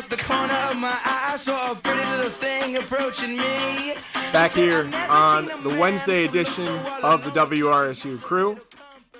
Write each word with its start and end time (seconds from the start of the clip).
out 0.00 0.08
the 0.08 0.16
corner 0.16 0.54
of 0.70 0.78
my 0.78 0.88
eye, 0.88 1.30
I 1.32 1.36
saw 1.36 1.72
a 1.72 1.74
pretty 1.74 2.08
little 2.10 2.30
thing 2.30 2.76
approaching 2.76 3.36
me. 3.36 3.94
Back 4.32 4.52
here 4.52 4.88
on 5.10 5.46
the 5.62 5.76
Wednesday 5.78 6.24
edition 6.24 6.66
of 7.02 7.22
the 7.24 7.30
WRSU 7.30 8.20
crew. 8.22 8.56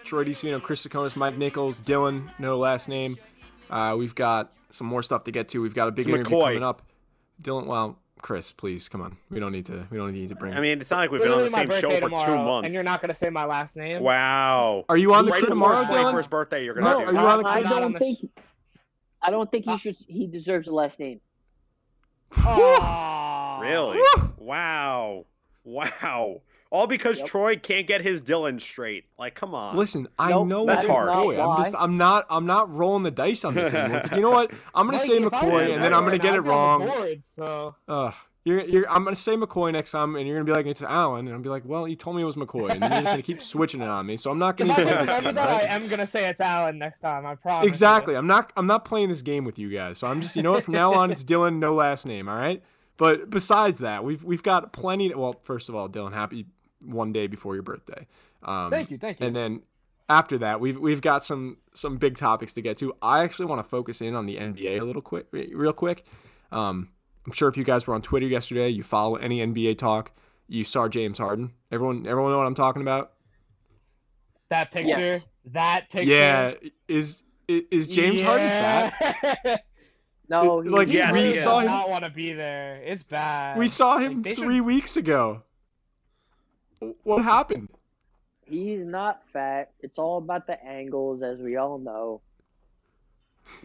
Troy 0.04 0.24
DeSavino, 0.24 0.62
Chris 0.62 0.86
Tsakonas, 0.86 1.16
Mike 1.16 1.36
Nichols, 1.36 1.80
Dylan, 1.82 2.30
no 2.38 2.56
last 2.56 2.88
name. 2.88 3.18
Uh, 3.68 3.94
we've 3.98 4.14
got 4.14 4.52
some 4.70 4.86
more 4.86 5.02
stuff 5.02 5.24
to 5.24 5.30
get 5.30 5.50
to. 5.50 5.60
We've 5.60 5.74
got 5.74 5.88
a 5.88 5.90
big 5.90 6.06
It's 6.06 6.14
interview 6.14 6.36
McCoy. 6.36 6.44
coming 6.46 6.62
up. 6.64 6.82
Dylan, 7.42 7.66
well, 7.66 7.98
Chris, 8.22 8.50
please 8.50 8.88
come 8.88 9.02
on. 9.02 9.16
We 9.30 9.38
don't 9.38 9.52
need 9.52 9.66
to. 9.66 9.86
We 9.90 9.98
don't 9.98 10.12
need 10.12 10.30
to 10.30 10.34
bring. 10.34 10.54
I 10.54 10.60
mean, 10.60 10.80
it's 10.80 10.90
not 10.90 10.98
like 10.98 11.10
we've 11.10 11.20
been 11.22 11.30
on 11.32 11.44
the 11.44 11.50
my 11.50 11.58
same 11.66 11.70
show 11.80 11.88
birthday 11.90 12.00
for 12.00 12.08
two 12.08 12.36
months. 12.36 12.64
and 12.66 12.74
you're 12.74 12.82
not 12.82 13.00
gonna 13.02 13.14
say 13.14 13.28
my 13.28 13.44
last 13.44 13.76
name. 13.76 14.02
Wow. 14.02 14.84
Are 14.88 14.96
you 14.96 15.12
on 15.14 15.26
the 15.26 15.32
right 15.32 15.40
show 15.40 15.46
tomorrow, 15.48 15.78
his 15.80 15.88
Dylan? 15.88 16.12
21st 16.14 16.30
birthday, 16.30 16.64
you're 16.64 16.74
gonna 16.74 16.86
are 16.86 17.06
do. 17.06 17.12
you 17.12 17.18
on 17.18 17.42
the 17.42 17.48
I'm 17.48 17.66
I 17.66 17.80
don't 17.80 17.98
think. 17.98 18.18
Sh- 19.22 19.26
I 19.26 19.30
don't 19.30 19.50
think 19.50 19.66
Uh, 19.66 19.72
he 19.72 19.78
should. 19.78 19.96
He 20.06 20.26
deserves 20.26 20.68
a 20.68 20.72
last 20.74 20.98
name. 20.98 21.20
Aw. 22.36 23.58
Really? 23.60 24.00
Wow. 24.38 25.26
Wow. 25.64 26.40
All 26.70 26.86
because 26.86 27.18
Yep. 27.18 27.26
Troy 27.26 27.56
can't 27.56 27.86
get 27.86 28.00
his 28.00 28.22
Dylan 28.22 28.58
straight. 28.58 29.04
Like, 29.18 29.34
come 29.34 29.54
on. 29.54 29.76
Listen, 29.76 30.08
I 30.18 30.30
Nope, 30.30 30.46
know 30.48 30.64
that's 30.66 30.84
it's 30.84 30.90
harsh. 30.90 31.10
McCoy. 31.14 31.38
I'm 31.38 31.62
just, 31.62 31.74
I'm 31.78 31.98
not, 31.98 32.24
I'm 32.30 32.46
not 32.46 32.72
rolling 32.74 33.02
the 33.02 33.10
dice 33.10 33.44
on 33.44 33.52
this 33.54 33.74
anymore. 33.74 34.00
'Cause 34.00 34.12
you 34.16 34.22
know 34.22 34.30
what? 34.30 34.50
I'm 34.74 34.86
gonna 34.86 34.96
Mikey, 34.96 35.08
say 35.08 35.16
if 35.18 35.32
I 35.34 35.44
was 35.44 35.52
McCoy, 35.54 35.74
and 35.74 35.84
then 35.84 35.92
I'm 35.92 36.04
gonna 36.04 36.16
get 36.18 36.34
it 36.34 36.38
I'd 36.38 36.44
be 36.44 36.50
on 36.50 36.80
the 36.80 36.86
wrong. 36.86 36.96
board, 36.98 37.26
so 37.26 37.74
Ugh. 37.88 38.14
You're, 38.44 38.64
you're, 38.64 38.90
I'm 38.90 39.04
gonna 39.04 39.16
say 39.16 39.36
McCoy 39.36 39.70
next 39.70 39.90
time, 39.90 40.16
and 40.16 40.26
you're 40.26 40.36
gonna 40.36 40.46
be 40.46 40.52
like, 40.52 40.64
it's 40.64 40.80
Allen, 40.82 41.26
and 41.26 41.34
I'll 41.36 41.42
be 41.42 41.50
like, 41.50 41.64
well, 41.66 41.86
you 41.86 41.94
told 41.94 42.16
me 42.16 42.22
it 42.22 42.24
was 42.24 42.36
McCoy, 42.36 42.70
and 42.70 42.82
then 42.82 42.90
you're 42.90 43.00
just 43.02 43.12
gonna 43.12 43.22
keep 43.22 43.42
switching 43.42 43.82
it 43.82 43.88
on 43.88 44.06
me. 44.06 44.16
So 44.16 44.30
I'm 44.30 44.38
not 44.38 44.56
gonna 44.56 44.72
I 44.72 44.76
play 44.76 44.84
this 44.84 45.00
remember 45.00 45.32
game, 45.32 45.38
I 45.38 45.52
right? 45.52 45.68
am 45.70 45.88
gonna 45.88 46.06
say 46.06 46.26
it's 46.26 46.40
Alan 46.40 46.78
next 46.78 47.00
time. 47.00 47.26
I 47.26 47.34
promise. 47.34 47.64
you. 47.64 47.68
Exactly. 47.68 48.16
I'm 48.16 48.26
not. 48.26 48.52
I'm 48.56 48.66
not 48.66 48.86
playing 48.86 49.10
this 49.10 49.20
game 49.20 49.44
with 49.44 49.58
you 49.58 49.68
guys. 49.68 49.98
So 49.98 50.06
I'm 50.06 50.22
just. 50.22 50.36
You 50.36 50.42
know 50.42 50.52
what? 50.52 50.64
From 50.64 50.74
now 50.74 50.94
on, 50.94 51.10
it's 51.10 51.24
Dylan, 51.24 51.58
no 51.58 51.74
last 51.74 52.06
name. 52.06 52.28
All 52.28 52.36
right. 52.36 52.62
But 52.96 53.28
besides 53.28 53.80
that, 53.80 54.04
we've 54.04 54.24
we've 54.24 54.42
got 54.42 54.72
plenty. 54.72 55.14
well, 55.14 55.38
first 55.44 55.68
of 55.68 55.74
all, 55.74 55.88
Dylan, 55.88 56.12
happy 56.14 56.46
one 56.82 57.12
day 57.12 57.26
before 57.26 57.54
your 57.54 57.62
birthday. 57.62 58.06
Um, 58.42 58.70
Thank 58.70 58.90
you, 58.90 58.96
thank 58.96 59.20
you. 59.20 59.26
And 59.26 59.36
then 59.36 59.62
after 60.08 60.38
that, 60.38 60.60
we've 60.60 60.78
we've 60.78 61.02
got 61.02 61.24
some 61.24 61.58
some 61.74 61.98
big 61.98 62.16
topics 62.16 62.54
to 62.54 62.62
get 62.62 62.78
to. 62.78 62.94
I 63.02 63.22
actually 63.22 63.46
want 63.46 63.62
to 63.62 63.68
focus 63.68 64.00
in 64.00 64.14
on 64.14 64.26
the 64.26 64.36
NBA 64.36 64.80
a 64.80 64.84
little 64.84 65.02
quick, 65.02 65.26
real 65.32 65.72
quick. 65.74 66.04
Um, 66.52 66.88
I'm 67.26 67.32
sure 67.32 67.48
if 67.48 67.56
you 67.56 67.64
guys 67.64 67.86
were 67.86 67.94
on 67.94 68.02
Twitter 68.02 68.26
yesterday, 68.26 68.68
you 68.68 68.82
follow 68.82 69.16
any 69.16 69.38
NBA 69.40 69.78
talk, 69.78 70.12
you 70.48 70.64
saw 70.64 70.88
James 70.88 71.18
Harden. 71.18 71.52
Everyone, 71.70 72.06
everyone 72.06 72.32
know 72.32 72.38
what 72.38 72.46
I'm 72.46 72.54
talking 72.54 72.82
about? 72.82 73.12
That 74.48 74.70
picture. 74.72 74.88
Yes. 74.88 75.24
That 75.52 75.90
picture. 75.90 76.08
Yeah. 76.10 76.54
Is 76.88 77.22
is, 77.46 77.64
is 77.70 77.88
James 77.88 78.20
Harden 78.20 78.48
fat? 78.48 79.42
fat? 79.44 79.64
No, 80.28 80.60
It- 80.60 80.64
he, 80.64 80.68
like, 80.70 80.86
he 80.88 80.94
Yes, 80.94 81.12
we 81.12 81.22
he 81.24 81.34
saw 81.34 81.56
does 81.56 81.62
him. 81.66 81.72
not 81.72 81.90
want 81.90 82.04
to 82.04 82.10
be 82.10 82.32
there. 82.32 82.80
It's 82.84 83.02
bad. 83.02 83.58
We 83.58 83.66
saw 83.66 83.98
him 83.98 84.14
Like, 84.14 84.22
they 84.22 84.34
should- 84.36 84.44
three 84.44 84.60
weeks 84.60 84.96
ago. 84.96 85.42
What 87.02 87.24
happened? 87.24 87.68
he's 88.46 88.84
not 88.86 89.22
fat. 89.32 89.72
It's 89.80 89.98
all 89.98 90.18
about 90.18 90.46
the 90.46 90.60
angles, 90.64 91.22
as 91.22 91.40
we 91.40 91.56
all 91.56 91.78
know. 91.78 92.20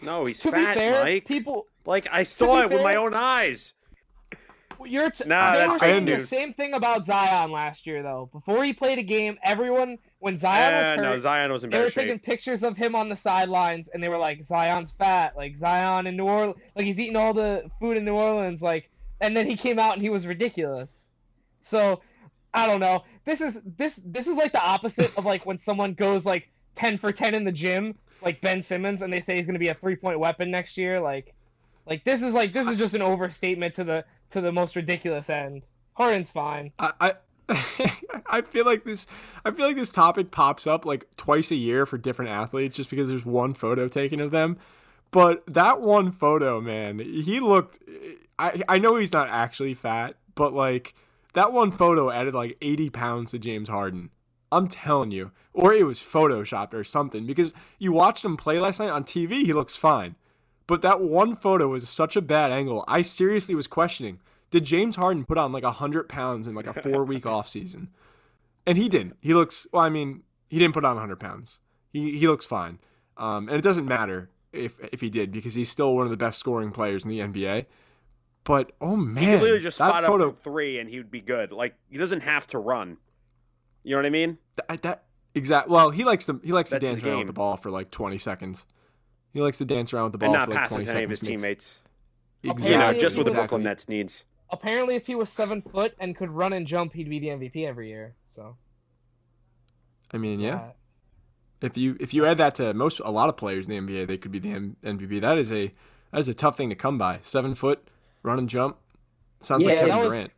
No, 0.02 0.24
he's 0.26 0.40
To 0.40 0.50
fat, 0.50 0.74
be 0.74 0.80
fair, 0.80 1.04
Mike. 1.04 1.24
people. 1.26 1.66
Like, 1.86 2.06
I 2.10 2.24
saw 2.24 2.62
it 2.62 2.70
with 2.70 2.82
my 2.82 2.96
own 2.96 3.14
eyes. 3.14 3.72
You're 4.84 5.10
t- 5.10 5.24
Nah, 5.26 5.54
they 5.54 5.66
were 5.66 5.78
saying 5.78 6.04
the 6.04 6.20
same 6.20 6.52
thing 6.52 6.74
about 6.74 7.06
Zion 7.06 7.50
last 7.50 7.86
year, 7.86 8.02
though. 8.02 8.28
Before 8.30 8.62
he 8.62 8.74
played 8.74 8.98
a 8.98 9.02
game, 9.02 9.38
everyone 9.42 9.96
when 10.18 10.36
Zion 10.36 10.74
was 10.76 10.86
Eh, 10.86 10.96
hurt, 10.96 11.02
no, 11.02 11.18
Zion 11.18 11.50
was 11.52 11.64
in 11.64 11.70
they 11.70 11.78
were 11.78 11.84
better 11.84 11.94
taking 11.94 12.18
pictures 12.18 12.62
of 12.62 12.76
him 12.76 12.94
on 12.94 13.08
the 13.08 13.16
sidelines, 13.16 13.88
and 13.88 14.02
they 14.02 14.08
were 14.10 14.18
like, 14.18 14.42
"Zion's 14.44 14.92
fat, 14.92 15.34
like 15.34 15.56
Zion 15.56 16.06
in 16.06 16.16
New 16.16 16.26
Orleans, 16.26 16.56
like 16.74 16.84
he's 16.84 17.00
eating 17.00 17.16
all 17.16 17.32
the 17.32 17.70
food 17.80 17.96
in 17.96 18.04
New 18.04 18.14
Orleans, 18.14 18.60
like." 18.60 18.90
And 19.22 19.34
then 19.34 19.48
he 19.48 19.56
came 19.56 19.78
out 19.78 19.94
and 19.94 20.02
he 20.02 20.10
was 20.10 20.26
ridiculous. 20.26 21.10
So, 21.62 22.02
I 22.52 22.66
don't 22.66 22.80
know. 22.80 23.04
This 23.24 23.40
is 23.40 23.62
this 23.78 23.98
this 24.04 24.26
is 24.26 24.36
like 24.36 24.52
the 24.52 24.62
opposite 24.62 25.10
of 25.16 25.24
like 25.24 25.46
when 25.46 25.58
someone 25.58 25.94
goes 25.94 26.26
like 26.26 26.50
ten 26.74 26.98
for 26.98 27.12
ten 27.12 27.34
in 27.34 27.44
the 27.44 27.52
gym, 27.52 27.94
like 28.20 28.42
Ben 28.42 28.60
Simmons, 28.60 29.00
and 29.00 29.10
they 29.10 29.22
say 29.22 29.36
he's 29.36 29.46
gonna 29.46 29.58
be 29.58 29.68
a 29.68 29.74
three 29.74 29.96
point 29.96 30.18
weapon 30.20 30.50
next 30.50 30.76
year. 30.76 31.00
Like, 31.00 31.34
like 31.86 32.04
this 32.04 32.22
is 32.22 32.34
like 32.34 32.52
this 32.52 32.66
is 32.66 32.76
just 32.76 32.94
an 32.94 33.02
overstatement 33.02 33.74
to 33.74 33.84
the 33.84 34.04
to 34.30 34.40
the 34.40 34.52
most 34.52 34.76
ridiculous 34.76 35.30
end. 35.30 35.62
Harden's 35.94 36.30
fine. 36.30 36.72
I, 36.78 36.92
I 37.00 37.14
I 38.26 38.42
feel 38.42 38.64
like 38.64 38.84
this 38.84 39.06
I 39.44 39.50
feel 39.50 39.66
like 39.66 39.76
this 39.76 39.92
topic 39.92 40.30
pops 40.30 40.66
up 40.66 40.84
like 40.84 41.06
twice 41.16 41.50
a 41.50 41.56
year 41.56 41.86
for 41.86 41.96
different 41.96 42.30
athletes 42.30 42.76
just 42.76 42.90
because 42.90 43.08
there's 43.08 43.24
one 43.24 43.54
photo 43.54 43.88
taken 43.88 44.20
of 44.20 44.30
them. 44.30 44.58
But 45.12 45.44
that 45.46 45.80
one 45.80 46.10
photo, 46.10 46.60
man, 46.60 46.98
he 46.98 47.40
looked 47.40 47.78
I 48.38 48.62
I 48.68 48.78
know 48.78 48.96
he's 48.96 49.12
not 49.12 49.28
actually 49.28 49.74
fat, 49.74 50.16
but 50.34 50.52
like 50.52 50.94
that 51.34 51.52
one 51.52 51.70
photo 51.70 52.10
added 52.10 52.34
like 52.34 52.56
80 52.60 52.90
pounds 52.90 53.30
to 53.30 53.38
James 53.38 53.68
Harden. 53.68 54.10
I'm 54.50 54.68
telling 54.68 55.10
you. 55.10 55.32
Or 55.52 55.72
it 55.72 55.84
was 55.84 56.00
photoshopped 56.00 56.74
or 56.74 56.84
something 56.84 57.26
because 57.26 57.52
you 57.78 57.92
watched 57.92 58.24
him 58.24 58.36
play 58.36 58.58
last 58.58 58.78
night 58.78 58.90
on 58.90 59.04
TV, 59.04 59.42
he 59.42 59.52
looks 59.52 59.76
fine. 59.76 60.16
But 60.66 60.82
that 60.82 61.00
one 61.00 61.36
photo 61.36 61.68
was 61.68 61.88
such 61.88 62.16
a 62.16 62.20
bad 62.20 62.50
angle. 62.50 62.84
I 62.88 63.02
seriously 63.02 63.54
was 63.54 63.66
questioning 63.66 64.20
did 64.50 64.64
James 64.64 64.96
Harden 64.96 65.24
put 65.24 65.38
on 65.38 65.52
like 65.52 65.64
100 65.64 66.08
pounds 66.08 66.46
in 66.46 66.54
like 66.54 66.66
a 66.66 66.74
four 66.74 67.04
week 67.04 67.26
off 67.26 67.48
season? 67.48 67.88
And 68.64 68.78
he 68.78 68.88
didn't. 68.88 69.16
He 69.20 69.34
looks, 69.34 69.66
well, 69.72 69.82
I 69.82 69.88
mean, 69.88 70.22
he 70.48 70.58
didn't 70.58 70.74
put 70.74 70.84
on 70.84 70.94
100 70.94 71.16
pounds. 71.16 71.60
He, 71.92 72.18
he 72.18 72.28
looks 72.28 72.46
fine. 72.46 72.78
Um, 73.16 73.48
and 73.48 73.56
it 73.56 73.62
doesn't 73.62 73.86
matter 73.86 74.30
if, 74.52 74.78
if 74.92 75.00
he 75.00 75.10
did 75.10 75.32
because 75.32 75.54
he's 75.54 75.68
still 75.68 75.94
one 75.94 76.04
of 76.04 76.10
the 76.10 76.16
best 76.16 76.38
scoring 76.38 76.70
players 76.70 77.04
in 77.04 77.10
the 77.10 77.20
NBA. 77.20 77.66
But 78.44 78.72
oh 78.80 78.96
He 78.96 79.04
could 79.04 79.14
man, 79.14 79.40
literally 79.40 79.60
just 79.60 79.78
that 79.78 79.88
spot 79.88 80.04
photo, 80.04 80.28
up 80.28 80.38
three 80.42 80.78
and 80.78 80.88
he 80.88 80.98
would 80.98 81.10
be 81.10 81.20
good. 81.20 81.52
Like, 81.52 81.74
he 81.90 81.98
doesn't 81.98 82.20
have 82.20 82.46
to 82.48 82.58
run. 82.58 82.98
You 83.82 83.92
know 83.92 83.98
what 83.98 84.06
I 84.06 84.10
mean? 84.10 84.38
that, 84.68 84.82
that 84.82 85.04
exact. 85.34 85.68
Well, 85.68 85.90
he 85.90 86.04
likes 86.04 86.26
to 86.26 86.40
he 86.42 86.52
likes 86.52 86.70
to 86.70 86.76
That's 86.76 86.90
his 86.90 87.00
dance 87.00 87.06
around 87.06 87.18
with 87.18 87.26
the 87.28 87.32
ball 87.32 87.56
for 87.56 87.70
like 87.70 87.90
20 87.90 88.18
seconds. 88.18 88.64
He 89.36 89.42
likes 89.42 89.58
to 89.58 89.66
dance 89.66 89.92
around 89.92 90.04
with 90.04 90.12
the 90.12 90.18
ball 90.18 90.28
And 90.30 90.38
not 90.38 90.48
for 90.48 90.54
like 90.54 90.58
pass 90.62 90.72
it 90.72 90.74
20 90.76 90.84
to 90.86 90.90
any 90.92 91.04
of 91.04 91.10
his 91.10 91.18
seconds. 91.20 91.42
teammates. 91.42 91.78
Exactly. 92.42 92.64
You 92.72 92.78
know, 92.78 92.84
Exactly, 92.84 93.00
just 93.02 93.16
what 93.18 93.24
the 93.26 93.30
exactly. 93.32 93.42
Brooklyn 93.48 93.62
Nets 93.64 93.88
needs. 93.90 94.24
Apparently, 94.48 94.94
if 94.94 95.06
he 95.06 95.14
was 95.14 95.28
seven 95.28 95.60
foot 95.60 95.94
and 96.00 96.16
could 96.16 96.30
run 96.30 96.54
and 96.54 96.66
jump, 96.66 96.94
he'd 96.94 97.10
be 97.10 97.18
the 97.18 97.26
MVP 97.28 97.66
every 97.68 97.88
year. 97.90 98.14
So 98.28 98.56
I 100.12 100.16
mean, 100.16 100.40
yeah. 100.40 100.54
uh, 100.56 100.72
If 101.60 101.76
you 101.76 101.98
if 102.00 102.14
you 102.14 102.24
add 102.24 102.38
that 102.38 102.54
to 102.56 102.72
most 102.72 103.00
a 103.00 103.10
lot 103.10 103.28
of 103.28 103.36
players 103.36 103.66
in 103.68 103.86
the 103.86 103.92
NBA, 103.94 104.06
they 104.06 104.16
could 104.16 104.32
be 104.32 104.38
the 104.38 104.52
M- 104.52 104.76
MVP. 104.82 105.20
That 105.20 105.36
is 105.36 105.52
a 105.52 105.70
that 106.12 106.20
is 106.20 106.28
a 106.28 106.34
tough 106.34 106.56
thing 106.56 106.70
to 106.70 106.74
come 106.76 106.96
by. 106.96 107.18
Seven 107.20 107.54
foot, 107.54 107.90
run 108.22 108.38
and 108.38 108.48
jump. 108.48 108.78
Sounds 109.40 109.66
like 109.66 109.74
Yeah, 109.74 109.80
Kevin 109.80 109.96
that 109.96 110.00
was- 110.02 110.12
Durant. 110.14 110.32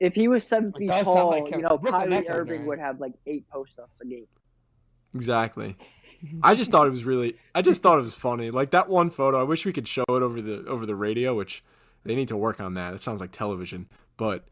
If 0.00 0.14
he 0.14 0.28
was 0.28 0.44
seven 0.44 0.70
It 0.70 0.78
feet 0.78 0.88
does 0.88 1.04
sound 1.04 1.16
tall, 1.18 1.30
like 1.30 1.44
you 1.44 1.50
Kevin- 1.50 1.64
know, 1.64 1.78
Brooklyn 1.78 2.02
Kyrie 2.02 2.10
Nets 2.10 2.28
are 2.30 2.40
Irving 2.40 2.56
great. 2.58 2.68
would 2.68 2.78
have 2.78 3.00
like 3.00 3.12
eight 3.26 3.48
post-ups 3.50 4.00
a 4.00 4.06
game. 4.06 4.26
Exactly. 5.14 5.76
I 6.42 6.54
just 6.54 6.70
thought 6.70 6.86
it 6.86 6.90
was 6.90 7.04
really. 7.04 7.36
I 7.54 7.62
just 7.62 7.82
thought 7.82 7.98
it 7.98 8.02
was 8.02 8.14
funny. 8.14 8.50
Like 8.50 8.70
that 8.70 8.88
one 8.88 9.10
photo. 9.10 9.40
I 9.40 9.44
wish 9.44 9.64
we 9.64 9.72
could 9.72 9.88
show 9.88 10.04
it 10.08 10.22
over 10.22 10.40
the 10.40 10.64
over 10.66 10.86
the 10.86 10.94
radio, 10.94 11.34
which 11.34 11.62
they 12.04 12.14
need 12.14 12.28
to 12.28 12.36
work 12.36 12.60
on 12.60 12.74
that. 12.74 12.94
It 12.94 13.02
sounds 13.02 13.20
like 13.20 13.30
television, 13.30 13.88
but 14.16 14.44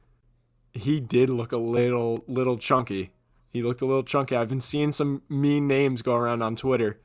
he 0.72 1.00
did 1.00 1.30
look 1.30 1.52
a 1.52 1.56
little 1.56 2.24
little 2.26 2.58
chunky. 2.58 3.12
He 3.50 3.62
looked 3.62 3.82
a 3.82 3.86
little 3.86 4.02
chunky. 4.02 4.36
I've 4.36 4.48
been 4.48 4.60
seeing 4.60 4.92
some 4.92 5.22
mean 5.28 5.66
names 5.66 6.02
go 6.02 6.14
around 6.14 6.42
on 6.42 6.56
Twitter. 6.56 7.00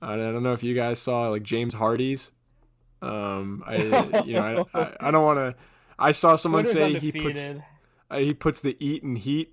I 0.00 0.16
don't 0.16 0.42
know 0.42 0.52
if 0.52 0.62
you 0.62 0.74
guys 0.74 0.98
saw 0.98 1.28
like 1.28 1.42
James 1.42 1.74
Hardy's. 1.74 2.32
Um, 3.00 3.62
I 3.66 3.76
you 4.24 4.34
know 4.34 4.66
I, 4.74 4.80
I, 4.80 4.96
I 5.00 5.10
don't 5.10 5.24
want 5.24 5.38
to. 5.38 5.54
I 5.98 6.12
saw 6.12 6.36
someone 6.36 6.64
Twitter's 6.64 6.92
say 6.92 6.98
he 6.98 7.12
puts 7.12 7.54
uh, 8.10 8.18
he 8.18 8.34
puts 8.34 8.60
the 8.60 8.76
eat 8.80 9.02
and 9.02 9.16
heat 9.16 9.52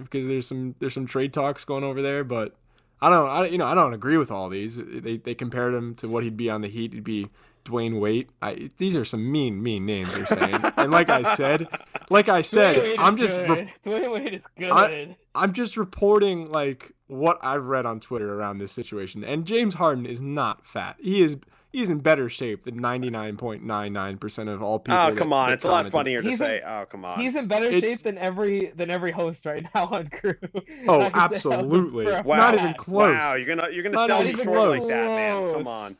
because 0.00 0.26
there's 0.26 0.46
some 0.46 0.74
there's 0.78 0.94
some 0.94 1.06
trade 1.06 1.32
talks 1.32 1.64
going 1.64 1.84
over 1.84 2.02
there, 2.02 2.24
but 2.24 2.54
I 3.00 3.08
don't 3.10 3.28
I 3.28 3.46
you 3.46 3.58
know 3.58 3.66
I 3.66 3.74
don't 3.74 3.94
agree 3.94 4.16
with 4.16 4.30
all 4.30 4.48
these. 4.48 4.76
They 4.76 5.16
they 5.16 5.34
compared 5.34 5.74
him 5.74 5.94
to 5.96 6.08
what 6.08 6.24
he'd 6.24 6.36
be 6.36 6.50
on 6.50 6.60
the 6.60 6.68
Heat. 6.68 6.92
He'd 6.92 7.04
be 7.04 7.28
Dwyane 7.64 8.00
Wade. 8.00 8.28
I, 8.40 8.70
these 8.78 8.96
are 8.96 9.04
some 9.04 9.30
mean 9.30 9.62
mean 9.62 9.86
names 9.86 10.12
they're 10.14 10.26
saying. 10.26 10.60
and 10.76 10.90
like 10.90 11.08
I 11.08 11.34
said, 11.34 11.68
like 12.10 12.28
I 12.28 12.42
said, 12.42 12.96
I'm 12.98 13.16
just 13.16 13.34
good. 13.36 13.48
re- 13.48 13.74
Dwyane 13.84 14.12
Wade 14.12 14.34
is 14.34 14.46
good. 14.58 14.70
I- 14.70 15.16
I'm 15.34 15.52
just 15.52 15.76
reporting 15.76 16.50
like 16.50 16.92
what 17.06 17.38
I've 17.42 17.64
read 17.64 17.86
on 17.86 18.00
Twitter 18.00 18.34
around 18.34 18.58
this 18.58 18.72
situation. 18.72 19.24
And 19.24 19.46
James 19.46 19.74
Harden 19.74 20.06
is 20.06 20.20
not 20.20 20.66
fat. 20.66 20.96
He 21.00 21.22
is 21.22 21.36
he's 21.72 21.90
in 21.90 21.98
better 21.98 22.28
shape 22.28 22.64
than 22.64 22.78
99.99% 22.80 24.48
of 24.52 24.62
all 24.62 24.78
people. 24.78 24.98
Oh, 25.00 25.06
that- 25.10 25.16
come 25.16 25.32
on. 25.32 25.48
that 25.48 25.54
It's 25.54 25.64
a 25.64 25.68
lot 25.68 25.86
funnier 25.90 26.22
to 26.22 26.28
He's 26.28 26.38
say, 26.38 26.62
oh, 26.66 26.84
come 26.88 27.04
on. 27.04 27.18
He's 27.18 27.36
in 27.36 27.48
better 27.48 27.66
It's- 27.66 27.80
shape 27.80 28.02
than 28.02 28.18
every 28.18 28.72
than 28.76 28.90
every 28.90 29.10
host 29.10 29.46
right 29.46 29.66
now 29.74 29.86
on 29.86 30.08
crew. 30.08 30.34
Oh, 30.88 31.00
I 31.00 31.10
can 31.10 31.12
say 31.12 31.18
that 31.18 31.32
absolutely. 31.34 32.06
Wow. 32.06 32.22
Not 32.36 32.54
even 32.54 32.74
close. 32.74 33.14
Wow, 33.14 33.34
you're 33.34 33.46
gonna 33.46 33.70
you're 33.72 33.82
gonna 33.82 33.94
Not 33.94 34.08
sell 34.08 34.22
even 34.26 34.36
me 34.38 34.44
close. 34.44 34.80
like 34.80 34.88
that, 34.88 35.06
man. 35.06 35.52
Come 35.54 35.66
on. 35.68 35.94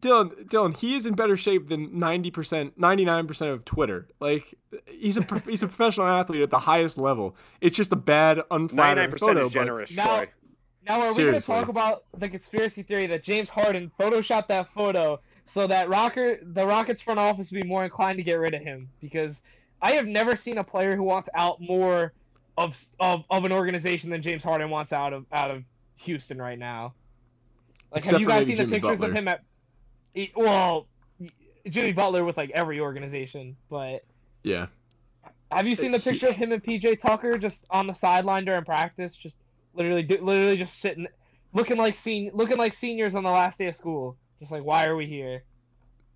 Dylan, 0.00 0.46
Dylan, 0.48 0.76
he 0.76 0.94
is 0.96 1.04
in 1.04 1.14
better 1.14 1.36
shape 1.36 1.68
than 1.68 1.88
90%, 1.90 2.72
99% 2.78 3.52
of 3.52 3.64
Twitter. 3.64 4.06
Like 4.20 4.54
he's 4.86 5.18
a 5.18 5.42
he's 5.48 5.62
a 5.62 5.66
professional 5.68 6.06
athlete 6.06 6.42
at 6.42 6.50
the 6.50 6.60
highest 6.60 6.96
level. 6.96 7.36
It's 7.60 7.76
just 7.76 7.92
a 7.92 7.96
bad, 7.96 8.38
unflattering 8.50 8.76
Ninety-nine 8.76 9.10
percent 9.10 9.28
photo. 9.34 9.46
is 9.46 9.52
but- 9.52 9.58
generous, 9.60 9.96
Now- 9.96 10.16
Troy. 10.16 10.28
Now, 10.86 11.00
are 11.00 11.14
we 11.14 11.22
going 11.22 11.34
to 11.34 11.40
talk 11.40 11.68
about 11.68 12.04
the 12.18 12.28
conspiracy 12.28 12.82
theory 12.82 13.06
that 13.06 13.22
James 13.22 13.48
Harden 13.48 13.90
photoshopped 13.98 14.48
that 14.48 14.68
photo 14.74 15.18
so 15.46 15.66
that 15.66 15.88
Rocker 15.88 16.38
the 16.42 16.66
Rockets 16.66 17.02
front 17.02 17.18
office 17.20 17.50
would 17.50 17.62
be 17.62 17.66
more 17.68 17.84
inclined 17.84 18.18
to 18.18 18.22
get 18.22 18.34
rid 18.34 18.54
of 18.54 18.62
him 18.62 18.88
because 19.00 19.42
I 19.80 19.92
have 19.92 20.06
never 20.06 20.36
seen 20.36 20.58
a 20.58 20.64
player 20.64 20.96
who 20.96 21.02
wants 21.02 21.28
out 21.34 21.60
more 21.60 22.12
of 22.56 22.78
of, 23.00 23.24
of 23.30 23.44
an 23.44 23.52
organization 23.52 24.10
than 24.10 24.22
James 24.22 24.42
Harden 24.44 24.70
wants 24.70 24.92
out 24.92 25.12
of 25.12 25.26
out 25.32 25.50
of 25.50 25.64
Houston 25.96 26.40
right 26.40 26.58
now. 26.58 26.92
Like, 27.90 28.00
Except 28.00 28.12
have 28.14 28.20
you 28.20 28.26
guys 28.26 28.46
seen 28.46 28.56
the 28.56 28.64
pictures 28.66 29.00
Butler. 29.00 29.08
of 29.08 29.14
him 29.14 29.28
at? 29.28 29.42
Well, 30.36 30.86
Jimmy 31.68 31.92
Butler 31.92 32.24
with 32.24 32.36
like 32.36 32.50
every 32.50 32.80
organization, 32.80 33.56
but 33.70 34.04
Yeah. 34.42 34.66
have 35.50 35.66
you 35.66 35.76
seen 35.76 35.92
the 35.92 35.98
He- 35.98 36.10
picture 36.10 36.28
of 36.28 36.36
him 36.36 36.52
and 36.52 36.62
PJ 36.62 36.96
Tucker 36.98 37.38
just 37.38 37.66
on 37.70 37.86
the 37.86 37.94
sideline 37.94 38.44
during 38.44 38.64
practice, 38.64 39.14
just 39.16 39.38
literally, 39.74 40.06
literally 40.06 40.56
just 40.56 40.78
sitting, 40.80 41.06
looking 41.52 41.76
like 41.76 41.94
sen- 41.94 42.30
looking 42.34 42.56
like 42.56 42.72
seniors 42.72 43.14
on 43.14 43.22
the 43.24 43.30
last 43.30 43.58
day 43.58 43.66
of 43.68 43.76
school, 43.76 44.16
just 44.40 44.52
like 44.52 44.64
why 44.64 44.86
are 44.86 44.96
we 44.96 45.06
here? 45.06 45.42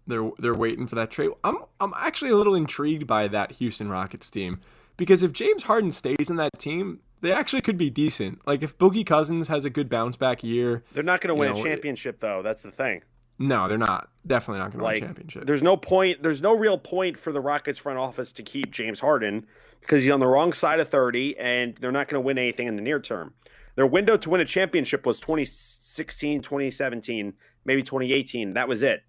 They're 0.07 0.31
they're 0.39 0.55
waiting 0.55 0.87
for 0.87 0.95
that 0.95 1.11
trade. 1.11 1.31
I'm 1.45 1.59
I'm 1.81 1.93
actually 1.97 2.31
a 2.31 2.37
little 2.37 2.55
intrigued 2.55 3.07
by 3.07 3.29
that 3.29 3.53
Houston 3.53 3.89
Rockets 3.91 4.31
team 4.31 4.61
because 4.97 5.23
if 5.23 5.33
James 5.33 5.63
Harden 5.65 5.93
stays 5.93 6.31
in 6.31 6.37
that 6.37 6.59
team, 6.59 7.01
they 7.21 7.31
actually 7.33 7.61
could 7.61 7.77
be 7.77 7.91
decent. 7.91 8.47
Like 8.47 8.63
if 8.63 8.79
Boogie 8.79 9.05
Cousins 9.05 9.49
has 9.49 9.65
a 9.67 9.71
good 9.71 9.89
bounce 9.91 10.17
back 10.17 10.43
year, 10.43 10.83
They're 10.95 11.03
not 11.05 11.21
going 11.21 11.29
to 11.29 11.35
win 11.35 11.51
know, 11.53 11.57
a 11.57 11.61
it- 11.61 11.65
championship, 11.65 12.21
though. 12.21 12.43
That's 12.43 12.63
the 12.63 12.71
thing. 12.71 13.03
no, 13.39 13.69
they're 13.69 13.77
not. 13.77 14.09
Definitely 14.27 14.61
not 14.61 14.71
going 14.73 14.79
to 14.79 14.85
Like, 14.85 14.95
win 14.97 15.03
a 15.05 15.07
championship. 15.09 15.47
There's 15.47 15.63
no 15.63 15.77
point. 15.77 16.23
There's 16.23 16.41
no 16.43 16.57
real 16.57 16.79
point 16.79 17.19
for 17.19 17.31
the 17.33 17.41
Rockets 17.41 17.79
front 17.79 17.99
office 17.99 18.33
to 18.33 18.43
keep 18.43 18.71
James 18.71 19.01
Harden 19.01 19.47
because 19.81 20.03
he's 20.03 20.13
on 20.13 20.21
the 20.21 20.27
wrong 20.27 20.53
side 20.53 20.81
of 20.81 20.89
30, 20.89 21.39
and 21.39 21.77
they're 21.77 21.93
not 21.93 22.09
going 22.09 22.21
to 22.21 22.27
win 22.27 22.39
anything 22.39 22.67
in 22.67 22.77
the 22.77 22.83
near 22.83 23.01
term. 23.01 23.35
Their 23.77 23.87
window 23.87 24.17
to 24.17 24.31
win 24.31 24.41
a 24.41 24.45
championship 24.45 25.07
was 25.07 25.21
2016, 25.21 26.43
2017, 26.43 27.33
maybe 27.65 27.83
2018. 27.83 28.55
That 28.55 28.69
was 28.69 28.83
it. 28.83 29.03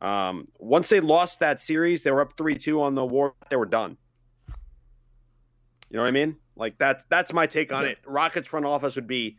Um, 0.00 0.46
once 0.58 0.88
they 0.88 0.98
lost 0.98 1.38
that 1.38 1.60
series, 1.60 2.02
they 2.02 2.10
were 2.10 2.22
up 2.22 2.36
three 2.36 2.56
two 2.56 2.82
on 2.82 2.96
the 2.96 3.06
war. 3.06 3.34
They 3.48 3.56
were 3.56 3.66
done. 3.66 3.96
You 5.88 5.98
know 5.98 6.02
what 6.02 6.08
I 6.08 6.12
mean? 6.12 6.36
Like 6.56 6.78
that. 6.78 7.04
That's 7.08 7.32
my 7.32 7.46
take 7.46 7.72
on 7.72 7.84
it. 7.86 7.98
Rockets 8.04 8.48
front 8.48 8.66
office 8.66 8.96
would 8.96 9.06
be 9.06 9.36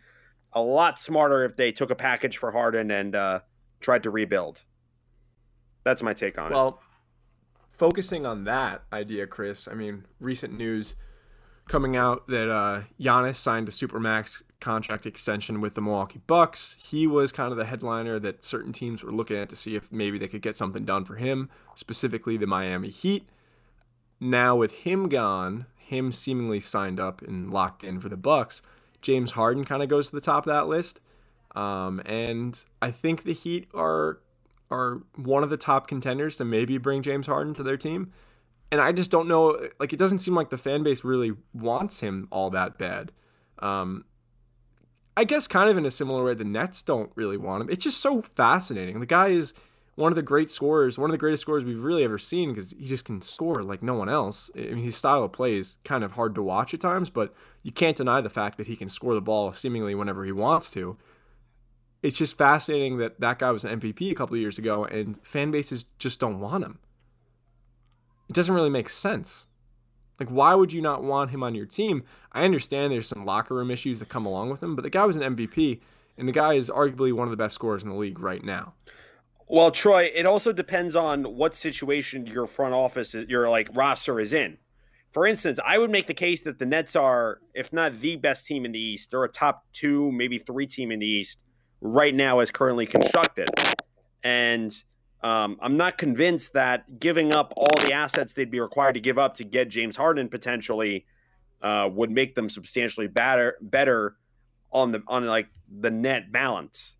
a 0.54 0.62
lot 0.62 1.00
smarter 1.00 1.44
if 1.44 1.58
they 1.58 1.74
took 1.74 1.92
a 1.92 1.96
package 1.96 2.38
for 2.38 2.52
Harden 2.52 2.92
and 2.92 3.16
uh, 3.16 3.42
tried 3.82 4.04
to 4.04 4.12
rebuild. 4.12 4.62
That's 5.84 6.02
my 6.02 6.14
take 6.14 6.38
on 6.38 6.52
it. 6.52 6.56
Well, 6.56 6.80
focusing 7.74 8.26
on 8.26 8.46
that 8.46 8.84
idea, 8.94 9.28
Chris, 9.28 9.68
I 9.68 9.74
mean, 9.74 10.06
recent 10.20 10.58
news 10.58 10.96
coming 11.68 11.96
out 11.96 12.28
that 12.28 12.52
uh, 12.52 12.82
Giannis 13.00 13.36
signed 13.38 13.68
a 13.68 13.72
supermax 13.72 14.44
contract 14.60 15.06
extension 15.06 15.62
with 15.62 15.74
the 15.74 15.82
Milwaukee 15.82 16.22
Bucks. 16.28 16.76
He 16.78 17.08
was 17.08 17.32
kind 17.32 17.52
of 17.52 17.58
the 17.58 17.66
headliner 17.66 18.20
that 18.20 18.44
certain 18.44 18.74
teams 18.74 19.04
were 19.04 19.12
looking 19.12 19.38
at 19.38 19.50
to 19.50 19.56
see 19.56 19.76
if 19.76 19.92
maybe 19.92 20.18
they 20.18 20.28
could 20.28 20.42
get 20.42 20.56
something 20.56 20.86
done 20.86 21.06
for 21.06 21.16
him, 21.16 21.50
specifically 21.76 22.38
the 22.38 22.48
Miami 22.48 22.90
Heat. 22.90 23.28
Now 24.20 24.56
with 24.56 24.72
him 24.72 25.10
gone, 25.10 25.66
him 25.78 26.12
seemingly 26.12 26.60
signed 26.60 27.00
up 27.00 27.22
and 27.22 27.52
locked 27.52 27.84
in 27.84 28.00
for 28.00 28.10
the 28.10 28.18
Bucks, 28.18 28.62
James 29.02 29.32
Harden 29.32 29.66
kind 29.66 29.84
of 29.84 29.90
goes 29.90 30.10
to 30.10 30.16
the 30.16 30.22
top 30.22 30.48
of 30.48 30.54
that 30.54 30.68
list. 30.68 31.02
Um, 31.56 32.02
and 32.06 32.62
I 32.82 32.92
think 32.92 33.24
the 33.24 33.34
Heat 33.34 33.68
are 33.74 34.20
are 34.74 35.04
one 35.16 35.44
of 35.44 35.50
the 35.50 35.58
top 35.58 35.88
contenders 35.88 36.38
to 36.38 36.46
maybe 36.46 36.78
bring 36.78 37.04
James 37.04 37.28
Harden 37.28 37.54
to 37.54 37.64
their 37.64 37.78
team. 37.78 38.12
And 38.72 38.82
I 38.82 38.92
just 38.92 39.12
don't 39.12 39.28
know. 39.28 39.70
Like, 39.80 39.94
it 39.94 39.98
doesn't 39.98 40.18
seem 40.18 40.34
like 40.34 40.50
the 40.50 40.58
fan 40.58 40.82
base 40.82 41.04
really 41.04 41.34
wants 41.54 42.00
him 42.00 42.28
all 42.32 42.50
that 42.50 42.80
bad. 42.80 43.12
Um, 43.60 44.06
I 45.16 45.26
guess 45.26 45.48
kind 45.48 45.70
of 45.70 45.78
in 45.78 45.86
a 45.86 45.92
similar 45.92 46.24
way, 46.24 46.34
the 46.34 46.44
Nets 46.44 46.82
don't 46.82 47.12
really 47.14 47.38
want 47.38 47.62
him. 47.62 47.70
It's 47.70 47.84
just 47.84 48.02
so 48.02 48.24
fascinating. 48.36 49.00
The 49.00 49.06
guy 49.06 49.28
is 49.28 49.54
one 49.96 50.12
of 50.12 50.16
the 50.16 50.24
great 50.24 50.50
scorers, 50.50 50.98
one 50.98 51.12
of 51.12 51.14
the 51.14 51.20
greatest 51.20 51.42
scorers 51.42 51.64
we've 51.64 51.84
really 51.84 52.04
ever 52.04 52.18
seen 52.18 52.52
because 52.52 52.72
he 52.72 52.86
just 52.86 53.06
can 53.06 53.22
score 53.22 53.62
like 53.62 53.84
no 53.84 53.94
one 53.94 54.10
else. 54.10 54.50
I 54.56 54.62
mean, 54.62 54.78
his 54.78 54.96
style 54.96 55.24
of 55.24 55.32
play 55.34 55.56
is 55.56 55.78
kind 55.84 56.04
of 56.04 56.14
hard 56.14 56.34
to 56.34 56.42
watch 56.42 56.74
at 56.74 56.82
times, 56.82 57.12
but 57.12 57.34
you 57.62 57.72
can't 57.72 57.96
deny 57.96 58.22
the 58.22 58.30
fact 58.30 58.58
that 58.58 58.66
he 58.66 58.76
can 58.76 58.90
score 58.90 59.14
the 59.14 59.22
ball 59.22 59.54
seemingly 59.54 59.94
whenever 59.94 60.26
he 60.26 60.32
wants 60.32 60.72
to 60.72 60.98
it's 62.04 62.18
just 62.18 62.38
fascinating 62.38 62.98
that 62.98 63.20
that 63.22 63.40
guy 63.40 63.50
was 63.50 63.64
an 63.64 63.80
MVP 63.80 64.12
a 64.12 64.16
couple 64.16 64.36
of 64.36 64.42
years 64.42 64.58
ago 64.58 64.84
and 64.84 65.18
fan 65.26 65.52
bases 65.52 65.86
just 65.98 66.20
don't 66.20 66.42
want 66.42 66.64
him. 66.64 66.78
It 68.30 68.36
doesn't 68.36 68.54
really 68.54 68.70
make 68.70 68.90
sense. 68.90 69.48
Like, 70.20 70.30
why 70.30 70.54
would 70.54 70.72
you 70.72 70.82
not 70.82 71.04
want 71.04 71.32
him 71.32 71.44
on 71.44 71.56
your 71.56 71.66
team? 71.66 72.04
I 72.34 72.44
understand 72.44 72.92
there's 72.92 73.08
some 73.08 73.26
locker 73.26 73.56
room 73.56 73.72
issues 73.72 74.00
that 74.00 74.10
come 74.10 74.26
along 74.26 74.50
with 74.50 74.62
him, 74.62 74.76
but 74.76 74.84
the 74.84 74.90
guy 74.90 75.06
was 75.06 75.16
an 75.16 75.36
MVP, 75.36 75.80
and 76.18 76.28
the 76.28 76.34
guy 76.34 76.54
is 76.54 76.70
arguably 76.70 77.12
one 77.12 77.28
of 77.28 77.32
the 77.32 77.38
best 77.38 77.56
scorers 77.56 77.84
in 77.84 77.90
the 77.90 77.96
league 77.96 78.20
right 78.20 78.44
now. 78.44 78.74
Well, 79.48 79.72
Troy, 79.72 80.12
it 80.14 80.26
also 80.26 80.54
depends 80.54 80.96
on 80.96 81.24
what 81.24 81.56
situation 81.56 82.28
your 82.28 82.48
front 82.48 82.74
office, 82.74 83.14
your 83.14 83.50
like 83.50 83.70
roster 83.74 84.20
is 84.20 84.34
in. 84.34 84.58
For 85.12 85.26
instance, 85.26 85.60
I 85.66 85.78
would 85.78 85.92
make 85.92 86.08
the 86.08 86.14
case 86.14 86.42
that 86.42 86.60
the 86.60 86.66
Nets 86.66 86.96
are, 86.96 87.40
if 87.54 87.74
not 87.74 88.00
the 88.00 88.16
best 88.16 88.46
team 88.46 88.66
in 88.66 88.72
the 88.72 88.80
East, 88.80 89.12
they're 89.12 89.24
a 89.24 89.30
top 89.30 89.66
two, 89.74 90.12
maybe 90.12 90.40
three 90.40 90.68
team 90.68 90.92
in 90.92 91.00
the 91.00 91.08
East 91.08 91.38
right 91.84 92.16
now 92.16 92.40
as 92.40 92.50
currently 92.50 92.86
constructed. 92.86 93.50
And 94.24 94.74
um, 95.22 95.58
I'm 95.62 95.78
not 95.78 95.98
convinced 95.98 96.54
that 96.54 97.00
giving 97.00 97.34
up 97.34 97.54
all 97.56 97.86
the 97.86 97.94
assets 97.94 98.34
they'd 98.34 98.50
be 98.50 98.62
required 98.62 98.94
to 98.94 99.02
give 99.02 99.20
up 99.20 99.36
to 99.36 99.44
get 99.44 99.70
James 99.70 99.96
Harden 99.96 100.30
potentially 100.30 101.06
uh, 101.62 101.90
would 101.94 102.10
make 102.10 102.36
them 102.36 102.50
substantially 102.50 103.08
better 103.08 103.58
better 103.62 104.16
on 104.72 104.92
the 104.92 105.04
on 105.08 105.26
like 105.26 105.48
the 105.70 105.92
net 105.92 106.32
balance. 106.32 106.96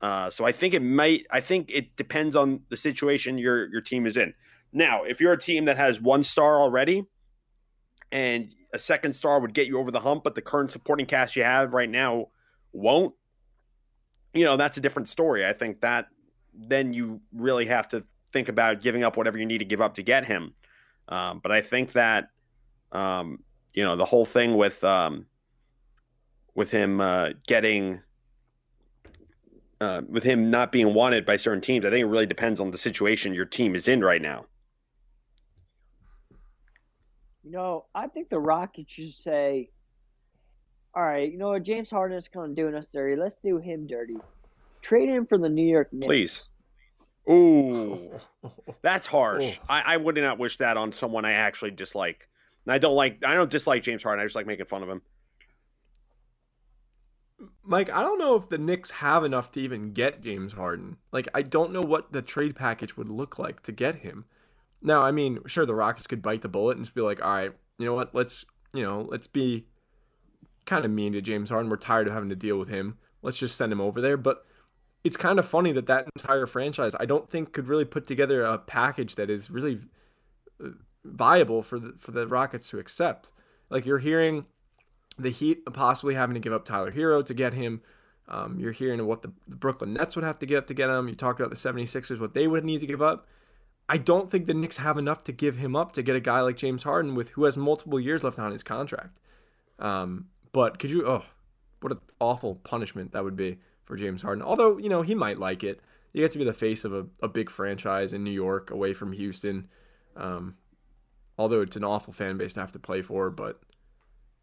Uh, 0.00 0.30
so 0.30 0.44
I 0.44 0.52
think 0.52 0.74
it 0.74 0.82
might. 0.82 1.26
I 1.30 1.40
think 1.40 1.70
it 1.72 1.94
depends 1.96 2.34
on 2.34 2.62
the 2.68 2.76
situation 2.76 3.38
your 3.38 3.70
your 3.70 3.80
team 3.80 4.06
is 4.06 4.16
in. 4.16 4.34
Now, 4.72 5.04
if 5.04 5.20
you're 5.20 5.32
a 5.32 5.38
team 5.38 5.66
that 5.66 5.76
has 5.76 6.00
one 6.00 6.22
star 6.22 6.58
already, 6.58 7.04
and 8.10 8.54
a 8.72 8.78
second 8.78 9.12
star 9.12 9.40
would 9.40 9.54
get 9.54 9.66
you 9.66 9.78
over 9.78 9.90
the 9.90 10.00
hump, 10.00 10.24
but 10.24 10.34
the 10.34 10.42
current 10.42 10.70
supporting 10.70 11.06
cast 11.06 11.36
you 11.36 11.44
have 11.44 11.72
right 11.72 11.90
now 11.90 12.28
won't, 12.72 13.14
you 14.34 14.44
know, 14.44 14.56
that's 14.56 14.76
a 14.76 14.80
different 14.80 15.08
story. 15.08 15.46
I 15.46 15.52
think 15.52 15.80
that 15.80 16.08
then 16.54 16.92
you 16.92 17.20
really 17.32 17.66
have 17.66 17.88
to 17.88 18.04
think 18.32 18.48
about 18.48 18.80
giving 18.80 19.04
up 19.04 19.16
whatever 19.16 19.38
you 19.38 19.46
need 19.46 19.58
to 19.58 19.64
give 19.64 19.80
up 19.80 19.94
to 19.94 20.02
get 20.02 20.26
him. 20.26 20.54
Um, 21.08 21.40
but 21.42 21.52
I 21.52 21.60
think 21.60 21.92
that, 21.92 22.30
um, 22.92 23.42
you 23.74 23.84
know, 23.84 23.96
the 23.96 24.04
whole 24.04 24.24
thing 24.24 24.56
with 24.56 24.82
um, 24.84 25.26
with 26.54 26.70
him 26.70 27.00
uh, 27.00 27.30
getting 27.46 28.00
uh, 29.80 30.02
with 30.08 30.22
him 30.22 30.50
not 30.50 30.72
being 30.72 30.94
wanted 30.94 31.26
by 31.26 31.36
certain 31.36 31.60
teams, 31.60 31.84
I 31.84 31.90
think 31.90 32.02
it 32.02 32.06
really 32.06 32.26
depends 32.26 32.60
on 32.60 32.70
the 32.70 32.78
situation 32.78 33.34
your 33.34 33.46
team 33.46 33.74
is 33.74 33.88
in 33.88 34.02
right 34.02 34.22
now. 34.22 34.46
You 37.42 37.50
know, 37.50 37.86
I 37.94 38.06
think 38.06 38.28
the 38.30 38.38
Rockets 38.38 38.92
should 38.92 39.12
say, 39.24 39.70
all 40.94 41.02
right, 41.02 41.30
you 41.30 41.38
know 41.38 41.48
what? 41.48 41.62
James 41.62 41.90
Harden 41.90 42.18
is 42.18 42.28
kind 42.28 42.50
of 42.50 42.56
doing 42.56 42.74
us 42.74 42.86
dirty. 42.92 43.16
Let's 43.20 43.36
do 43.42 43.58
him 43.58 43.86
dirty. 43.86 44.16
Trade 44.82 45.08
him 45.08 45.26
for 45.26 45.38
the 45.38 45.48
New 45.48 45.66
York 45.66 45.92
Knicks. 45.92 46.06
Please. 46.06 46.42
Ooh, 47.30 48.10
that's 48.82 49.06
harsh. 49.06 49.58
Oh. 49.60 49.64
I, 49.68 49.94
I 49.94 49.96
would 49.96 50.16
not 50.16 50.38
wish 50.38 50.58
that 50.58 50.76
on 50.76 50.92
someone 50.92 51.24
I 51.24 51.32
actually 51.32 51.70
dislike. 51.70 52.28
And 52.66 52.72
I 52.72 52.78
don't 52.78 52.94
like. 52.94 53.24
I 53.24 53.34
don't 53.34 53.50
dislike 53.50 53.82
James 53.82 54.02
Harden. 54.02 54.20
I 54.20 54.26
just 54.26 54.36
like 54.36 54.46
making 54.46 54.66
fun 54.66 54.82
of 54.82 54.88
him. 54.88 55.02
Mike, 57.64 57.90
I 57.90 58.02
don't 58.02 58.18
know 58.18 58.36
if 58.36 58.48
the 58.48 58.58
Knicks 58.58 58.90
have 58.90 59.24
enough 59.24 59.50
to 59.52 59.60
even 59.60 59.92
get 59.92 60.22
James 60.22 60.52
Harden. 60.52 60.98
Like, 61.12 61.28
I 61.34 61.42
don't 61.42 61.72
know 61.72 61.80
what 61.80 62.12
the 62.12 62.22
trade 62.22 62.54
package 62.54 62.96
would 62.96 63.08
look 63.08 63.38
like 63.38 63.62
to 63.64 63.72
get 63.72 63.96
him. 63.96 64.26
Now, 64.80 65.02
I 65.02 65.10
mean, 65.10 65.40
sure, 65.46 65.66
the 65.66 65.74
Rockets 65.74 66.06
could 66.06 66.22
bite 66.22 66.42
the 66.42 66.48
bullet 66.48 66.76
and 66.76 66.84
just 66.84 66.94
be 66.94 67.00
like, 67.00 67.24
all 67.24 67.34
right, 67.34 67.52
you 67.78 67.86
know 67.86 67.94
what? 67.94 68.14
Let's, 68.14 68.44
you 68.74 68.84
know, 68.84 69.06
let's 69.08 69.26
be 69.26 69.66
kind 70.64 70.84
of 70.84 70.90
mean 70.90 71.12
to 71.12 71.20
James 71.20 71.50
Harden. 71.50 71.70
We're 71.70 71.76
tired 71.76 72.06
of 72.06 72.12
having 72.12 72.28
to 72.28 72.36
deal 72.36 72.58
with 72.58 72.68
him. 72.68 72.98
Let's 73.22 73.38
just 73.38 73.56
send 73.56 73.72
him 73.72 73.80
over 73.80 74.00
there. 74.00 74.16
But 74.16 74.44
it's 75.04 75.16
kind 75.16 75.38
of 75.38 75.46
funny 75.46 75.72
that 75.72 75.86
that 75.86 76.08
entire 76.16 76.46
franchise, 76.46 76.94
I 76.98 77.06
don't 77.06 77.28
think, 77.28 77.52
could 77.52 77.68
really 77.68 77.84
put 77.84 78.06
together 78.06 78.42
a 78.42 78.58
package 78.58 79.16
that 79.16 79.30
is 79.30 79.50
really 79.50 79.80
uh, 80.62 80.68
viable 81.04 81.62
for 81.62 81.78
the 81.78 81.94
for 81.98 82.12
the 82.12 82.26
Rockets 82.26 82.68
to 82.70 82.78
accept. 82.78 83.32
Like 83.70 83.86
you're 83.86 83.98
hearing 83.98 84.46
the 85.18 85.30
Heat 85.30 85.64
possibly 85.72 86.14
having 86.14 86.34
to 86.34 86.40
give 86.40 86.52
up 86.52 86.64
Tyler 86.64 86.92
Herro 86.92 87.24
to 87.24 87.34
get 87.34 87.54
him. 87.54 87.82
Um, 88.28 88.58
you're 88.58 88.72
hearing 88.72 89.04
what 89.06 89.22
the, 89.22 89.32
the 89.48 89.56
Brooklyn 89.56 89.92
Nets 89.92 90.14
would 90.14 90.24
have 90.24 90.38
to 90.38 90.46
give 90.46 90.58
up 90.58 90.66
to 90.68 90.74
get 90.74 90.88
him. 90.88 91.08
You 91.08 91.14
talked 91.14 91.40
about 91.40 91.50
the 91.50 91.56
76ers, 91.56 92.20
what 92.20 92.34
they 92.34 92.46
would 92.46 92.64
need 92.64 92.80
to 92.80 92.86
give 92.86 93.02
up. 93.02 93.26
I 93.88 93.98
don't 93.98 94.30
think 94.30 94.46
the 94.46 94.54
Knicks 94.54 94.78
have 94.78 94.96
enough 94.96 95.24
to 95.24 95.32
give 95.32 95.56
him 95.56 95.74
up 95.74 95.92
to 95.92 96.02
get 96.02 96.16
a 96.16 96.20
guy 96.20 96.40
like 96.40 96.56
James 96.56 96.84
Harden 96.84 97.14
with 97.14 97.30
who 97.30 97.44
has 97.44 97.56
multiple 97.56 97.98
years 97.98 98.22
left 98.22 98.38
on 98.38 98.52
his 98.52 98.62
contract. 98.62 99.18
Um, 99.78 100.28
but 100.52 100.78
could 100.78 100.90
you? 100.90 101.06
Oh, 101.06 101.24
what 101.80 101.92
an 101.92 102.00
awful 102.20 102.56
punishment 102.56 103.12
that 103.12 103.24
would 103.24 103.36
be 103.36 103.58
for 103.84 103.96
James 103.96 104.22
Harden. 104.22 104.42
Although 104.42 104.78
you 104.78 104.88
know 104.88 105.02
he 105.02 105.14
might 105.14 105.38
like 105.38 105.64
it. 105.64 105.80
You 106.12 106.22
get 106.22 106.32
to 106.32 106.38
be 106.38 106.44
the 106.44 106.52
face 106.52 106.84
of 106.84 106.92
a, 106.92 107.06
a 107.22 107.28
big 107.28 107.48
franchise 107.48 108.12
in 108.12 108.22
New 108.22 108.30
York, 108.30 108.70
away 108.70 108.92
from 108.92 109.12
Houston. 109.12 109.68
Um, 110.14 110.56
although 111.38 111.62
it's 111.62 111.76
an 111.76 111.84
awful 111.84 112.12
fan 112.12 112.36
base 112.36 112.52
to 112.52 112.60
have 112.60 112.72
to 112.72 112.78
play 112.78 113.00
for, 113.00 113.30
but 113.30 113.62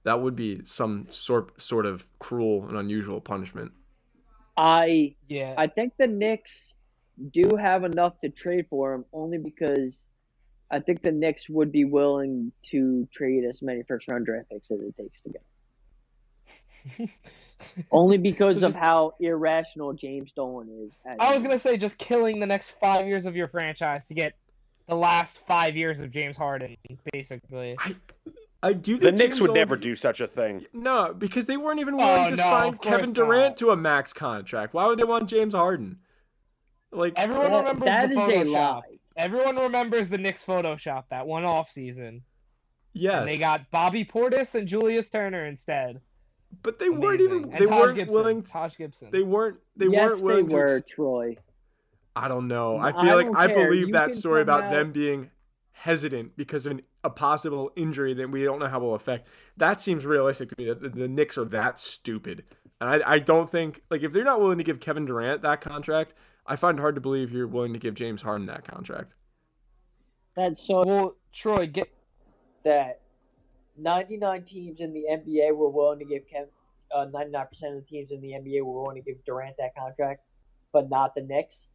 that 0.04 0.22
would 0.22 0.36
be 0.36 0.62
some 0.66 1.08
sort 1.10 1.62
sort 1.62 1.86
of 1.86 2.06
cruel 2.20 2.68
and 2.68 2.78
unusual 2.78 3.22
punishment. 3.22 3.72
I 4.58 5.16
Yeah. 5.28 5.54
I 5.58 5.68
think 5.68 5.94
the 5.98 6.08
Knicks 6.08 6.74
do 7.32 7.56
have 7.56 7.84
enough 7.84 8.20
to 8.22 8.30
trade 8.30 8.66
for 8.70 8.94
him, 8.94 9.06
only 9.14 9.38
because 9.38 10.02
I 10.72 10.80
think 10.80 11.02
the 11.02 11.12
Knicks 11.12 11.50
would 11.50 11.72
be 11.72 11.86
willing 11.86 12.52
to 12.72 13.08
trade 13.14 13.44
as 13.44 13.62
many 13.62 13.84
first 13.88 14.08
round 14.08 14.26
draft 14.26 14.50
picks 14.50 14.72
as 14.72 14.80
it 14.80 14.96
takes 14.98 15.22
to 15.22 15.30
get. 15.30 15.44
Only 17.92 18.18
because 18.18 18.60
So 18.60 18.68
of 18.68 18.76
how 18.76 19.14
irrational 19.20 19.94
James 19.94 20.32
Dolan 20.32 20.70
is. 20.88 20.94
I 21.20 21.34
was 21.34 21.44
gonna 21.44 21.60
say 21.60 21.76
just 21.78 21.98
killing 21.98 22.40
the 22.40 22.46
next 22.46 22.72
five 22.80 23.06
years 23.06 23.26
of 23.26 23.36
your 23.36 23.48
franchise 23.50 24.08
to 24.08 24.14
get 24.14 24.34
the 24.88 24.96
last 24.96 25.46
five 25.46 25.76
years 25.76 26.00
of 26.00 26.10
James 26.12 26.38
Harden, 26.38 26.76
basically. 27.12 27.76
I, 27.80 27.96
I 28.64 28.74
do 28.74 28.94
think 28.94 29.04
The 29.04 29.12
Knicks 29.12 29.24
James 29.24 29.42
would 29.42 29.48
Dolan- 29.48 29.60
never 29.62 29.76
do 29.78 29.96
such 29.96 30.20
a 30.22 30.28
thing. 30.28 30.66
No, 30.74 31.14
because 31.14 31.46
they 31.48 31.58
weren't 31.58 31.80
even 31.80 31.98
willing 31.98 32.28
Oh, 32.28 32.30
to 32.32 32.36
no, 32.38 32.44
sign 32.44 32.78
Kevin 32.78 33.14
Durant 33.14 33.52
not. 33.52 33.58
to 33.58 33.70
a 33.72 33.78
max 33.78 34.14
contract. 34.14 34.74
Why 34.74 34.88
would 34.88 34.98
they 34.98 35.04
want 35.04 35.30
James 35.30 35.54
Harden? 35.54 36.00
Like, 36.92 37.14
Everyone 37.18 37.52
That- 37.52 37.58
remembers 37.76 37.86
that 37.90 38.10
the 38.10 38.14
is 38.16 38.18
a 38.18 38.22
Photoshop. 38.22 38.54
lie. 38.54 38.82
Everyone 39.18 39.56
remembers 39.58 40.10
the 40.10 40.18
Knicks 40.18 40.46
Photoshop 40.46 41.04
that 41.10 41.28
one 41.28 41.44
off 41.46 41.70
season. 41.70 42.24
yes, 42.94 43.20
And 43.20 43.30
they 43.30 43.38
got 43.38 43.70
Bobby 43.70 44.04
Portis 44.06 44.56
and 44.56 44.68
Julius 44.68 45.10
Turner 45.10 45.46
instead. 45.46 46.00
But 46.64 46.80
they 46.80 46.90
weren't 46.90 47.22
even. 47.22 47.44
And 47.46 47.54
They 47.54 47.66
Taj 47.66 47.80
weren't 47.82 47.98
Gibson. 47.98 48.14
willing. 48.16 48.44
Taj 48.44 48.78
Gibson. 48.78 49.10
They 49.12 49.24
weren't. 49.24 49.58
They 49.76 49.88
yes, 49.88 50.10
weren't 50.10 50.22
willing 50.24 50.48
they 50.48 50.56
were, 50.56 50.78
ex- 50.78 50.90
Troy. 50.92 51.38
I 52.16 52.28
don't 52.28 52.48
know. 52.48 52.78
I 52.78 52.90
I 52.90 52.92
feel 52.92 53.16
like 53.16 53.26
don't 53.28 53.36
I 53.38 53.48
care. 53.48 53.68
believe 53.68 53.88
You 53.88 53.94
that 53.94 54.16
story 54.16 54.44
come 54.44 54.50
about 54.50 54.72
them 54.72 54.92
being 54.92 55.30
hesitant 55.72 56.36
because 56.36 56.66
of 56.66 56.74
an, 56.74 56.82
a 57.04 57.10
possible 57.10 57.72
injury 57.76 58.14
that 58.16 58.30
we 58.30 58.44
don't 58.44 58.60
know 58.60 58.68
how 58.68 58.80
will 58.80 58.96
affect. 58.96 59.30
That 59.58 59.80
seems 59.80 60.06
realistic 60.06 60.50
to 60.50 60.56
me. 60.58 60.66
That 60.66 60.82
the, 60.82 60.90
the 60.90 61.08
Knicks 61.08 61.38
are 61.38 61.46
that 61.46 61.80
stupid, 61.80 62.44
and 62.82 62.90
I, 63.04 63.14
I 63.14 63.20
don't 63.20 63.50
think 63.50 63.84
like 63.90 64.02
if 64.04 64.12
they're 64.12 64.24
not 64.26 64.42
willing 64.42 64.58
to 64.58 64.64
give 64.64 64.80
Kevin 64.80 65.06
Durant 65.06 65.42
that 65.44 65.62
contract, 65.62 66.14
I 66.46 66.56
find 66.56 66.78
it 66.78 66.82
hard 66.82 66.96
to 66.96 67.02
believe 67.02 67.32
you're 67.32 67.48
willing 67.48 67.74
to 67.74 67.80
give 67.80 67.94
James 67.94 68.22
Harden 68.24 68.48
that 68.48 68.66
contract. 68.66 69.14
That's 70.36 70.66
so 70.68 70.84
well, 70.86 71.16
Troy, 71.32 71.68
get 71.68 71.90
that 72.64 73.02
99 73.80 74.44
teams 74.44 74.80
in 74.80 74.94
the 74.94 75.06
NBA 75.12 75.56
were 75.56 75.70
willing 75.70 76.00
to 76.00 76.06
give 76.06 76.24
Kev, 76.28 76.48
uh, 76.94 77.06
99% 77.14 77.44
of 77.44 77.76
the 77.76 77.86
teams 77.90 78.12
in 78.12 78.22
the 78.22 78.34
NBA 78.34 78.64
were 78.64 78.82
willing 78.82 79.02
to 79.02 79.02
give 79.02 79.24
Durant 79.26 79.56
that 79.58 79.76
contract, 79.76 80.22
but 80.72 80.90
not 80.90 81.16
the 81.16 81.22
Knicks. 81.22 81.68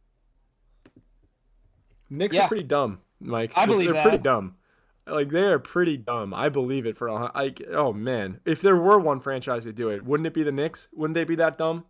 Knicks 2.09 2.35
Yeah. 2.35 2.45
are 2.45 2.47
pretty 2.47 2.63
dumb, 2.63 3.01
Mike. 3.19 3.51
I 3.55 3.61
They're- 3.65 3.73
believe 3.73 3.93
they're 3.93 4.01
pretty 4.01 4.17
dumb. 4.19 4.57
Like 5.07 5.29
they 5.29 5.43
are 5.43 5.59
pretty 5.59 5.97
dumb. 5.97 6.33
I 6.33 6.49
believe 6.49 6.85
it 6.87 6.97
for 6.97 7.07
a 7.07 7.17
hun- 7.17 7.31
like. 7.35 7.61
Oh 7.69 7.93
man, 7.93 8.41
if 8.45 8.61
there 8.61 8.75
were 8.75 8.97
one 8.99 9.19
franchise 9.19 9.63
to 9.65 9.73
do 9.73 9.89
it, 9.89 10.03
wouldn't 10.03 10.25
it 10.25 10.33
be 10.33 10.41
the 10.43 10.51
Knicks? 10.51 10.89
Wouldn't 10.93 11.13
they 11.13 11.23
be 11.23 11.35
that 11.35 11.57
dumb? 11.59 11.85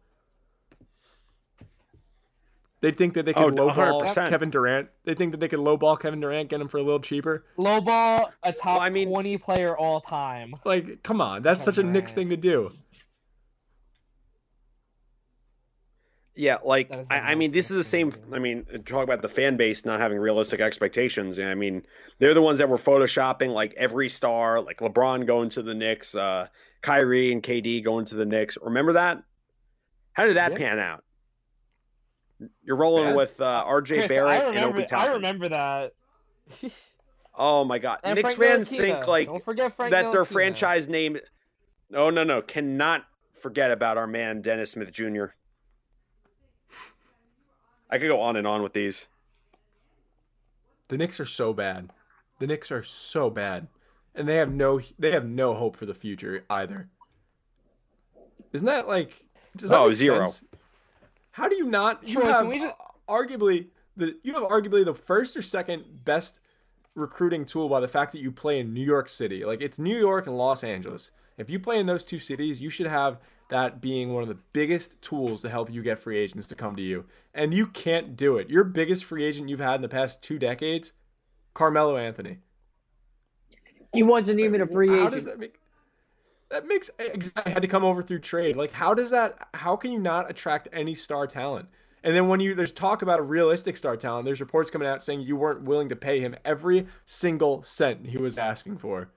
They 2.86 2.92
think 2.92 3.16
that 3.16 3.26
they 3.26 3.34
Oh, 3.34 3.46
could 3.50 3.56
lowball 3.58 4.04
100%. 4.04 4.30
Kevin 4.30 4.52
Durant. 4.52 4.90
They 5.06 5.16
think 5.16 5.32
that 5.32 5.40
they 5.40 5.48
could 5.48 5.58
lowball 5.58 6.00
Kevin 6.00 6.20
Durant, 6.20 6.50
get 6.52 6.62
him 6.62 6.68
for 6.68 6.78
a 6.78 6.84
little 6.84 7.00
cheaper. 7.00 7.44
lowball 7.58 8.32
a 8.44 8.54
top 8.54 8.76
Well, 8.78 8.80
I 8.82 8.92
mean- 8.92 9.08
20 9.10 9.40
player 9.40 9.76
all 9.76 10.02
time. 10.02 10.54
Like, 10.64 11.02
come 11.02 11.20
on, 11.20 11.42
that's 11.42 11.66
such 11.66 11.80
a 11.80 11.82
Kevin 11.82 11.94
Knicks 11.94 12.14
thing 12.14 12.30
to 12.30 12.38
do. 12.38 12.74
Yeah, 16.36 16.58
like 16.64 16.90
That 16.90 17.00
is 17.00 17.08
the 17.08 17.14
I, 17.16 17.32
I 17.32 17.36
mean, 17.36 17.52
this 17.54 17.72
is 17.72 17.78
the 17.78 17.84
same. 17.84 18.14
I 18.32 18.38
mean, 18.38 18.66
talk 18.86 19.04
about 19.04 19.24
the 19.24 19.30
fan 19.30 19.58
base 19.58 19.84
not 19.84 20.00
having 20.00 20.20
realistic 20.20 20.60
expectations. 20.62 21.40
I 21.40 21.56
mean, 21.56 21.82
they're 22.20 22.36
the 22.36 22.42
ones 22.44 22.60
that 22.60 22.70
were 22.70 22.78
photoshopping 22.78 23.50
like 23.52 23.74
every 23.78 24.10
star, 24.10 24.62
like 24.62 24.78
LeBron 24.78 25.26
going 25.26 25.50
to 25.50 25.64
the 25.64 25.74
Knicks, 25.74 26.14
uh, 26.14 26.50
Kyrie 26.84 27.32
and 27.32 27.42
KD 27.42 27.84
going 27.84 28.06
to 28.06 28.16
the 28.16 28.26
Knicks. 28.28 28.60
Remember 28.62 28.94
that? 28.94 29.24
How 30.14 30.28
did 30.28 30.36
that 30.36 30.52
Yeah. 30.52 30.58
pan 30.60 30.78
out? 30.78 31.02
You're 32.64 32.76
rolling 32.78 33.06
Bad. 33.06 33.16
with 33.16 33.40
uh, 33.42 33.64
RJ 33.68 33.88
Chris, 33.88 34.08
Barrett 34.08 34.32
I 34.32 34.36
and 34.38 34.48
remember, 34.56 34.78
Obi 34.82 34.92
I 34.92 35.08
remember 35.08 35.50
that. 35.50 35.94
Oh 37.38 37.66
my 37.66 37.80
God, 37.80 38.00
And 38.06 38.16
Knicks 38.16 38.36
Frank 38.36 38.50
fans 38.52 38.70
Ntilikina. 38.72 38.80
think 38.80 39.08
like 39.08 39.28
Don't 39.28 39.44
forget 39.44 39.76
Frank 39.76 39.92
that 39.92 40.14
their 40.14 40.24
franchise 40.24 40.88
name. 40.88 41.18
Oh 41.94 42.10
no, 42.10 42.24
no, 42.24 42.42
cannot 42.42 43.04
forget 43.34 43.72
about 43.72 43.98
our 43.98 44.08
man 44.08 44.42
Dennis 44.42 44.72
Smith 44.72 44.90
Jr. 44.92 45.26
I 47.90 47.98
could 47.98 48.08
go 48.08 48.22
on 48.22 48.36
and 48.38 48.48
on 48.48 48.64
with 48.64 48.72
these. 48.74 49.08
The 50.88 50.98
Knicks 50.98 51.20
are 51.20 51.26
so 51.26 51.54
bad. 51.54 51.90
The 52.40 52.48
Knicks 52.48 52.72
are 52.72 52.84
so 52.84 53.30
bad, 53.30 53.68
and 54.14 54.28
they 54.30 54.36
have 54.36 54.54
no 54.54 54.80
they 54.98 55.12
have 55.12 55.26
no 55.26 55.54
hope 55.54 55.76
for 55.76 55.86
the 55.86 55.94
future 55.94 56.46
either. 56.50 56.88
Isn't 58.54 58.68
that 58.68 58.88
like? 58.88 59.26
Does 59.58 59.70
that 59.72 59.80
Oh, 59.80 59.88
make 59.90 59.98
zero. 59.98 60.28
sense? 60.28 60.44
How 61.36 61.50
do 61.50 61.56
you 61.58 61.66
not? 61.66 62.08
You 62.08 62.22
Troy, 62.22 62.32
have 62.32 62.50
just- 62.54 62.76
arguably 63.10 63.68
the 63.98 64.16
you 64.24 64.34
have 64.36 64.44
arguably 64.44 64.86
the 64.86 64.94
first 64.94 65.36
or 65.36 65.42
second 65.42 65.84
best 66.06 66.40
recruiting 66.96 67.44
tool 67.44 67.68
by 67.68 67.82
the 67.82 67.90
fact 67.90 68.14
that 68.14 68.22
you 68.22 68.32
play 68.32 68.62
in 68.62 68.74
New 68.74 68.86
York 68.86 69.10
City. 69.10 69.44
Like 69.44 69.62
it's 69.62 69.78
New 69.78 69.98
York 69.98 70.28
and 70.28 70.38
Los 70.38 70.64
Angeles. 70.64 71.12
If 71.38 71.50
you 71.50 71.60
play 71.60 71.78
in 71.78 71.88
those 71.88 72.06
two 72.06 72.20
cities, 72.20 72.62
you 72.62 72.70
should 72.70 72.88
have 72.88 73.20
that 73.50 73.82
being 73.82 74.14
one 74.14 74.24
of 74.24 74.30
the 74.30 74.38
biggest 74.54 75.02
tools 75.02 75.42
to 75.42 75.50
help 75.50 75.70
you 75.70 75.84
get 75.84 76.00
free 76.00 76.18
agents 76.18 76.48
to 76.48 76.56
come 76.56 76.78
to 76.78 76.82
you. 76.82 77.04
And 77.34 77.54
you 77.54 77.68
can't 77.68 78.16
do 78.16 78.38
it. 78.38 78.50
Your 78.50 78.64
biggest 78.64 79.04
free 79.04 79.26
agent 79.26 79.50
you've 79.50 79.60
had 79.60 79.76
in 79.76 79.82
the 79.82 79.90
past 79.90 80.22
two 80.24 80.40
decades, 80.40 80.94
Carmelo 81.54 81.98
Anthony. 81.98 82.38
He 83.92 84.04
wasn't 84.04 84.40
even 84.40 84.62
a 84.62 84.68
free 84.68 84.88
How 84.88 84.96
agent. 84.96 85.12
does 85.12 85.26
that 85.26 85.38
make? 85.38 85.60
That 86.56 86.66
makes 86.66 86.90
exactly 86.98 87.52
had 87.52 87.64
to 87.64 87.68
come 87.68 87.84
over 87.84 88.02
through 88.02 88.20
trade. 88.20 88.56
Like, 88.56 88.72
how 88.72 88.94
does 88.94 89.10
that? 89.10 89.50
How 89.56 89.76
can 89.76 89.92
you 89.92 90.00
not 90.00 90.32
attract 90.32 90.70
any 90.72 90.96
star 90.96 91.28
talent? 91.28 91.68
And 92.02 92.16
then 92.16 92.30
when 92.30 92.40
you 92.40 92.56
there's 92.56 92.72
talk 92.72 93.02
about 93.02 93.20
a 93.20 93.24
realistic 93.24 93.76
star 93.76 93.98
talent, 93.98 94.24
there's 94.24 94.40
reports 94.40 94.72
coming 94.72 94.88
out 94.88 95.04
saying 95.04 95.20
you 95.20 95.36
weren't 95.36 95.64
willing 95.64 95.90
to 95.90 95.98
pay 95.98 96.22
him 96.22 96.34
every 96.46 96.88
single 97.06 97.62
cent 97.62 98.06
he 98.06 98.16
was 98.16 98.38
asking 98.38 98.78
for. 98.78 99.10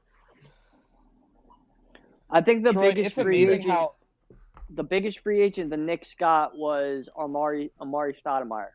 I 2.28 2.40
think 2.40 2.64
the 2.64 2.72
Troy, 2.72 2.92
biggest 2.92 3.14
free 3.14 3.48
agent, 3.48 3.70
how 3.70 3.92
the 4.68 4.82
biggest 4.82 5.20
free 5.20 5.40
agent 5.40 5.70
the 5.70 5.76
Knicks 5.76 6.16
got 6.18 6.58
was 6.58 7.08
Amari 7.16 7.70
Amar'e 7.80 8.14
Stoudemire. 8.20 8.70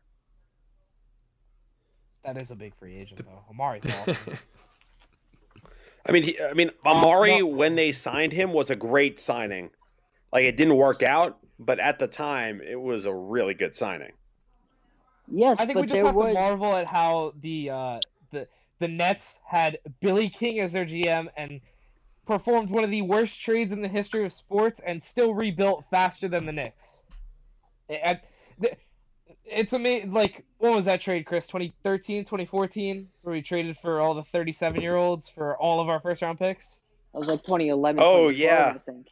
that 2.24 2.38
is 2.38 2.50
a 2.50 2.56
big 2.56 2.74
free 2.76 2.96
agent 2.96 3.20
though. 3.26 3.44
Amar'e's 3.54 3.84
awesome. 3.94 4.38
I 6.06 6.12
mean, 6.12 6.22
he, 6.22 6.40
I 6.40 6.52
mean, 6.52 6.70
Amar'e 6.84 7.40
no. 7.40 7.46
when 7.46 7.76
they 7.76 7.92
signed 7.92 8.32
him 8.32 8.52
was 8.52 8.70
a 8.70 8.76
great 8.76 9.18
signing. 9.18 9.70
Like 10.32 10.44
it 10.44 10.56
didn't 10.56 10.76
work 10.76 11.02
out, 11.02 11.38
but 11.58 11.78
at 11.78 11.98
the 11.98 12.06
time 12.06 12.60
it 12.60 12.80
was 12.80 13.06
a 13.06 13.14
really 13.14 13.54
good 13.54 13.74
signing. 13.74 14.12
Yes, 15.30 15.56
I 15.58 15.64
think 15.64 15.76
but 15.76 15.82
we 15.82 15.86
just 15.86 16.04
have 16.04 16.14
was 16.14 16.28
to 16.28 16.34
marvel 16.34 16.74
at 16.74 16.88
how 16.88 17.32
the 17.40 17.70
uh, 17.70 18.00
the 18.30 18.46
the 18.80 18.88
Nets 18.88 19.40
had 19.46 19.78
Billy 20.00 20.28
King 20.28 20.60
as 20.60 20.72
their 20.72 20.84
GM 20.84 21.28
and 21.36 21.60
performed 22.26 22.70
one 22.70 22.84
of 22.84 22.90
the 22.90 23.02
worst 23.02 23.40
trades 23.40 23.72
in 23.72 23.80
the 23.80 23.88
history 23.88 24.24
of 24.24 24.32
sports 24.32 24.80
and 24.84 25.02
still 25.02 25.34
rebuilt 25.34 25.84
faster 25.90 26.28
than 26.28 26.44
the 26.44 26.52
Knicks. 26.52 27.04
It- 27.88 28.00
I- 28.04 28.76
it's 29.44 29.72
amazing. 29.72 30.12
Like, 30.12 30.44
what 30.58 30.72
was 30.72 30.84
that 30.86 31.00
trade, 31.00 31.26
Chris? 31.26 31.46
2013, 31.46 32.24
2014, 32.24 33.08
where 33.22 33.32
we 33.34 33.42
traded 33.42 33.76
for 33.78 34.00
all 34.00 34.14
the 34.14 34.24
37 34.24 34.80
year 34.80 34.96
olds 34.96 35.28
for 35.28 35.56
all 35.58 35.80
of 35.80 35.88
our 35.88 36.00
first 36.00 36.22
round 36.22 36.38
picks? 36.38 36.82
That 37.12 37.18
was 37.20 37.28
like 37.28 37.42
2011. 37.42 38.00
Oh, 38.02 38.28
yeah. 38.28 38.72
I 38.74 38.78
think. 38.78 39.06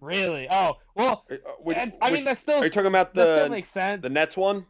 Really? 0.00 0.46
Oh, 0.50 0.74
well, 0.94 1.24
Uh, 1.30 1.36
which- 1.60 1.76
and- 1.78 1.92
I 2.00 2.10
which- 2.10 2.18
mean, 2.18 2.24
that's 2.26 2.40
still, 2.40 2.60
are 2.60 2.64
you 2.64 2.70
talking 2.70 2.88
about 2.88 3.14
that 3.14 3.22
still 3.36 3.44
the 3.44 3.50
makes 3.50 3.70
sense. 3.70 4.02
the 4.02 4.10
Nets 4.10 4.36
one 4.36 4.66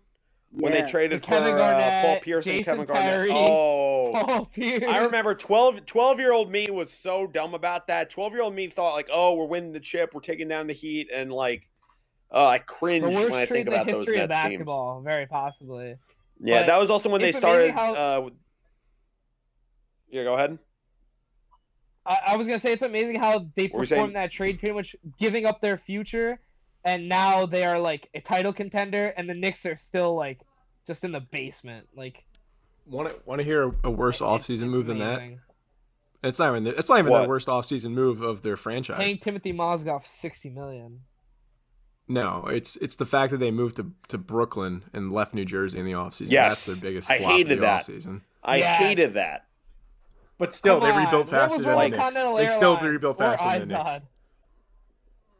when 0.53 0.73
Yeah. 0.73 0.83
they 0.83 0.91
traded 0.91 1.23
for 1.23 1.27
Kevin 1.29 1.55
uh, 1.55 1.59
Garnett, 1.59 2.05
Paul 2.05 2.21
Pierce 2.21 2.47
and 2.47 2.65
Kevin 2.65 2.85
Garnett? 2.85 3.05
Kyrie. 3.05 3.31
Oh, 3.33 4.13
Paul 4.27 4.47
Pierce. 4.47 4.85
I 4.89 4.99
remember 4.99 5.35
12, 5.35 5.85
12 5.87 6.21
year 6.21 6.33
old 6.33 6.51
me 6.53 6.71
was 6.71 6.93
so 6.93 7.27
dumb 7.27 7.55
about 7.55 7.89
that. 7.89 8.11
12 8.11 8.33
year 8.33 8.43
old 8.43 8.55
me 8.55 8.69
thought 8.69 8.95
like, 8.95 9.09
oh, 9.13 9.35
we're 9.35 9.47
winning 9.47 9.73
the 9.73 9.81
chip, 9.81 10.15
we're 10.15 10.21
taking 10.21 10.47
down 10.47 10.69
the 10.69 10.73
Heat, 10.73 11.11
and 11.13 11.33
like, 11.33 11.69
uh, 12.35 12.47
I 12.47 12.59
cringe 12.59 13.05
when 13.05 13.33
I 13.33 13.47
trade 13.47 13.49
think 13.49 13.67
in 13.69 13.73
the 13.73 13.77
about 13.81 13.87
those 13.87 13.97
history 13.99 14.19
of 14.19 14.29
Nets 14.29 14.43
teams. 14.43 14.53
basketball, 14.55 15.01
very 15.03 15.27
possibly. 15.27 15.95
Yeah, 16.41 16.61
But 16.63 16.67
that 16.67 16.81
was 16.81 16.91
also 16.91 17.09
when 17.09 17.21
they 17.21 17.33
started. 17.33 17.71
how- 17.71 17.95
Uh, 17.95 18.31
yeah, 20.11 20.25
go 20.25 20.35
ahead. 20.35 20.59
I, 22.07 22.19
I 22.29 22.37
was 22.37 22.47
gonna 22.47 22.59
say 22.59 22.73
it's 22.73 22.83
amazing 22.83 23.19
how 23.19 23.47
they 23.57 23.69
What 23.69 23.89
saying? 23.89 23.99
performed 24.01 24.17
that 24.17 24.31
trade, 24.31 24.59
pretty 24.59 24.75
much 24.75 24.95
giving 25.19 25.47
up 25.47 25.61
their 25.61 25.79
future, 25.79 26.39
and 26.85 27.09
now 27.09 27.47
they 27.47 27.65
are 27.65 27.79
like 27.79 28.09
a 28.15 28.21
title 28.21 28.53
contender, 28.53 29.07
and 29.17 29.29
the 29.29 29.35
Knicks 29.35 29.65
are 29.65 29.79
still 29.79 30.15
like 30.15 30.41
just 30.87 31.05
in 31.05 31.13
the 31.13 31.21
basement. 31.33 31.87
Like 31.97 32.25
Want 32.87 33.09
to 33.09 33.17
want 33.25 33.39
to 33.39 33.45
hear 33.45 33.69
a, 33.69 33.75
a 33.85 33.91
worse 33.91 34.21
it- 34.21 34.25
offseason 34.25 34.51
it's 34.51 34.63
move 34.65 34.87
than 34.87 34.99
that? 34.99 35.23
It's 36.23 36.39
not 36.39 36.51
even 36.51 36.65
the, 36.65 36.79
it's 36.79 36.89
not 36.91 36.99
even 36.99 37.11
What? 37.13 37.23
the 37.23 37.29
worst 37.29 37.49
offseason 37.49 37.93
move 37.93 38.21
of 38.23 38.43
their 38.43 38.57
franchise. 38.57 38.99
Paying 38.99 39.19
Timothy 39.19 39.53
Mozgov 39.55 40.07
sixty 40.07 40.51
million. 40.51 41.01
No, 42.07 42.47
it's 42.47 42.77
it's 42.77 42.97
the 42.97 43.07
fact 43.07 43.31
that 43.33 43.39
they 43.39 43.51
moved 43.51 43.77
to, 43.77 43.91
to 44.09 44.19
Brooklyn 44.19 44.85
and 44.93 45.11
left 45.13 45.33
New 45.33 45.45
Jersey 45.47 45.79
in 45.79 45.87
the 45.87 45.93
offseason. 45.93 46.31
Yes. 46.31 46.65
That's 46.65 46.67
their 46.81 46.91
biggest 46.91 47.11
I 47.11 47.17
hated 47.19 47.53
of 47.53 47.59
the 47.59 47.63
that. 47.63 47.83
offseason. 47.87 48.21
I 48.43 48.57
Yes. 48.59 48.79
hated 48.81 49.11
that. 49.15 49.47
But 50.37 50.53
still, 50.53 50.81
Come 50.81 50.91
they 50.91 50.97
rebuilt 51.05 51.27
on, 51.27 51.31
faster 51.31 51.57
was 51.57 51.65
than 51.65 51.73
Roman 51.73 51.91
the 51.93 51.97
Knicks. 51.97 52.03
Continental 52.03 52.37
They 52.37 52.47
still 52.49 52.71
Airlines 52.75 52.93
rebuilt 52.93 53.17
or 53.17 53.19
faster 53.37 53.45
than 53.61 53.69
the 53.69 53.75
Knicks. 53.79 53.91
Izod? 53.91 54.03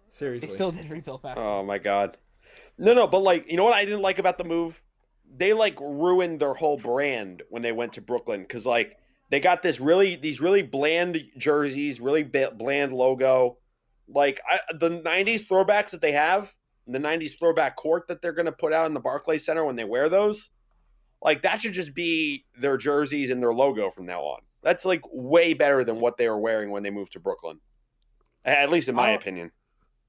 Seriously. 0.09 0.49
They 0.49 0.55
still 0.55 0.73
did 0.73 0.91
rebuild 0.91 1.23
faster. 1.23 1.41
Oh 1.43 1.63
my 1.65 1.79
god. 1.79 2.17
No, 2.79 2.95
no, 2.95 3.07
but 3.07 3.21
like, 3.23 3.51
you 3.51 3.57
know 3.57 3.65
what 3.65 3.75
I 3.75 3.85
didn't 3.85 4.03
like 4.03 4.19
about 4.19 4.39
the 4.39 4.45
move? 4.45 4.81
They 5.37 5.53
like 5.53 5.79
ruined 5.81 6.41
their 6.41 6.55
whole 6.55 6.77
brand 6.79 7.43
when 7.51 7.63
they 7.63 7.73
went 7.73 7.95
to 7.95 8.01
Brooklyn 8.01 8.43
because 8.43 8.65
like 8.67 8.97
they 9.31 9.41
got 9.41 9.63
this 9.63 9.81
really 9.81 10.17
these 10.17 10.41
really 10.41 10.63
bland 10.63 11.21
jerseys, 11.37 12.01
really 12.01 12.23
ba- 12.23 12.53
bland 12.57 12.93
logo. 12.93 13.59
Like 14.09 14.41
I, 14.49 14.61
the 14.75 14.91
'90s 14.91 15.47
throwbacks 15.47 15.91
that 15.91 16.01
they 16.01 16.13
have, 16.13 16.55
the 16.87 16.99
'90s 16.99 17.39
throwback 17.39 17.77
court 17.77 18.09
that 18.09 18.21
they're 18.23 18.33
going 18.33 18.47
to 18.47 18.53
put 18.53 18.73
out 18.73 18.87
in 18.87 18.95
the 18.95 19.01
Barclays 19.01 19.45
Center 19.45 19.65
when 19.65 19.77
they 19.77 19.85
wear 19.85 20.09
those, 20.09 20.51
like 21.23 21.43
that 21.43 21.61
should 21.63 21.73
just 21.73 21.95
be 21.95 22.45
their 22.59 22.77
jerseys 22.77 23.31
and 23.31 23.43
their 23.43 23.55
logo 23.55 23.91
from 23.91 24.07
now 24.07 24.21
on. 24.23 24.41
That's 24.63 24.85
like 24.85 25.03
way 25.13 25.55
better 25.55 25.85
than 25.85 26.01
what 26.01 26.17
they 26.17 26.29
were 26.29 26.39
wearing 26.39 26.71
when 26.71 26.83
they 26.83 26.91
moved 26.91 27.13
to 27.13 27.21
Brooklyn. 27.21 27.61
At 28.45 28.71
least 28.71 28.89
in 28.89 28.95
my 28.95 29.13
Oh. 29.13 29.17
opinion. 29.17 29.51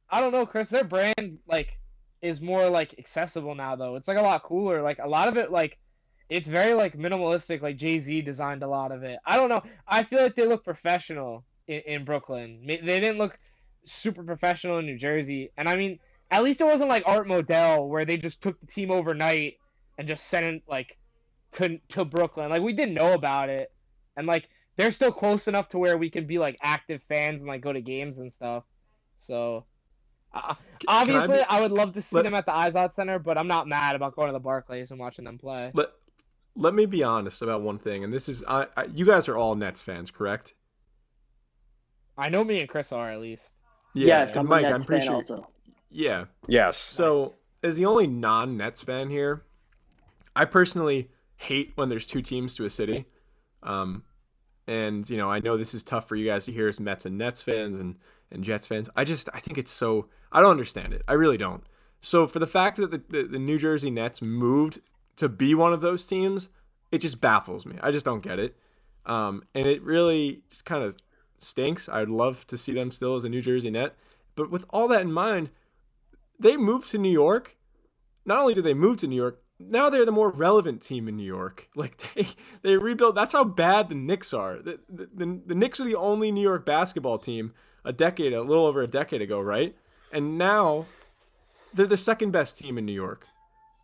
I 0.10 0.20
don't 0.22 0.32
know, 0.32 0.46
Chris. 0.46 0.70
Their 0.70 0.84
brand 0.84 1.40
like 1.48 1.80
is 2.22 2.42
more 2.42 2.70
like 2.70 2.96
accessible 3.00 3.56
now, 3.56 3.76
though. 3.76 3.96
It's 3.96 4.08
like 4.08 4.18
a 4.18 4.22
lot 4.22 4.44
cooler. 4.44 4.82
Like 4.82 5.00
a 5.00 5.08
lot 5.08 5.28
of 5.28 5.38
it, 5.38 5.52
like 5.52 5.78
it's 6.30 6.50
very 6.50 6.74
like 6.74 6.98
minimalistic. 6.98 7.62
Like 7.62 7.78
Jay 7.78 7.98
Z 8.00 8.22
designed 8.24 8.64
a 8.64 8.68
lot 8.68 8.92
of 8.92 9.04
it. 9.04 9.20
I 9.26 9.38
don't 9.38 9.50
know. 9.50 9.62
I 9.88 10.04
feel 10.04 10.22
like 10.22 10.36
they 10.36 10.46
look 10.46 10.64
professional 10.66 11.46
in, 11.68 11.82
in 11.86 12.06
Brooklyn. 12.06 12.64
They 12.68 12.78
didn't 12.78 13.18
look 13.18 13.38
super 13.86 14.24
professional 14.24 14.80
in 14.80 14.86
New 14.86 14.98
Jersey. 14.98 15.52
And 15.58 15.68
I 15.68 15.76
mean, 15.76 16.00
at 16.32 16.44
least 16.44 16.62
it 16.62 16.66
wasn't 16.66 16.90
like 16.90 17.04
Art 17.06 17.28
Modell 17.28 17.88
where 17.88 18.06
they 18.06 18.18
just 18.18 18.42
took 18.42 18.60
the 18.60 18.68
team 18.68 18.92
overnight 18.92 19.58
and 19.98 20.08
just 20.08 20.28
sent 20.28 20.46
it 20.46 20.64
like 20.68 20.98
to 21.54 21.80
to 21.90 22.06
Brooklyn. 22.06 22.50
Like 22.50 22.62
we 22.62 22.74
didn't 22.74 22.96
know 22.96 23.14
about 23.14 23.50
it, 23.50 23.72
and 24.18 24.28
like 24.28 24.50
they're 24.76 24.92
still 24.92 25.12
close 25.12 25.48
enough 25.48 25.70
to 25.70 25.78
where 25.78 25.98
we 25.98 26.10
can 26.10 26.28
be 26.28 26.38
like 26.38 26.58
active 26.62 27.02
fans 27.08 27.42
and 27.42 27.48
like 27.48 27.62
go 27.62 27.74
to 27.74 27.82
games 27.82 28.20
and 28.20 28.32
stuff. 28.32 28.64
So. 29.16 29.66
Uh, 30.34 30.54
Can 30.54 30.90
I 30.90 31.02
Obviously, 31.02 31.38
be- 31.38 31.44
I, 31.48 31.62
would 31.62 31.72
love 31.72 31.94
to 31.94 32.02
see 32.02 32.18
let- 32.18 32.24
them 32.24 32.34
at 32.34 32.46
the 32.46 32.52
Izod 32.52 32.94
Center, 32.94 33.20
but 33.20 33.38
I'm 33.38 33.48
not 33.48 33.70
mad 33.70 33.96
about 33.96 34.18
going 34.18 34.28
to 34.28 34.34
the 34.34 34.40
Barclays 34.40 34.92
and 34.92 35.00
watching 35.00 35.24
them 35.24 35.38
play. 35.38 35.72
Let 35.74 35.92
let 36.58 36.74
me 36.74 36.86
be 36.86 37.04
honest 37.04 37.42
about 37.42 37.62
one 37.62 37.78
thing, 37.80 38.04
and 38.04 38.12
this 38.12 38.28
is 38.28 38.44
I, 38.46 38.68
I 38.76 38.86
you 38.94 39.06
guys 39.06 39.30
are 39.30 39.38
all 39.38 39.56
Nets 39.56 39.82
fans, 39.82 40.12
correct? 40.12 40.54
I 42.18 42.28
know 42.30 42.44
me 42.44 42.60
and 42.60 42.70
Chris 42.70 42.92
are 42.92 43.10
at 43.12 43.22
least. 43.22 43.56
Yes, 43.96 44.36
and 44.36 44.48
Mike, 44.48 44.64
Nets 44.64 44.76
I'm 44.76 44.84
pretty 44.84 45.06
sure. 45.06 45.16
also. 45.16 45.48
Yeah. 45.90 46.26
Yes. 46.48 46.78
So, 46.78 47.36
as 47.64 47.78
the 47.78 47.86
only 47.86 48.08
non-Nets 48.08 48.82
fan 48.82 49.10
here, 49.10 49.44
I 50.36 50.46
personally 50.46 51.10
hate 51.38 51.72
when 51.76 51.90
there's 51.90 52.06
two 52.06 52.22
teams 52.22 52.56
to 52.56 52.66
a 52.66 52.70
city. 52.70 53.06
Um, 53.64 54.04
and 54.68 55.10
you 55.10 55.18
know, 55.18 55.32
I 55.32 55.40
know 55.40 55.58
this 55.58 55.74
is 55.74 55.84
tough 55.84 56.08
for 56.08 56.16
you 56.16 56.26
guys 56.26 56.46
to 56.46 56.52
hear 56.52 56.68
as 56.68 56.80
Mets 56.80 57.06
and 57.06 57.18
Nets 57.18 57.42
fans 57.42 57.80
and 57.80 57.96
and 58.32 58.44
Jets 58.44 58.68
fans. 58.68 58.90
I 58.96 59.04
just 59.04 59.30
I 59.34 59.40
think 59.40 59.58
it's 59.58 59.72
so 59.72 60.08
I 60.32 60.42
don't 60.42 60.52
understand 60.52 60.94
it. 60.94 61.04
I 61.08 61.14
really 61.14 61.38
don't. 61.38 61.64
So 62.02 62.28
for 62.28 62.40
the 62.40 62.48
fact 62.48 62.78
that 62.78 62.92
the, 62.92 63.02
the, 63.10 63.24
the 63.28 63.40
New 63.40 63.58
Jersey 63.58 63.90
Nets 63.90 64.22
moved 64.22 64.82
to 65.16 65.30
be 65.30 65.56
one 65.56 65.74
of 65.74 65.82
those 65.82 66.06
teams, 66.06 66.50
it 66.92 67.00
just 67.00 67.22
baffles 67.22 67.66
me. 67.66 67.78
I 67.82 67.92
just 67.92 68.06
don't 68.06 68.22
get 68.22 68.38
it. 68.38 68.58
Um, 69.06 69.44
and 69.54 69.66
it 69.66 69.82
really 69.84 70.42
just 70.50 70.66
kind 70.66 70.84
of 70.84 70.96
stinks. 71.40 71.90
I'd 71.90 72.10
love 72.10 72.46
to 72.48 72.58
see 72.58 72.74
them 72.74 72.92
still 72.92 73.16
as 73.16 73.24
a 73.24 73.30
New 73.30 73.42
Jersey 73.42 73.72
Net. 73.72 73.96
But 74.36 74.52
with 74.52 74.66
all 74.70 74.88
that 74.90 75.02
in 75.02 75.12
mind, 75.12 75.50
they 76.40 76.58
moved 76.58 76.92
to 76.92 76.98
New 76.98 77.12
York. 77.12 77.56
Not 78.26 78.40
only 78.40 78.54
did 78.54 78.66
they 78.66 78.74
move 78.74 78.98
to 78.98 79.08
New 79.08 79.16
York, 79.16 79.42
now 79.60 79.90
they're 79.90 80.06
the 80.06 80.12
more 80.12 80.32
relevant 80.32 80.82
team 80.82 81.08
in 81.08 81.16
New 81.16 81.24
York. 81.24 81.70
Like 81.76 82.02
they 82.16 82.28
they 82.62 82.78
rebuilt. 82.78 83.16
That's 83.16 83.34
how 83.34 83.44
bad 83.44 83.90
the 83.90 83.96
Knicks 83.96 84.34
are. 84.34 84.58
The, 84.58 84.80
the, 84.90 85.10
the, 85.14 85.42
the 85.48 85.56
Knicks 85.56 85.80
are 85.80 85.86
the 85.86 85.96
only 85.96 86.32
New 86.32 86.42
York 86.42 86.66
basketball 86.66 87.20
team 87.20 87.54
a 87.84 87.94
decade, 87.94 88.34
a 88.34 88.42
little 88.42 88.66
over 88.66 88.82
a 88.82 88.88
decade 88.88 89.22
ago, 89.22 89.40
right? 89.40 89.76
And 90.12 90.38
now 90.38 90.88
they're 91.74 91.86
the 91.86 91.98
second 91.98 92.32
best 92.32 92.58
team 92.58 92.78
in 92.78 92.86
New 92.86 92.94
York. 92.94 93.28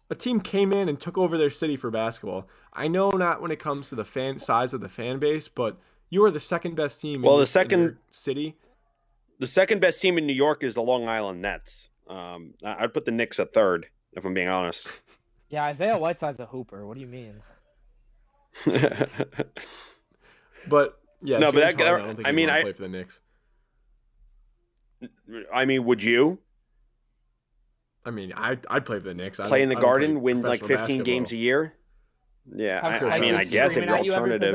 A 0.10 0.16
team 0.16 0.42
came 0.42 0.74
in 0.74 0.90
and 0.90 1.00
took 1.00 1.18
over 1.18 1.38
their 1.38 1.50
city 1.50 1.78
for 1.78 1.92
basketball. 1.92 2.48
I 2.74 2.88
know 2.88 3.12
not 3.12 3.42
when 3.42 3.52
it 3.52 3.60
comes 3.60 3.90
to 3.90 3.96
the 3.96 4.04
fan 4.04 4.40
size 4.40 4.74
of 4.74 4.82
the 4.82 4.90
fan 4.90 5.20
base, 5.20 5.48
but 5.48 5.78
you 6.12 6.24
are 6.24 6.30
the 6.32 6.40
second 6.40 6.76
best 6.76 7.02
team. 7.02 7.24
Well, 7.24 7.34
in, 7.34 7.38
the 7.40 7.42
in 7.44 7.48
second- 7.48 7.82
your 7.82 7.98
city. 8.12 8.56
the 9.40 9.48
second 9.48 9.82
best 9.82 10.00
team 10.02 10.20
in 10.20 10.28
New 10.28 10.34
York 10.34 10.64
is 10.64 10.76
the 10.76 10.84
Long 10.84 11.08
Island 11.08 11.42
Nets. 11.42 11.90
Um, 12.08 12.54
I- 12.64 12.84
I'd 12.84 12.94
put 12.94 13.06
the 13.06 13.12
Knicks 13.12 13.40
at 13.40 13.54
third, 13.54 13.88
if 14.14 14.24
I'm 14.26 14.36
being 14.36 14.50
honest. 14.50 14.88
Yeah, 15.50 15.66
Isaiah 15.66 15.98
Whiteside's 15.98 16.40
a 16.40 16.46
hooper. 16.46 16.88
What 16.88 16.94
do 16.96 17.02
you 17.02 17.08
mean? 17.08 17.42
But 20.70 20.98
yeah, 21.22 21.40
No, 21.40 21.52
but 21.52 21.60
that- 21.60 21.76
Harden, 21.82 22.04
I 22.04 22.08
don't 22.08 22.16
think 22.16 22.28
I 22.28 22.32
mean, 22.32 22.50
I- 22.50 22.62
play 22.62 22.72
for 22.74 22.84
the 22.84 22.88
Knicks. 22.90 23.20
I 25.54 25.66
mean, 25.66 25.84
would 25.86 26.02
you 26.04 26.40
I 28.06 28.12
mean, 28.12 28.32
I'd, 28.34 28.66
I'd 28.70 28.86
play 28.86 29.00
for 29.00 29.06
the 29.08 29.14
Knicks. 29.14 29.40
I 29.40 29.48
play 29.50 29.62
in 29.62 29.68
the 29.70 29.76
I 29.78 29.82
Garden, 29.82 30.22
win 30.22 30.42
like 30.42 30.60
professional 30.60 30.88
15 30.88 31.04
games 31.04 31.32
a 31.34 31.36
year? 31.36 31.74
Yeah, 32.56 32.90
Have 32.90 33.04
I, 33.12 33.16
I 33.18 33.20
mean, 33.20 33.36
I 33.36 33.44
guess 33.44 33.68
if 33.68 33.72
screaming 33.74 33.90
you're 33.90 33.98
at 34.00 34.06
you 34.06 34.14
every 34.14 34.32
alternative. 34.32 34.54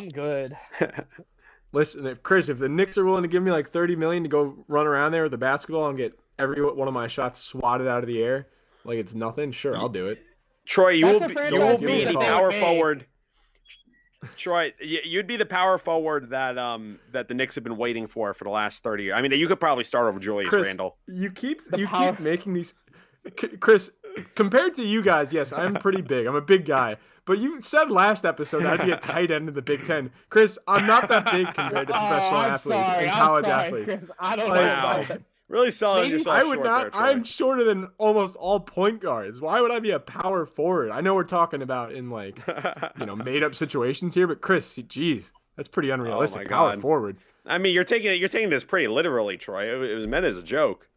Possession, 0.00 0.02
I'm 0.02 0.08
good. 0.08 0.56
Listen, 1.72 2.06
if 2.06 2.22
Chris, 2.22 2.48
if 2.48 2.58
the 2.58 2.68
Knicks 2.68 2.98
are 2.98 3.04
willing 3.04 3.22
to 3.22 3.28
give 3.28 3.42
me 3.42 3.50
like 3.50 3.68
thirty 3.68 3.96
million 3.96 4.22
to 4.24 4.28
go 4.28 4.64
run 4.68 4.86
around 4.86 5.12
there 5.12 5.22
with 5.22 5.32
the 5.32 5.38
basketball 5.38 5.88
and 5.88 5.96
get 5.96 6.18
every 6.38 6.62
one 6.62 6.88
of 6.88 6.94
my 6.94 7.06
shots 7.06 7.38
swatted 7.38 7.86
out 7.88 8.02
of 8.02 8.06
the 8.06 8.22
air 8.22 8.48
like 8.84 8.98
it's 8.98 9.14
nothing, 9.14 9.52
sure, 9.52 9.76
I'll 9.76 9.88
do 9.88 10.06
it. 10.08 10.22
Troy, 10.66 10.90
you 10.90 11.06
That's 11.06 11.20
will 11.20 11.28
be, 11.28 11.54
you 11.54 11.60
will 11.60 11.78
be 11.78 12.04
the 12.04 12.18
power 12.18 12.48
would 12.48 12.54
forward. 12.60 13.06
Troy, 14.36 14.72
you'd 14.80 15.26
be 15.26 15.36
the 15.36 15.46
power 15.46 15.78
forward 15.78 16.30
that 16.30 16.56
um 16.58 16.98
that 17.12 17.26
the 17.28 17.34
Knicks 17.34 17.54
have 17.56 17.64
been 17.64 17.76
waiting 17.76 18.06
for 18.06 18.34
for 18.34 18.44
the 18.44 18.50
last 18.50 18.82
30 18.84 19.04
years. 19.04 19.14
I 19.16 19.22
mean, 19.22 19.32
you 19.32 19.48
could 19.48 19.58
probably 19.58 19.84
start 19.84 20.06
over 20.08 20.18
Julius 20.20 20.48
Chris, 20.50 20.66
Randle. 20.68 20.96
You 21.08 21.30
keep 21.30 21.64
The 21.64 21.78
you 21.78 21.86
power- 21.88 22.12
keep 22.12 22.20
making 22.20 22.54
these. 22.54 22.74
Chris, 23.60 23.90
compared 24.34 24.74
to 24.76 24.84
you 24.84 25.02
guys, 25.02 25.32
yes, 25.32 25.52
I'm 25.52 25.74
pretty 25.74 26.02
big. 26.02 26.26
I'm 26.26 26.34
a 26.36 26.40
big 26.40 26.64
guy. 26.64 26.96
But 27.24 27.38
you 27.38 27.60
said 27.62 27.90
last 27.90 28.24
episode 28.24 28.64
I'd 28.64 28.84
be 28.84 28.90
a 28.90 28.96
tight 28.96 29.30
end 29.30 29.48
in 29.48 29.54
the 29.54 29.62
Big 29.62 29.84
Ten. 29.84 30.10
Chris, 30.28 30.58
I'm 30.66 30.86
not 30.88 31.08
that 31.08 31.30
big 31.30 31.46
compared 31.54 31.86
to 31.86 31.94
oh, 31.96 32.08
professional 32.08 32.38
I'm 32.40 32.52
athletes 32.52 32.62
sorry. 32.64 33.02
and 33.04 33.10
I'm 33.10 33.16
college 33.28 33.44
sorry, 33.44 33.64
athletes. 33.66 33.86
Chris. 33.86 34.10
I 34.18 34.36
don't 34.36 34.48
know 34.48 34.54
Wow. 34.54 34.90
about 34.96 35.08
that. 35.08 35.22
Really 35.48 35.70
selling 35.70 36.02
Maybe- 36.04 36.14
yourself 36.14 36.36
I 36.36 36.42
would 36.44 36.54
short 36.56 36.64
not. 36.66 36.92
there, 36.92 37.00
I'm 37.02 37.24
shorter 37.24 37.62
than 37.64 37.88
almost 37.98 38.34
all 38.36 38.58
point 38.58 39.00
guards. 39.00 39.40
Why 39.40 39.60
would 39.60 39.70
I 39.70 39.78
be 39.80 39.90
a 39.90 40.00
power 40.00 40.46
forward? 40.46 40.90
I 40.90 41.00
know 41.02 41.14
we're 41.14 41.24
talking 41.24 41.60
about 41.62 41.92
in 41.92 42.10
like 42.10 42.38
you 42.98 43.06
know 43.06 43.14
made 43.30 43.42
up 43.42 43.54
situations 43.54 44.14
here, 44.14 44.26
but 44.26 44.40
Chris, 44.40 44.74
geez, 44.88 45.32
that's 45.56 45.68
pretty 45.68 45.90
unrealistic. 45.90 46.40
Oh 46.40 46.44
my 46.50 46.56
power 46.56 46.70
God. 46.72 46.80
forward. 46.82 47.16
I 47.44 47.58
mean, 47.58 47.74
you're 47.74 47.84
taking 47.84 48.10
it. 48.10 48.18
You're 48.18 48.28
taking 48.30 48.50
this 48.50 48.64
pretty 48.64 48.88
literally, 48.88 49.36
Troy. 49.36 49.64
It, 49.64 49.90
it 49.90 49.94
was 49.96 50.06
meant 50.06 50.24
as 50.24 50.38
a 50.38 50.42
joke. 50.42 50.88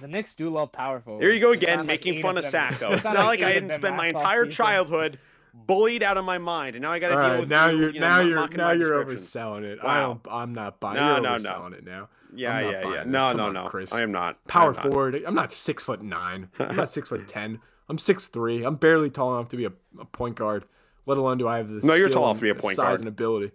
The 0.00 0.08
Knicks 0.08 0.34
do 0.34 0.48
love 0.50 0.70
power 0.72 1.00
forward. 1.00 1.22
Here 1.22 1.32
you 1.32 1.40
go 1.40 1.52
again, 1.52 1.78
not 1.78 1.86
like 1.86 1.86
making 2.04 2.22
fun 2.22 2.36
of 2.36 2.42
them- 2.44 2.52
Sacco. 2.52 2.88
it's 2.92 2.96
It's 2.96 3.04
not 3.04 3.26
like 3.26 3.42
I 3.42 3.52
didn't 3.52 3.70
spend 3.72 3.96
my 3.96 4.06
entire 4.08 4.46
offseason. 4.46 4.50
childhood 4.52 5.18
bullied 5.66 6.02
out 6.02 6.16
of 6.16 6.24
my 6.24 6.38
mind, 6.38 6.76
and 6.76 6.82
now 6.82 6.92
I 6.92 6.98
got 6.98 7.08
to 7.08 7.14
deal 7.14 7.20
right, 7.22 7.40
with 7.40 7.48
now 7.50 7.68
you. 7.68 7.78
you're 7.78 7.90
you 7.90 8.00
know, 8.00 8.08
now 8.08 8.20
you're 8.20 8.48
now 8.48 8.70
you're 8.72 9.04
overselling 9.04 9.64
it. 9.64 9.78
I 9.82 10.00
don't. 10.00 10.20
I'm 10.30 10.54
not 10.54 10.78
buying. 10.80 10.96
No, 10.96 11.14
you're 11.14 11.22
no, 11.22 11.36
no. 11.36 11.50
overselling 11.50 11.72
it 11.74 11.84
now. 11.84 12.08
Yeah, 12.34 12.54
I'm 12.56 12.64
not 12.64 12.70
yeah, 12.72 12.82
buying 12.82 12.94
yeah. 12.94 13.02
this. 13.04 13.12
No, 13.12 13.28
Come 13.28 13.36
no, 13.38 13.46
on, 13.46 13.52
no. 13.54 13.68
Chris. 13.68 13.92
I 13.92 14.02
am 14.02 14.12
not. 14.12 14.46
Power 14.46 14.70
I'm 14.70 14.76
not. 14.76 14.92
forward. 14.92 15.22
I'm 15.26 15.34
not 15.34 15.52
six 15.52 15.82
foot 15.82 16.02
nine. 16.02 16.48
I'm 16.58 16.76
not 16.76 16.90
six 16.90 17.08
foot 17.08 17.26
ten. 17.26 17.58
I'm 17.88 17.98
six 17.98 18.28
three. 18.28 18.64
I'm 18.64 18.76
barely 18.76 19.10
tall 19.10 19.34
enough 19.36 19.48
to 19.48 19.56
be 19.56 19.64
a, 19.64 19.72
a 19.98 20.04
point 20.04 20.36
guard. 20.36 20.64
Let 21.06 21.16
alone 21.18 21.38
do 21.38 21.48
I 21.48 21.56
have 21.56 21.68
the 21.70 21.84
No, 21.86 21.94
you're 21.94 22.10
tall 22.10 22.24
and 22.24 22.30
enough 22.32 22.38
to 22.40 22.42
be 22.42 22.50
a 22.50 22.54
point 22.54 22.76
size 22.76 22.84
guard. 22.84 23.00
and 23.00 23.08
ability. 23.08 23.50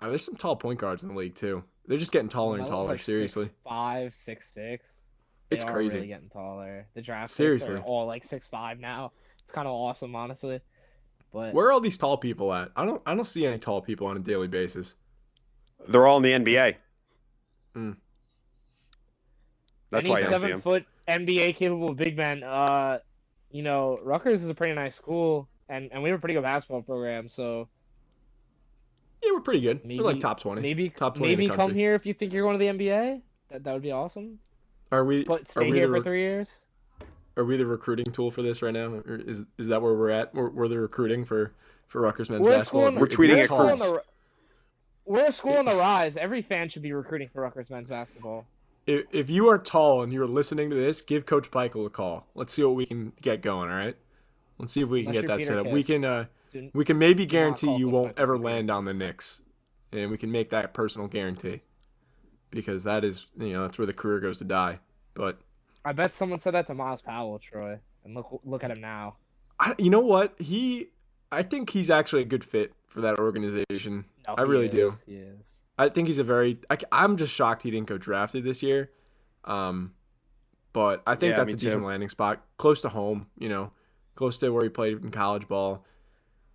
Uh, 0.00 0.08
there's 0.08 0.24
some 0.24 0.36
tall 0.36 0.56
point 0.56 0.80
guards 0.80 1.02
in 1.02 1.10
the 1.10 1.14
league 1.14 1.34
too. 1.34 1.62
They're 1.86 1.98
just 1.98 2.12
getting 2.12 2.28
taller 2.30 2.58
and 2.58 2.66
taller. 2.66 2.88
like 2.88 3.02
seriously, 3.02 3.44
six, 3.44 3.54
five, 3.64 4.14
six, 4.14 4.48
six. 4.48 5.07
It's 5.50 5.64
they 5.64 5.70
are 5.70 5.72
crazy. 5.74 5.96
Really 5.96 6.08
getting 6.08 6.28
taller. 6.28 6.86
The 6.94 7.02
draft 7.02 7.28
picks 7.28 7.36
Seriously. 7.36 7.74
are 7.74 7.78
all 7.78 8.06
like 8.06 8.24
six 8.24 8.46
five 8.46 8.78
now. 8.78 9.12
It's 9.44 9.52
kind 9.52 9.66
of 9.66 9.72
awesome, 9.72 10.14
honestly. 10.14 10.60
But 11.32 11.54
where 11.54 11.66
are 11.66 11.72
all 11.72 11.80
these 11.80 11.96
tall 11.98 12.16
people 12.18 12.52
at? 12.52 12.70
I 12.76 12.84
don't. 12.84 13.02
I 13.06 13.14
don't 13.14 13.26
see 13.26 13.46
any 13.46 13.58
tall 13.58 13.80
people 13.82 14.06
on 14.06 14.16
a 14.16 14.20
daily 14.20 14.48
basis. 14.48 14.94
They're 15.86 16.06
all 16.06 16.16
in 16.18 16.22
the 16.22 16.32
NBA. 16.32 16.74
Mm. 17.76 17.96
That's 19.90 20.04
any 20.04 20.10
why 20.10 20.16
I 20.18 20.20
don't 20.20 20.28
see 20.28 20.34
seven 20.34 20.50
them. 20.50 20.60
foot 20.60 20.84
NBA 21.08 21.54
capable 21.56 21.94
big 21.94 22.16
men. 22.16 22.42
Uh, 22.42 22.98
you 23.50 23.62
know, 23.62 23.98
Rutgers 24.02 24.42
is 24.42 24.50
a 24.50 24.54
pretty 24.54 24.74
nice 24.74 24.94
school, 24.94 25.48
and 25.68 25.90
and 25.92 26.02
we 26.02 26.10
have 26.10 26.18
a 26.18 26.20
pretty 26.20 26.34
good 26.34 26.42
basketball 26.42 26.82
program. 26.82 27.28
So 27.28 27.68
Yeah, 29.22 29.32
we're 29.32 29.40
pretty 29.40 29.60
good. 29.60 29.84
maybe 29.84 30.00
we're 30.00 30.06
like 30.06 30.20
top 30.20 30.40
twenty. 30.40 30.60
Maybe 30.60 30.90
top 30.90 31.16
20 31.16 31.32
in 31.32 31.38
the 31.38 31.46
maybe 31.46 31.56
come 31.56 31.74
here 31.74 31.92
if 31.92 32.04
you 32.04 32.14
think 32.14 32.32
you're 32.32 32.42
going 32.42 32.58
to 32.58 32.64
the 32.64 32.70
NBA. 32.70 33.22
That 33.50 33.64
that 33.64 33.72
would 33.72 33.82
be 33.82 33.92
awesome. 33.92 34.38
Are 34.90 35.04
we? 35.04 35.24
But 35.24 35.42
are 35.42 35.44
stay 35.46 35.70
we 35.70 35.78
here 35.78 35.88
the 35.88 35.98
for 35.98 36.04
three 36.04 36.20
years. 36.20 36.66
Are 37.36 37.44
we 37.44 37.56
the 37.56 37.66
recruiting 37.66 38.06
tool 38.06 38.30
for 38.30 38.42
this 38.42 38.62
right 38.62 38.74
now? 38.74 38.86
Or 38.86 39.16
is 39.24 39.44
is 39.58 39.68
that 39.68 39.80
where 39.80 39.94
we're 39.94 40.10
at? 40.10 40.34
We're, 40.34 40.50
we're 40.50 40.68
the 40.68 40.78
recruiting 40.78 41.24
for 41.24 41.52
for 41.86 42.00
Rutgers 42.00 42.30
men's 42.30 42.44
We're 42.44 42.56
basketball. 42.56 42.88
school. 42.88 43.00
We're 43.00 43.06
tweeting 43.06 43.36
we're 43.36 43.42
at 43.42 43.44
school 43.46 43.68
Kurtz. 43.68 43.80
the 43.80 44.02
We're 45.04 45.24
a 45.26 45.32
school 45.32 45.56
on 45.56 45.64
the 45.64 45.76
rise. 45.76 46.16
Every 46.16 46.42
fan 46.42 46.68
should 46.68 46.82
be 46.82 46.92
recruiting 46.92 47.28
for 47.28 47.42
Rutgers 47.42 47.70
men's 47.70 47.88
basketball. 47.88 48.46
If, 48.86 49.04
if 49.12 49.30
you 49.30 49.48
are 49.48 49.58
tall 49.58 50.02
and 50.02 50.12
you're 50.12 50.26
listening 50.26 50.70
to 50.70 50.76
this, 50.76 51.02
give 51.02 51.26
Coach 51.26 51.50
Pikiell 51.50 51.86
a 51.86 51.90
call. 51.90 52.26
Let's 52.34 52.52
see 52.54 52.64
what 52.64 52.74
we 52.74 52.86
can 52.86 53.12
get 53.20 53.42
going. 53.42 53.70
All 53.70 53.76
right. 53.76 53.96
Let's 54.58 54.72
see 54.72 54.80
if 54.80 54.88
we 54.88 55.02
can 55.02 55.10
Unless 55.10 55.22
get 55.22 55.28
that 55.28 55.38
Peter 55.38 55.48
set 55.48 55.58
up. 55.58 55.72
We 55.72 55.84
can 55.84 56.04
uh, 56.04 56.24
we 56.72 56.84
can 56.84 56.98
maybe 56.98 57.26
guarantee 57.26 57.76
you 57.76 57.88
won't 57.88 58.18
ever 58.18 58.36
land 58.38 58.70
on 58.70 58.84
the 58.84 58.94
Knicks, 58.94 59.40
and 59.92 60.10
we 60.10 60.18
can 60.18 60.32
make 60.32 60.50
that 60.50 60.74
personal 60.74 61.06
guarantee, 61.06 61.62
because 62.50 62.84
that 62.84 63.04
is 63.04 63.26
you 63.38 63.52
know 63.52 63.62
that's 63.62 63.78
where 63.78 63.86
the 63.86 63.92
career 63.92 64.20
goes 64.20 64.38
to 64.38 64.44
die. 64.44 64.78
But 65.14 65.38
I 65.84 65.92
bet 65.92 66.14
someone 66.14 66.38
said 66.38 66.54
that 66.54 66.66
to 66.68 66.74
Myles 66.74 67.02
Powell, 67.02 67.38
Troy, 67.38 67.78
and 68.04 68.14
look 68.14 68.40
look 68.44 68.64
at 68.64 68.70
him 68.70 68.80
now. 68.80 69.16
I, 69.60 69.74
you 69.78 69.90
know 69.90 70.00
what? 70.00 70.34
He, 70.38 70.90
I 71.32 71.42
think 71.42 71.70
he's 71.70 71.90
actually 71.90 72.22
a 72.22 72.26
good 72.26 72.44
fit 72.44 72.72
for 72.86 73.00
that 73.00 73.18
organization. 73.18 74.04
No, 74.26 74.34
I 74.38 74.42
he 74.42 74.48
really 74.48 74.68
do. 74.68 74.88
is, 74.88 75.02
He 75.06 75.16
is. 75.16 75.62
I 75.76 75.88
think 75.88 76.08
he's 76.08 76.18
a 76.18 76.24
very. 76.24 76.58
I, 76.70 76.78
am 76.92 77.16
just 77.16 77.34
shocked 77.34 77.62
he 77.62 77.70
didn't 77.70 77.88
go 77.88 77.98
drafted 77.98 78.44
this 78.44 78.62
year. 78.62 78.90
Um, 79.44 79.94
but 80.72 81.02
I 81.06 81.14
think 81.14 81.30
Yeah, 81.32 81.38
that's 81.38 81.48
me 81.48 81.54
a 81.54 81.56
decent 81.56 81.82
too. 81.82 81.86
landing 81.86 82.08
spot, 82.08 82.44
close 82.56 82.82
to 82.82 82.88
home. 82.88 83.26
You 83.38 83.48
know, 83.48 83.72
close 84.14 84.38
to 84.38 84.50
where 84.50 84.62
he 84.62 84.68
played 84.68 85.02
in 85.02 85.10
college 85.10 85.48
ball. 85.48 85.84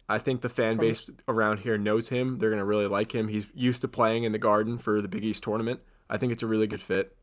I 0.10 0.18
think 0.20 0.42
the 0.42 0.50
fan 0.50 0.78
base 0.78 1.10
around 1.28 1.60
here 1.60 1.78
knows 1.78 2.10
him. 2.10 2.38
They're 2.38 2.50
gonna 2.50 2.66
really 2.66 2.88
like 2.88 3.14
him. 3.14 3.28
He's 3.30 3.48
used 3.54 3.82
to 3.82 3.88
playing 3.88 4.26
in 4.26 4.32
the 4.32 4.38
Garden 4.40 4.78
for 4.78 5.02
the 5.02 5.08
Big 5.08 5.24
East 5.24 5.44
tournament. 5.44 5.80
I 6.10 6.18
think 6.18 6.34
it's 6.34 6.44
a 6.44 6.48
really 6.48 6.68
good 6.68 6.82
fit. 6.82 7.16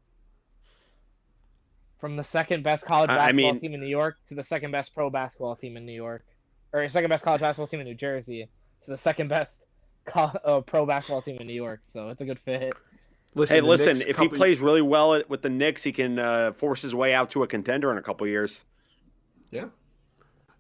From 1.99 2.17
the 2.17 2.25
second 2.25 2.63
best 2.65 2.87
college 2.87 3.11
I- 3.11 3.15
I 3.15 3.17
basketball 3.27 3.53
mean- 3.53 3.61
team 3.61 3.75
in 3.75 3.81
New 3.81 3.87
York 3.89 4.17
to 4.29 4.35
the 4.35 4.43
second 4.43 4.71
best 4.71 4.95
pro 4.95 5.11
basketball 5.11 5.55
team 5.57 5.77
in 5.77 5.85
New 5.85 5.93
York, 5.93 6.25
or 6.73 6.89
second 6.89 7.11
best 7.11 7.25
college 7.25 7.43
basketball 7.43 7.67
team 7.67 7.81
in 7.81 7.87
New 7.87 7.95
Jersey 7.95 8.49
to 8.85 8.91
the 8.91 8.97
second 8.97 9.29
best 9.29 9.65
co- 10.07 10.33
uh, 10.45 10.61
pro 10.63 10.87
basketball 10.87 11.21
team 11.23 11.37
in 11.41 11.47
New 11.47 11.53
York. 11.53 11.81
So 11.85 12.09
it's 12.09 12.23
a 12.23 12.25
good 12.25 12.39
fit. 12.39 12.73
Listen, 13.35 13.57
Hey, 13.57 13.61
listen, 13.61 13.93
Knicks 13.99 14.07
if 14.07 14.19
he 14.19 14.29
plays 14.29 14.59
really 14.59 14.83
well 14.83 15.23
with 15.29 15.43
the 15.43 15.51
Knicks, 15.51 15.83
he 15.85 15.93
can 15.93 16.19
uh, 16.19 16.53
force 16.55 16.83
his 16.83 16.95
way 16.95 17.15
out 17.15 17.31
to 17.31 17.43
a 17.43 17.47
contender 17.47 17.93
in 17.93 17.99
a 17.99 18.03
couple 18.03 18.27
years. 18.27 18.65
Yeah. 19.51 19.67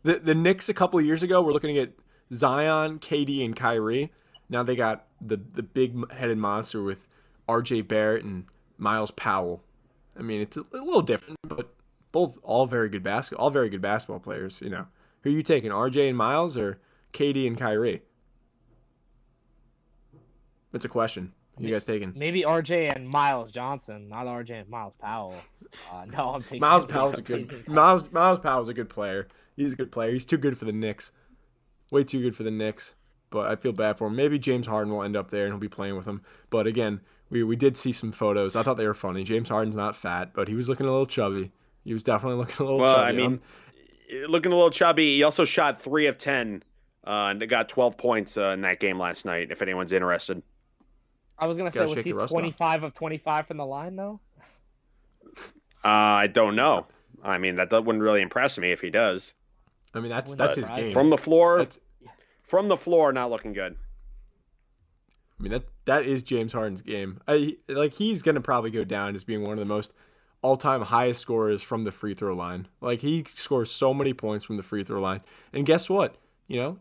The 0.02 0.18
the 0.18 0.34
Knicks 0.34 0.68
a 0.68 0.74
couple 0.74 1.00
of 1.00 1.06
years 1.06 1.22
ago 1.22 1.42
were 1.42 1.52
looking 1.52 1.78
at 1.78 1.90
Zion, 2.32 2.98
KD, 2.98 3.44
and 3.44 3.56
Kyrie. 3.56 4.12
Now 4.48 4.62
they 4.62 4.76
got 4.76 5.06
the 5.20 5.40
the 5.54 5.62
big 5.62 6.10
headed 6.12 6.38
monster 6.38 6.82
with 6.82 7.06
R.J. 7.48 7.82
Barrett 7.82 8.24
and 8.24 8.44
Myles 8.78 9.10
Powell. 9.10 9.62
I 10.18 10.22
mean, 10.22 10.40
it's 10.40 10.56
a, 10.56 10.60
a 10.72 10.78
little 10.78 11.02
different, 11.02 11.38
but 11.42 11.72
both 12.12 12.38
all 12.42 12.66
very 12.66 12.88
good 12.88 13.02
basketball, 13.02 13.44
all 13.44 13.50
very 13.50 13.68
good 13.68 13.82
basketball 13.82 14.20
players. 14.20 14.58
You 14.60 14.70
know, 14.70 14.86
who 15.22 15.30
are 15.30 15.32
you 15.32 15.42
taking, 15.42 15.70
R.J. 15.70 16.08
and 16.08 16.18
Miles 16.18 16.56
or 16.56 16.80
KD 17.12 17.46
and 17.46 17.58
Kyrie? 17.58 18.02
That's 20.72 20.84
a 20.84 20.88
question. 20.88 21.32
Who 21.58 21.66
you 21.66 21.74
guys 21.74 21.84
taking? 21.84 22.14
Maybe 22.16 22.42
RJ 22.42 22.94
and 22.94 23.08
Miles 23.08 23.52
Johnson, 23.52 24.08
not 24.08 24.26
RJ 24.26 24.62
and 24.62 24.68
Myles 24.68 24.94
Powell. 24.98 25.34
Uh, 25.92 26.06
no, 26.06 26.34
I'm 26.34 26.42
taking 26.44 26.60
Myles 26.60 26.86
Powell's 26.86 27.18
a 27.18 27.22
good 27.22 27.68
Miles 27.68 28.10
Myles 28.12 28.38
Powell's 28.40 28.68
a 28.68 28.74
good 28.74 28.88
player. 28.88 29.28
He's 29.56 29.74
a 29.74 29.76
good 29.76 29.92
player. 29.92 30.12
He's 30.12 30.24
too 30.24 30.38
good 30.38 30.56
for 30.56 30.64
the 30.64 30.72
Knicks. 30.72 31.12
Way 31.90 32.04
too 32.04 32.22
good 32.22 32.36
for 32.36 32.42
the 32.42 32.50
Knicks. 32.50 32.94
But 33.30 33.46
I 33.50 33.56
feel 33.56 33.72
bad 33.72 33.96
for 33.98 34.08
him. 34.08 34.16
Maybe 34.16 34.38
James 34.38 34.66
Harden 34.66 34.92
will 34.92 35.02
end 35.04 35.16
up 35.16 35.30
there 35.30 35.44
and 35.44 35.52
he'll 35.52 35.60
be 35.60 35.68
playing 35.68 35.96
with 35.96 36.04
him. 36.04 36.22
But 36.50 36.66
again, 36.66 37.00
we, 37.30 37.44
we 37.44 37.54
did 37.54 37.76
see 37.76 37.92
some 37.92 38.10
photos. 38.10 38.56
I 38.56 38.62
thought 38.64 38.76
they 38.76 38.86
were 38.86 38.94
funny. 38.94 39.22
James 39.22 39.48
Harden's 39.48 39.76
not 39.76 39.96
fat, 39.96 40.32
but 40.34 40.48
he 40.48 40.54
was 40.54 40.68
looking 40.68 40.86
a 40.86 40.90
little 40.90 41.06
chubby. 41.06 41.52
He 41.84 41.92
was 41.94 42.02
definitely 42.02 42.38
looking 42.38 42.56
a 42.58 42.62
little 42.62 42.78
Well, 42.78 42.94
chubby. 42.94 43.06
I 43.08 43.12
mean, 43.12 43.40
I'm- 44.12 44.26
looking 44.28 44.50
a 44.50 44.56
little 44.56 44.70
chubby. 44.70 45.16
He 45.16 45.22
also 45.22 45.44
shot 45.44 45.80
three 45.80 46.06
of 46.06 46.18
ten 46.18 46.64
uh, 47.04 47.28
and 47.30 47.48
got 47.48 47.68
twelve 47.68 47.96
points 47.96 48.36
uh, 48.36 48.50
in 48.50 48.62
that 48.62 48.80
game 48.80 48.98
last 48.98 49.24
night. 49.24 49.52
If 49.52 49.62
anyone's 49.62 49.92
interested, 49.92 50.42
I 51.38 51.46
was 51.46 51.56
gonna 51.56 51.70
say, 51.70 51.86
was 51.86 51.94
he 52.02 52.10
the 52.10 52.14
rust 52.14 52.32
off. 52.32 52.40
25 52.40 52.82
of 52.82 52.94
25 52.94 53.46
from 53.46 53.56
the 53.58 53.66
line 53.66 53.94
though? 53.94 54.18
uh, 55.84 55.88
I 55.88 56.26
don't 56.26 56.56
know. 56.56 56.86
I 57.22 57.38
mean, 57.38 57.56
that, 57.56 57.70
that 57.70 57.84
wouldn't 57.84 58.02
really 58.02 58.22
impress 58.22 58.58
me 58.58 58.72
if 58.72 58.80
he 58.80 58.90
does. 58.90 59.34
I 59.94 60.00
mean 60.00 60.10
that's 60.10 60.34
that's 60.34 60.56
his 60.56 60.68
game. 60.70 60.92
From 60.92 61.10
the 61.10 61.18
floor, 61.18 61.58
That's- 61.58 61.80
from 62.44 62.68
the 62.68 62.76
floor, 62.76 63.12
not 63.12 63.30
looking 63.30 63.52
good. 63.52 63.76
I 65.38 65.42
mean 65.42 65.52
that 65.52 65.64
that 65.86 66.04
is 66.04 66.22
James 66.22 66.52
Harden's 66.52 66.82
game. 66.82 67.20
I, 67.26 67.56
like 67.68 67.92
he's 67.94 68.22
gonna 68.22 68.40
probably 68.40 68.70
go 68.70 68.84
down 68.84 69.14
as 69.14 69.24
being 69.24 69.42
one 69.42 69.52
of 69.52 69.58
the 69.58 69.64
most 69.64 69.92
all-time 70.42 70.80
highest 70.82 71.20
scorers 71.20 71.60
from 71.62 71.82
the 71.82 71.92
free 71.92 72.14
throw 72.14 72.34
line. 72.34 72.66
Like 72.80 73.00
he 73.00 73.24
scores 73.26 73.70
so 73.70 73.92
many 73.92 74.12
points 74.14 74.44
from 74.44 74.56
the 74.56 74.62
free 74.62 74.84
throw 74.84 75.00
line. 75.00 75.20
And 75.52 75.66
guess 75.66 75.88
what? 75.90 76.16
You 76.48 76.56
know, 76.60 76.78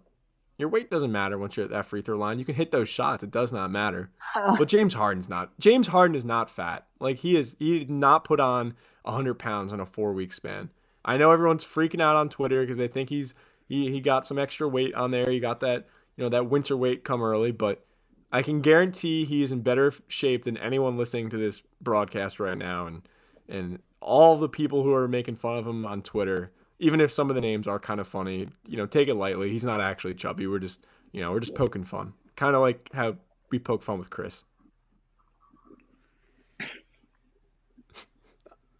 your 0.57 0.69
weight 0.69 0.89
doesn't 0.89 1.11
matter 1.11 1.37
once 1.37 1.55
you're 1.57 1.65
at 1.65 1.71
that 1.71 1.85
free 1.85 2.01
throw 2.01 2.17
line. 2.17 2.39
You 2.39 2.45
can 2.45 2.55
hit 2.55 2.71
those 2.71 2.89
shots. 2.89 3.23
It 3.23 3.31
does 3.31 3.51
not 3.51 3.71
matter. 3.71 4.11
But 4.35 4.67
James 4.67 4.93
Harden's 4.93 5.27
not. 5.27 5.57
James 5.59 5.87
Harden 5.87 6.15
is 6.15 6.23
not 6.23 6.49
fat. 6.49 6.85
Like 6.99 7.17
he 7.17 7.35
is. 7.37 7.55
He 7.59 7.79
did 7.79 7.89
not 7.89 8.23
put 8.25 8.39
on 8.39 8.75
hundred 9.05 9.35
pounds 9.39 9.73
in 9.73 9.79
a 9.79 9.85
four-week 9.87 10.31
span. 10.31 10.69
I 11.09 11.17
know 11.17 11.31
everyone's 11.31 11.65
freaking 11.65 12.01
out 12.01 12.15
on 12.15 12.29
Twitter 12.29 12.61
because 12.61 12.77
they 12.77 12.87
think 12.87 13.09
he's 13.09 13.33
he 13.67 13.89
he 13.89 13.99
got 13.99 14.27
some 14.27 14.37
extra 14.37 14.67
weight 14.67 14.93
on 14.93 15.09
there. 15.09 15.27
He 15.27 15.39
got 15.39 15.59
that 15.61 15.87
you 16.15 16.23
know 16.23 16.29
that 16.29 16.51
winter 16.51 16.77
weight 16.77 17.03
come 17.03 17.23
early, 17.23 17.51
but 17.51 17.83
I 18.31 18.43
can 18.43 18.61
guarantee 18.61 19.25
he 19.25 19.41
is 19.41 19.51
in 19.51 19.61
better 19.61 19.91
shape 20.07 20.45
than 20.45 20.55
anyone 20.55 20.97
listening 20.97 21.31
to 21.31 21.37
this 21.37 21.63
broadcast 21.81 22.39
right 22.39 22.55
now, 22.55 22.85
and 22.85 23.01
and 23.47 23.79
all 23.99 24.37
the 24.37 24.47
people 24.47 24.83
who 24.83 24.93
are 24.93 25.07
making 25.07 25.37
fun 25.37 25.57
of 25.57 25.65
him 25.65 25.83
on 25.83 26.03
Twitter. 26.03 26.51
Even 26.77 27.01
if 27.01 27.11
some 27.11 27.31
of 27.31 27.35
the 27.35 27.41
names 27.41 27.67
are 27.67 27.79
kind 27.79 27.99
of 27.99 28.07
funny, 28.07 28.47
you 28.67 28.77
know, 28.77 28.85
take 28.85 29.07
it 29.07 29.15
lightly. 29.15 29.49
He's 29.49 29.63
not 29.63 29.81
actually 29.81 30.13
chubby. 30.13 30.45
We're 30.45 30.59
just, 30.59 30.85
you 31.11 31.21
know, 31.21 31.31
we're 31.31 31.39
just 31.39 31.55
poking 31.55 31.85
fun. 31.85 32.13
Kind 32.35 32.55
of 32.55 32.61
like 32.61 32.87
how 32.93 33.15
we 33.49 33.57
poke 33.57 33.81
fun 33.81 33.97
with 33.97 34.11
Chris. 34.11 34.43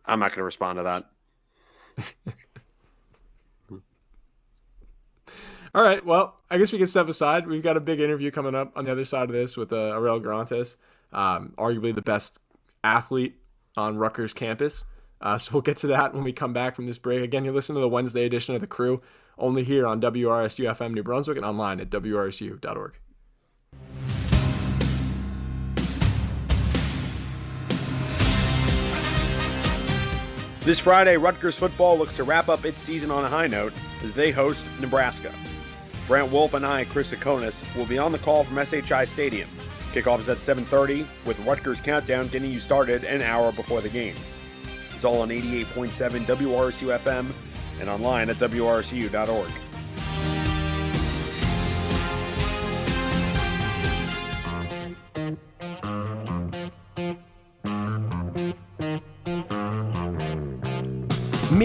I'm 0.06 0.20
not 0.20 0.30
going 0.30 0.38
to 0.38 0.44
respond 0.44 0.78
to 0.78 0.84
that. 0.84 1.10
All 5.76 5.84
right. 5.84 6.04
Well, 6.04 6.36
I 6.50 6.58
guess 6.58 6.72
we 6.72 6.80
can 6.80 6.88
step 6.88 7.08
aside. 7.08 7.46
We've 7.48 7.62
got 7.62 7.78
a 7.78 7.80
big 7.80 8.00
interview 8.00 8.32
coming 8.32 8.56
up 8.56 8.72
on 8.76 8.86
the 8.86 8.92
other 8.92 9.06
side 9.06 9.30
of 9.30 9.36
this 9.36 9.56
with 9.56 9.72
uh, 9.72 9.94
Arella 9.94 10.22
Guirantes, 10.22 10.78
um, 11.14 11.54
arguably 11.58 11.94
the 11.94 12.02
best 12.02 12.40
athlete 12.84 13.36
on 13.78 13.98
Rutgers 13.98 14.34
campus. 14.34 14.84
Uh, 15.22 15.38
so 15.38 15.52
we'll 15.54 15.62
get 15.62 15.78
to 15.78 15.88
that 15.88 16.14
when 16.14 16.24
we 16.24 16.34
come 16.34 16.54
back 16.54 16.76
from 16.76 16.88
this 16.88 16.98
break. 16.98 17.22
Again, 17.24 17.44
you're 17.44 17.54
listening 17.54 17.76
to 17.76 17.82
the 17.82 17.90
Wednesday 17.90 18.26
edition 18.26 18.56
of 18.56 18.62
The 18.62 18.68
Crew, 18.68 19.02
only 19.38 19.64
here 19.64 19.86
on 19.86 20.02
WRSU 20.02 20.74
FM 20.76 20.94
New 20.94 21.04
Brunswick 21.04 21.38
and 21.38 21.46
online 21.46 21.80
at 21.80 21.90
WRSU.org. 21.90 22.98
This 30.70 30.80
Friday, 30.80 31.18
Rutgers 31.18 31.58
football 31.58 31.98
looks 31.98 32.16
to 32.18 32.24
wrap 32.24 32.48
up 32.48 32.64
its 32.64 32.84
season 32.84 33.10
on 33.10 33.26
a 33.26 33.28
high 33.28 33.48
note 33.48 33.74
as 34.04 34.14
they 34.14 34.30
host 34.30 34.64
Nebraska. 34.80 35.34
Brant 36.06 36.32
Wolf 36.32 36.54
and 36.54 36.64
I, 36.64 36.86
Chris 36.86 37.12
Tsakonas, 37.12 37.76
will 37.76 37.88
be 37.88 37.98
on 37.98 38.12
the 38.12 38.20
call 38.20 38.44
from 38.44 38.64
SHI 38.64 39.06
Stadium. 39.06 39.50
Kickoff 39.94 40.20
is 40.20 40.30
at 40.30 40.38
7:30, 40.38 41.08
with 41.26 41.44
Rutgers 41.44 41.82
countdown 41.82 42.28
getting 42.28 42.52
you 42.52 42.60
started 42.60 43.04
an 43.04 43.24
hour 43.24 43.52
before 43.52 43.82
the 43.82 43.90
game. 43.90 44.14
It's 44.94 45.04
all 45.04 45.24
on 45.24 45.30
88.7 45.30 46.28
WRSU 46.28 46.96
FM 47.00 47.32
and 47.82 47.90
online 47.90 48.30
at 48.30 48.38
WRSU.org. 48.38 49.50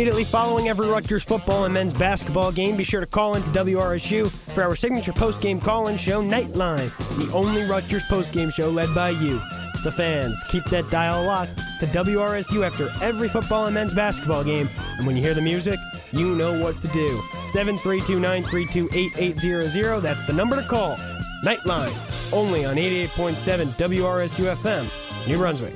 Immediately 0.04 0.24
following 0.24 0.68
every 0.68 0.86
Rutgers 0.86 1.24
football 1.24 1.64
and 1.64 1.72
men's 1.72 1.94
basketball 1.94 2.52
game, 2.52 2.76
be 2.76 2.84
sure 2.84 3.00
to 3.00 3.06
call 3.06 3.36
into 3.36 3.48
WRSU 3.48 4.30
for 4.30 4.62
our 4.62 4.76
signature 4.76 5.14
post-game 5.14 5.62
call-in 5.62 5.96
show, 5.96 6.22
Nightline, 6.22 6.94
the 7.16 7.32
only 7.32 7.62
Rutgers 7.62 8.04
post-game 8.04 8.50
show 8.50 8.68
led 8.68 8.94
by 8.94 9.08
you, 9.08 9.40
the 9.82 9.90
fans. 9.90 10.38
Keep 10.50 10.66
that 10.66 10.90
dial 10.90 11.24
locked 11.24 11.56
to 11.80 11.86
WRSU 11.86 12.66
after 12.66 12.90
every 13.02 13.30
football 13.30 13.64
and 13.64 13.72
men's 13.72 13.94
basketball 13.94 14.44
game, 14.44 14.68
and 14.98 15.06
when 15.06 15.16
you 15.16 15.22
hear 15.22 15.32
the 15.32 15.40
music, 15.40 15.78
you 16.12 16.36
know 16.36 16.62
what 16.62 16.78
to 16.82 16.88
do. 16.88 17.08
732-932-8800, 17.54 20.02
that's 20.02 20.26
the 20.26 20.34
number 20.34 20.60
to 20.60 20.68
call. 20.68 20.98
Nightline, 21.46 21.94
only 22.30 22.66
on 22.66 22.76
88.7 22.76 23.68
WRSU 23.78 24.54
FM, 24.54 24.86
New 25.26 25.38
Brunswick. 25.38 25.72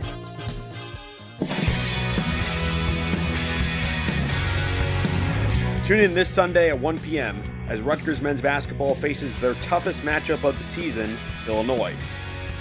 Tune 5.88 6.00
in 6.00 6.12
this 6.12 6.28
Sunday 6.28 6.68
at 6.68 6.78
1 6.78 6.98
p.m. 6.98 7.42
as 7.66 7.80
Rutgers 7.80 8.20
men's 8.20 8.42
basketball 8.42 8.94
faces 8.94 9.34
their 9.40 9.54
toughest 9.54 10.02
matchup 10.02 10.44
of 10.44 10.58
the 10.58 10.62
season, 10.62 11.16
Illinois. 11.46 11.94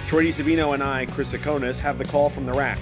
Troy 0.07 0.27
Savino 0.27 0.73
and 0.73 0.81
I, 0.81 1.07
Chris 1.07 1.33
Tsakonas, 1.33 1.77
have 1.77 1.97
the 1.97 2.05
call 2.05 2.29
from 2.29 2.45
the 2.45 2.53
rack. 2.53 2.79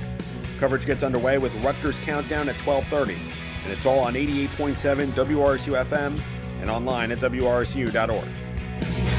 Coverage 0.59 0.85
gets 0.85 1.01
underway 1.01 1.39
with 1.39 1.51
Rutgers 1.63 1.97
Countdown 1.97 2.47
at 2.47 2.57
12:30, 2.57 3.17
and 3.63 3.73
it's 3.73 3.87
all 3.87 4.01
on 4.01 4.13
88.7 4.13 5.07
WRSU 5.13 5.83
FM 5.83 6.21
and 6.61 6.69
online 6.69 7.11
at 7.11 7.17
WRSU.org. 7.17 9.14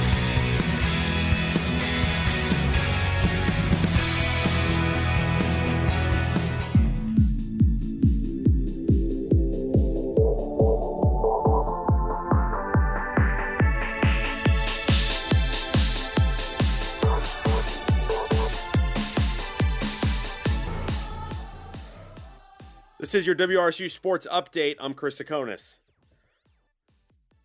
is 23.16 23.26
your 23.26 23.34
WRSU 23.34 23.90
Sports 23.90 24.26
Update. 24.30 24.76
I'm 24.78 24.92
Chris 24.92 25.18
Tsakonas. 25.18 25.76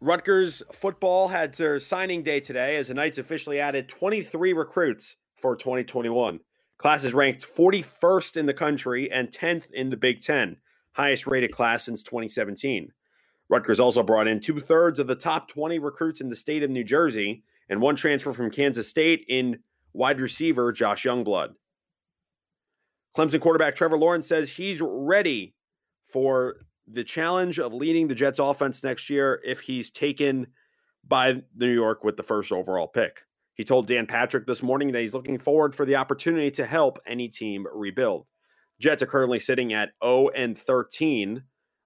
Rutgers 0.01 0.61
football 0.73 1.29
had 1.29 1.53
their 1.53 1.79
signing 1.79 2.23
day 2.23 2.41
today 2.41 2.75
as 2.75 2.89
the 2.89 2.93
Knights 2.93 3.19
officially 3.19 3.61
added 3.61 3.87
23 3.87 4.51
recruits 4.51 5.15
for 5.37 5.55
2021. 5.55 6.41
Class 6.77 7.05
is 7.05 7.13
ranked 7.13 7.45
41st 7.45 8.35
in 8.35 8.45
the 8.45 8.53
country 8.53 9.09
and 9.13 9.29
10th 9.29 9.71
in 9.71 9.89
the 9.89 9.95
Big 9.95 10.21
Ten, 10.21 10.57
highest 10.91 11.25
rated 11.25 11.53
class 11.53 11.85
since 11.85 12.03
2017. 12.03 12.91
Rutgers 13.47 13.79
also 13.79 14.03
brought 14.03 14.27
in 14.27 14.41
two 14.41 14.59
thirds 14.59 14.99
of 14.99 15.07
the 15.07 15.15
top 15.15 15.47
20 15.47 15.79
recruits 15.79 16.19
in 16.19 16.27
the 16.27 16.35
state 16.35 16.63
of 16.63 16.69
New 16.69 16.83
Jersey 16.83 17.43
and 17.69 17.79
one 17.79 17.95
transfer 17.95 18.33
from 18.33 18.51
Kansas 18.51 18.89
State 18.89 19.23
in 19.29 19.59
wide 19.93 20.19
receiver 20.19 20.73
Josh 20.73 21.05
Youngblood. 21.05 21.53
Clemson 23.15 23.39
quarterback 23.39 23.75
Trevor 23.75 23.97
Lawrence 23.97 24.27
says 24.27 24.51
he's 24.51 24.81
ready 24.81 25.53
for 26.11 26.57
the 26.87 27.03
challenge 27.03 27.59
of 27.59 27.73
leading 27.73 28.07
the 28.07 28.15
Jets 28.15 28.39
offense 28.39 28.83
next 28.83 29.09
year 29.09 29.41
if 29.45 29.61
he's 29.61 29.89
taken 29.89 30.47
by 31.07 31.41
New 31.55 31.71
York 31.71 32.03
with 32.03 32.17
the 32.17 32.23
first 32.23 32.51
overall 32.51 32.87
pick. 32.87 33.21
He 33.55 33.63
told 33.63 33.87
Dan 33.87 34.07
Patrick 34.07 34.47
this 34.47 34.63
morning 34.63 34.91
that 34.91 35.01
he's 35.01 35.13
looking 35.13 35.37
forward 35.37 35.75
for 35.75 35.85
the 35.85 35.95
opportunity 35.95 36.51
to 36.51 36.65
help 36.65 36.99
any 37.05 37.27
team 37.27 37.65
rebuild. 37.73 38.25
Jets 38.79 39.03
are 39.03 39.07
currently 39.07 39.39
sitting 39.39 39.73
at 39.73 39.91
0 40.03 40.29
and 40.29 40.57
13 40.57 41.43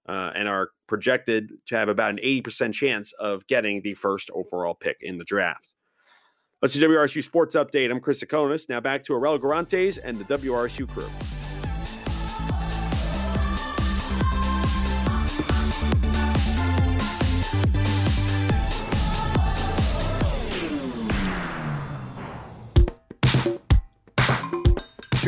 uh, 0.07 0.31
and 0.35 0.47
are 0.47 0.69
projected 0.87 1.51
to 1.67 1.75
have 1.75 1.89
about 1.89 2.11
an 2.11 2.19
80% 2.23 2.73
chance 2.73 3.11
of 3.13 3.45
getting 3.47 3.81
the 3.81 3.93
first 3.95 4.29
overall 4.33 4.75
pick 4.75 4.97
in 5.01 5.17
the 5.17 5.25
draft. 5.25 5.73
Let's 6.61 6.73
do 6.73 6.87
WRSU 6.87 7.23
Sports 7.23 7.55
Update. 7.55 7.91
I'm 7.91 7.99
Chris 7.99 8.23
Tsakonas. 8.23 8.69
Now 8.69 8.79
back 8.79 9.03
to 9.03 9.13
Arella 9.13 9.39
Guirantes 9.39 9.99
and 10.01 10.17
the 10.17 10.37
WRSU 10.37 10.87
crew. 10.87 11.09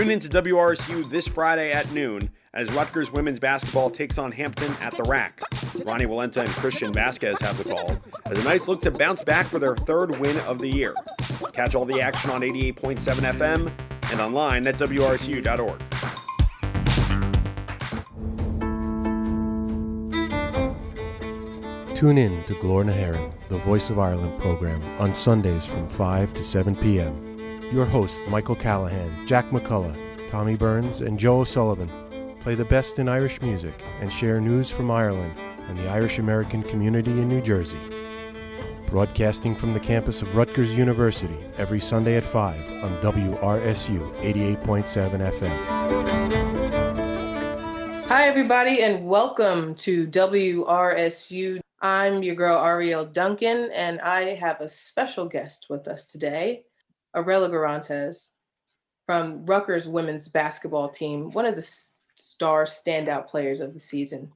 Tune 0.07 0.13
in 0.13 0.19
to 0.21 0.41
WRSU 0.41 1.09
this 1.09 1.27
Friday 1.27 1.73
at 1.73 1.91
noon 1.91 2.31
as 2.53 2.71
Rutgers 2.71 3.11
women's 3.11 3.41
basketball 3.41 3.89
takes 3.89 4.17
on 4.17 4.31
Hampton 4.31 4.73
at 4.79 4.95
the 4.95 5.03
rack. 5.03 5.41
Ronnie 5.83 6.05
Walenta 6.05 6.37
and 6.37 6.49
Christian 6.51 6.93
Vasquez 6.93 7.37
have 7.41 7.57
the 7.57 7.65
call 7.65 7.97
as 8.25 8.37
the 8.37 8.43
Knights 8.45 8.69
look 8.69 8.81
to 8.83 8.91
bounce 8.91 9.21
back 9.21 9.47
for 9.47 9.59
their 9.59 9.75
third 9.75 10.17
win 10.17 10.39
of 10.47 10.59
the 10.59 10.69
year. 10.69 10.95
Catch 11.51 11.75
all 11.75 11.83
the 11.83 11.99
action 11.99 12.31
on 12.31 12.39
88.7 12.39 12.99
FM 13.33 13.69
and 14.09 14.21
online 14.21 14.65
at 14.65 14.77
WRSU.org. 14.77 15.81
Tune 21.97 22.17
in 22.17 22.41
to 22.45 22.53
Glór 22.53 22.85
na 22.85 22.93
hÉireann, 22.93 23.33
the 23.49 23.57
Voice 23.57 23.89
of 23.89 23.99
Ireland 23.99 24.39
program, 24.39 24.81
on 25.01 25.13
Sundays 25.13 25.65
from 25.65 25.89
5 25.89 26.33
to 26.35 26.45
7 26.45 26.77
p.m. 26.77 27.26
Your 27.71 27.85
hosts, 27.85 28.21
Michael 28.29 28.55
Callahan, 28.55 29.27
Jack 29.27 29.49
McCullough, 29.49 30.29
Tommy 30.29 30.55
Burns, 30.55 31.01
and 31.01 31.19
Joe 31.19 31.41
O'Sullivan, 31.41 31.91
play 32.39 32.55
the 32.55 32.63
best 32.63 32.97
in 32.97 33.09
Irish 33.09 33.41
music 33.41 33.83
and 33.99 34.11
share 34.11 34.39
news 34.39 34.69
from 34.69 34.89
Ireland 34.89 35.33
and 35.67 35.77
the 35.77 35.89
Irish 35.89 36.17
American 36.17 36.63
community 36.63 37.11
in 37.11 37.27
New 37.27 37.41
Jersey. 37.41 37.77
Broadcasting 38.85 39.53
from 39.53 39.73
the 39.73 39.81
campus 39.81 40.21
of 40.21 40.33
Rutgers 40.33 40.77
University 40.77 41.37
every 41.57 41.81
Sunday 41.81 42.15
at 42.15 42.23
5 42.23 42.83
on 42.85 42.91
WRSU 43.01 44.15
88.7 44.21 45.29
FM. 45.33 45.51
Hi, 48.05 48.27
everybody, 48.29 48.83
and 48.83 49.05
welcome 49.05 49.75
to 49.75 50.07
WRSU. 50.07 51.59
I'm 51.81 52.23
your 52.23 52.35
girl, 52.35 52.63
Ariel 52.63 53.05
Duncan, 53.05 53.69
and 53.73 53.99
I 53.99 54.35
have 54.35 54.61
a 54.61 54.69
special 54.69 55.27
guest 55.27 55.65
with 55.69 55.89
us 55.89 56.09
today. 56.09 56.63
Arella 57.15 57.49
Guirantes 57.49 58.29
from 59.05 59.45
Rutgers 59.45 59.87
women's 59.87 60.27
basketball 60.27 60.89
team, 60.89 61.31
one 61.31 61.45
of 61.45 61.55
the 61.55 61.67
star 62.15 62.65
standout 62.65 63.27
players 63.27 63.61
of 63.61 63.73
the 63.73 63.79
season. 63.79 64.31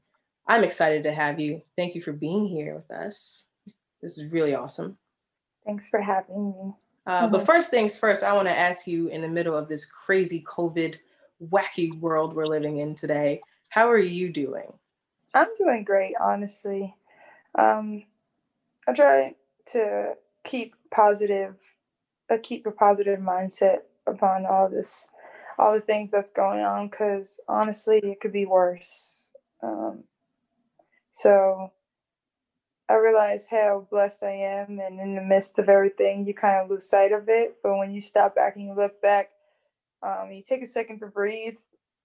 I'm 0.47 0.63
excited 0.63 1.03
to 1.03 1.13
have 1.13 1.39
you. 1.39 1.62
Thank 1.75 1.95
you 1.95 2.01
for 2.01 2.13
being 2.13 2.47
here 2.47 2.75
with 2.75 2.89
us. 2.91 3.45
This 4.01 4.17
is 4.17 4.31
really 4.31 4.55
awesome. 4.55 4.97
Thanks 5.65 5.89
for 5.89 6.01
having 6.01 6.51
me. 6.51 6.73
Uh, 7.05 7.23
mm-hmm. 7.23 7.31
But 7.31 7.45
first 7.45 7.69
things 7.69 7.97
first, 7.97 8.23
I 8.23 8.34
want 8.34 8.47
to 8.47 8.57
ask 8.57 8.88
you 8.88 9.07
in 9.10 9.21
the 9.21 9.27
middle 9.27 9.55
of 9.55 9.67
this 9.67 9.86
crazy 9.86 10.43
COVID 10.47 10.95
wacky 11.49 11.97
world 11.99 12.36
we're 12.36 12.45
living 12.45 12.77
in 12.77 12.95
today, 12.95 13.41
how 13.69 13.89
are 13.89 13.97
you 13.97 14.31
doing? 14.31 14.71
I'm 15.34 15.47
doing 15.57 15.84
great, 15.84 16.13
honestly. 16.19 16.93
Um, 17.57 18.03
I 18.88 18.93
try 18.93 19.36
to 19.67 20.13
keep 20.43 20.75
positive 20.91 21.55
keep 22.38 22.65
a 22.65 22.72
positive 22.72 23.20
mindset 23.20 23.80
upon 24.08 24.46
all 24.46 24.70
this, 24.70 25.10
all 25.58 25.74
the 25.74 25.82
things 25.82 26.10
that's 26.12 26.32
going 26.32 26.62
on. 26.62 26.89
Because 26.89 27.39
honestly, 27.48 28.00
it 28.04 28.20
could 28.20 28.34
be 28.34 28.46
worse. 28.46 29.34
Um, 29.63 30.06
so 31.12 31.72
I 32.91 32.96
realize 32.96 33.48
how 33.50 33.88
blessed 33.89 34.24
I 34.24 34.32
am, 34.32 34.80
and 34.80 35.00
in 35.00 35.15
the 35.15 35.22
midst 35.22 35.58
of 35.60 35.70
everything, 35.70 36.26
you 36.26 36.34
kind 36.34 36.62
of 36.62 36.70
lose 36.70 36.89
sight 36.89 37.13
of 37.13 37.30
it. 37.30 37.58
But 37.63 37.78
when 37.78 37.94
you 37.94 38.02
stop 38.02 38.36
back 38.36 38.56
and 38.56 38.65
you 38.65 38.74
look 38.76 39.02
back, 39.02 39.30
um, 40.04 40.30
you 40.32 40.44
take 40.44 40.62
a 40.62 40.67
second 40.67 41.00
to 41.00 41.08
breathe. 41.08 41.56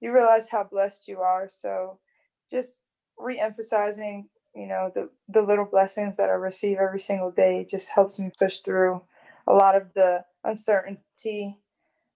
You 0.01 0.12
realize 0.12 0.51
how 0.51 0.62
blessed 0.62 1.09
you 1.09 1.21
are. 1.21 1.49
So, 1.51 1.99
just 2.53 2.83
re-emphasizing, 3.19 4.29
you 4.55 4.67
know, 4.67 4.93
the 4.95 5.11
the 5.29 5.43
little 5.43 5.65
blessings 5.65 6.17
that 6.19 6.29
I 6.29 6.35
receive 6.35 6.79
every 6.79 7.01
single 7.01 7.33
day 7.33 7.67
just 7.69 7.91
helps 7.91 8.19
me 8.19 8.31
push 8.39 8.61
through 8.61 9.03
a 9.47 9.53
lot 9.53 9.77
of 9.77 9.93
the 9.95 10.25
uncertainty 10.45 11.59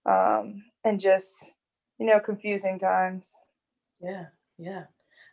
um, 0.05 0.63
and 0.83 0.99
just 0.99 1.53
you 1.99 2.05
know 2.05 2.19
confusing 2.19 2.79
times. 2.79 3.33
Yeah 4.01 4.25
yeah. 4.61 4.83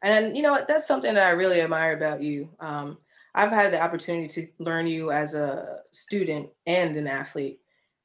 And 0.02 0.36
you 0.36 0.42
know 0.42 0.64
that's 0.66 0.86
something 0.86 1.14
that 1.14 1.26
i 1.26 1.30
really 1.30 1.60
admire 1.60 1.96
about 1.96 2.22
you. 2.22 2.48
Um, 2.60 2.98
i've 3.34 3.50
had 3.50 3.72
the 3.72 3.82
opportunity 3.82 4.28
to 4.28 4.48
learn 4.58 4.86
you 4.86 5.12
as 5.12 5.34
a 5.34 5.80
student 5.92 6.48
and 6.66 6.96
an 6.96 7.06
athlete. 7.06 7.60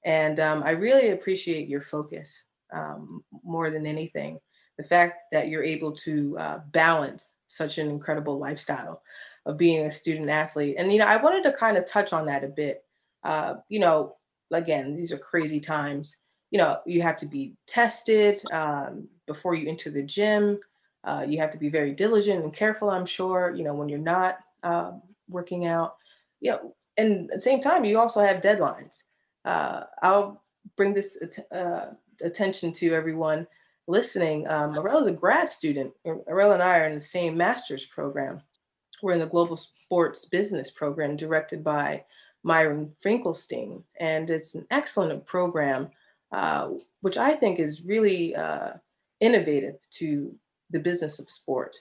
And 0.06 0.40
um, 0.40 0.64
i 0.64 0.72
really 0.72 1.12
appreciate 1.12 1.70
your 1.70 1.82
focus 1.82 2.44
um, 2.74 3.24
more 3.44 3.70
than 3.70 3.86
anything. 3.86 4.40
The 4.78 4.84
fact 4.84 5.16
that 5.32 5.48
you're 5.48 5.64
able 5.64 5.92
to 5.98 6.38
uh, 6.40 6.60
balance 6.72 7.34
such 7.48 7.78
an 7.78 7.90
incredible 7.90 8.40
lifestyle 8.40 9.04
of 9.46 9.58
being 9.58 9.86
a 9.86 9.92
student 9.92 10.30
athlete. 10.30 10.76
And 10.78 10.92
you 10.92 11.00
know 11.00 11.06
i 11.06 11.18
wanted 11.18 11.44
to 11.44 11.54
kind 11.54 11.78
of 11.78 11.88
touch 11.88 12.12
on 12.12 12.26
that 12.26 12.44
a 12.44 12.48
bit 12.48 12.84
uh, 13.24 13.56
you 13.70 13.80
know, 13.80 14.16
again, 14.52 14.96
these 14.96 15.12
are 15.12 15.18
crazy 15.18 15.60
times. 15.60 16.18
You 16.52 16.60
know, 16.60 16.80
you 16.86 17.02
have 17.02 17.18
to 17.18 17.26
be 17.26 17.56
tested 17.66 18.42
um, 18.52 19.08
before 19.26 19.56
you 19.56 19.68
enter 19.68 19.90
the 19.90 20.04
gym. 20.04 20.60
Uh, 21.04 21.26
you 21.28 21.38
have 21.40 21.52
to 21.52 21.58
be 21.58 21.70
very 21.70 21.92
diligent 21.92 22.44
and 22.44 22.54
careful, 22.54 22.90
I'm 22.90 23.06
sure, 23.06 23.54
you 23.56 23.64
know, 23.64 23.74
when 23.74 23.90
you're 23.90 24.00
not 24.00 24.38
uh, 24.64 24.92
working 25.28 25.66
out. 25.66 25.96
You 26.40 26.52
know, 26.52 26.76
and 26.98 27.30
at 27.32 27.38
the 27.38 27.42
same 27.42 27.60
time, 27.60 27.86
you 27.86 28.00
also 28.00 28.22
have 28.22 28.42
deadlines. 28.42 29.04
Uh, 29.46 29.84
I'll 30.02 30.44
bring 30.78 30.94
this 30.94 31.18
uh, 31.52 31.88
attention 32.22 32.72
to 32.74 32.94
everyone 32.94 33.48
listening. 33.88 34.48
Um, 34.48 34.72
Arella 34.72 35.02
is 35.02 35.08
a 35.08 35.12
grad 35.12 35.50
student. 35.50 35.92
Arella 36.06 36.54
and 36.54 36.64
I 36.64 36.80
are 36.80 36.86
in 36.86 36.94
the 36.94 37.00
same 37.00 37.36
master's 37.36 37.86
program. 37.88 38.42
We're 39.02 39.14
in 39.14 39.20
the 39.20 39.26
Global 39.26 39.58
Sports 39.58 40.26
Business 40.26 40.72
program 40.72 41.18
directed 41.18 41.64
by 41.64 42.04
Myron 42.44 42.94
Finkelstein. 43.02 43.84
And 44.00 44.30
it's 44.30 44.56
an 44.56 44.68
excellent 44.70 45.26
program, 45.26 45.90
uh, 46.32 46.72
which 47.02 47.18
I 47.18 47.36
think 47.36 47.60
is 47.60 47.84
really 47.84 48.36
uh, 48.36 48.74
innovative 49.20 49.76
to 49.92 50.36
the 50.70 50.80
business 50.80 51.20
of 51.20 51.30
sport. 51.30 51.78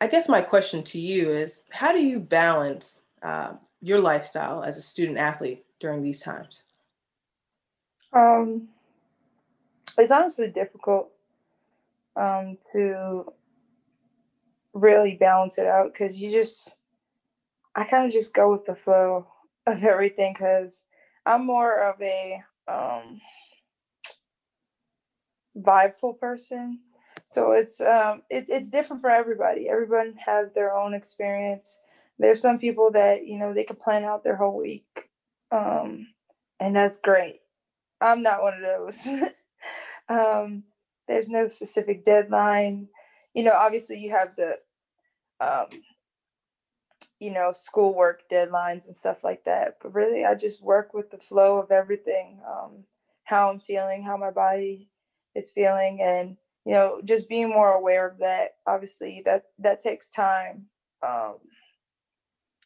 I 0.00 0.06
guess 0.06 0.28
my 0.28 0.42
question 0.42 0.82
to 0.84 0.98
you 0.98 1.30
is 1.30 1.62
how 1.70 1.92
do 1.92 2.00
you 2.00 2.18
balance 2.18 3.00
uh, 3.22 3.52
your 3.80 4.00
lifestyle 4.00 4.62
as 4.62 4.76
a 4.76 4.82
student 4.82 5.18
athlete 5.18 5.64
during 5.80 6.02
these 6.02 6.20
times? 6.20 6.64
Um, 8.12 8.68
it's 9.96 10.12
honestly 10.12 10.50
difficult 10.50 11.10
um, 12.16 12.58
to 12.72 13.32
really 14.72 15.16
balance 15.16 15.58
it 15.58 15.66
out 15.66 15.92
because 15.92 16.20
you 16.20 16.30
just 16.30 16.76
I 17.76 17.84
kind 17.84 18.06
of 18.06 18.12
just 18.12 18.34
go 18.34 18.52
with 18.52 18.64
the 18.66 18.76
flow 18.76 19.26
of 19.66 19.82
everything 19.82 20.32
because 20.32 20.84
I'm 21.26 21.46
more 21.46 21.82
of 21.82 22.00
a 22.00 22.42
um, 22.68 23.20
vibeful 25.56 26.14
person. 26.14 26.80
So 27.24 27.52
it's 27.52 27.80
um, 27.80 28.22
it, 28.30 28.46
it's 28.48 28.68
different 28.68 29.02
for 29.02 29.10
everybody. 29.10 29.68
Everyone 29.68 30.14
has 30.24 30.52
their 30.52 30.76
own 30.76 30.94
experience. 30.94 31.80
There's 32.18 32.40
some 32.40 32.58
people 32.58 32.90
that 32.92 33.26
you 33.26 33.38
know 33.38 33.54
they 33.54 33.64
can 33.64 33.76
plan 33.76 34.04
out 34.04 34.22
their 34.22 34.36
whole 34.36 34.56
week, 34.56 35.10
um, 35.50 36.08
and 36.60 36.76
that's 36.76 37.00
great. 37.00 37.40
I'm 38.00 38.22
not 38.22 38.42
one 38.42 38.54
of 38.54 38.60
those. 38.62 39.06
um, 40.08 40.64
there's 41.08 41.28
no 41.28 41.48
specific 41.48 42.04
deadline. 42.04 42.88
you 43.34 43.44
know, 43.44 43.54
obviously 43.54 43.98
you 43.98 44.10
have 44.10 44.34
the, 44.36 44.56
um, 45.40 45.66
you 47.20 47.32
know, 47.32 47.52
schoolwork 47.52 48.28
deadlines 48.30 48.86
and 48.86 48.96
stuff 48.96 49.18
like 49.24 49.44
that. 49.44 49.78
But 49.82 49.94
really, 49.94 50.24
I 50.24 50.34
just 50.34 50.62
work 50.62 50.94
with 50.94 51.10
the 51.10 51.18
flow 51.18 51.58
of 51.58 51.70
everything, 51.70 52.40
um, 52.46 52.84
how 53.24 53.50
I'm 53.50 53.60
feeling, 53.60 54.02
how 54.02 54.16
my 54.16 54.30
body 54.30 54.88
is 55.34 55.52
feeling, 55.52 56.00
and 56.02 56.36
you 56.64 56.72
know, 56.72 57.00
just 57.04 57.28
being 57.28 57.48
more 57.50 57.72
aware 57.74 58.08
of 58.08 58.18
that. 58.18 58.56
Obviously, 58.66 59.22
that 59.24 59.44
that 59.58 59.82
takes 59.82 60.10
time, 60.10 60.66
um, 61.06 61.36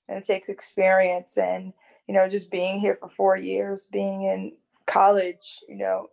and 0.08 0.18
it 0.18 0.26
takes 0.26 0.48
experience, 0.48 1.36
and 1.36 1.72
you 2.06 2.14
know, 2.14 2.28
just 2.28 2.50
being 2.50 2.80
here 2.80 2.96
for 2.98 3.08
four 3.08 3.36
years, 3.36 3.88
being 3.92 4.22
in 4.22 4.52
college, 4.86 5.60
you 5.68 5.76
know, 5.76 6.08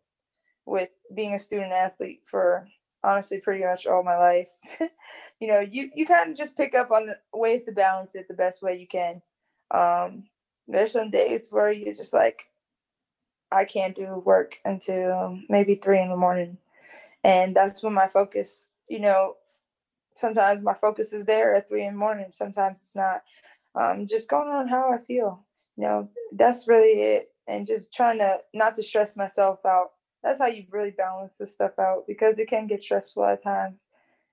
with 0.65 0.89
being 1.15 1.33
a 1.33 1.39
student 1.39 1.71
athlete 1.71 2.21
for 2.25 2.67
honestly 3.03 3.39
pretty 3.39 3.63
much 3.63 3.85
all 3.85 4.03
my 4.03 4.17
life. 4.17 4.47
you 5.45 5.51
know, 5.51 5.59
you 5.59 5.91
you 5.93 6.07
kind 6.07 6.31
of 6.31 6.37
just 6.37 6.57
pick 6.57 6.73
up 6.73 6.89
on 6.89 7.05
the 7.05 7.19
ways 7.31 7.61
to 7.65 7.71
balance 7.71 8.15
it 8.15 8.27
the 8.27 8.33
best 8.33 8.63
way 8.63 8.79
you 8.79 8.87
can. 8.87 9.21
Um, 9.69 10.23
there's 10.67 10.93
some 10.93 11.11
days 11.11 11.49
where 11.51 11.71
you're 11.71 11.93
just 11.93 12.15
like, 12.15 12.47
I 13.51 13.65
can't 13.65 13.95
do 13.95 14.23
work 14.25 14.57
until 14.65 15.37
maybe 15.47 15.75
three 15.75 16.01
in 16.01 16.09
the 16.09 16.17
morning, 16.17 16.57
and 17.23 17.55
that's 17.55 17.83
when 17.83 17.93
my 17.93 18.07
focus. 18.07 18.69
You 18.87 19.01
know, 19.01 19.35
sometimes 20.15 20.63
my 20.63 20.73
focus 20.73 21.13
is 21.13 21.25
there 21.25 21.53
at 21.53 21.69
three 21.69 21.85
in 21.85 21.93
the 21.93 21.99
morning. 21.99 22.31
Sometimes 22.31 22.79
it's 22.79 22.95
not. 22.95 23.21
Um, 23.75 24.07
just 24.07 24.27
going 24.27 24.47
on 24.49 24.67
how 24.67 24.91
I 24.91 24.97
feel. 24.97 25.45
You 25.77 25.83
know, 25.83 26.09
that's 26.31 26.67
really 26.67 27.03
it, 27.03 27.29
and 27.47 27.67
just 27.67 27.93
trying 27.93 28.17
to 28.17 28.39
not 28.51 28.75
to 28.77 28.81
stress 28.83 29.15
myself 29.15 29.59
out 29.63 29.91
that's 30.23 30.39
how 30.39 30.47
you 30.47 30.65
really 30.71 30.89
balance 30.89 31.37
this 31.37 31.53
stuff 31.53 31.77
out 31.77 32.05
because 32.07 32.39
it 32.39 32.49
can 32.49 32.65
get 32.65 32.81
stressful 32.83 33.23
at 33.25 33.43
times 33.43 33.85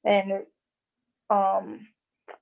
and 0.04 0.32
um 1.32 1.86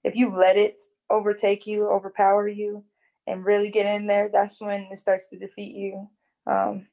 if 0.04 0.16
you 0.16 0.34
let 0.34 0.56
it 0.56 0.82
overtake 1.10 1.66
you 1.66 1.88
overpower 1.88 2.48
you 2.48 2.84
and 3.26 3.44
really 3.44 3.70
get 3.70 3.86
in 3.86 4.06
there 4.06 4.28
that's 4.32 4.60
when 4.60 4.88
it 4.90 4.98
starts 4.98 5.28
to 5.28 5.38
defeat 5.38 5.74
you. 5.74 6.08
Um 6.46 6.86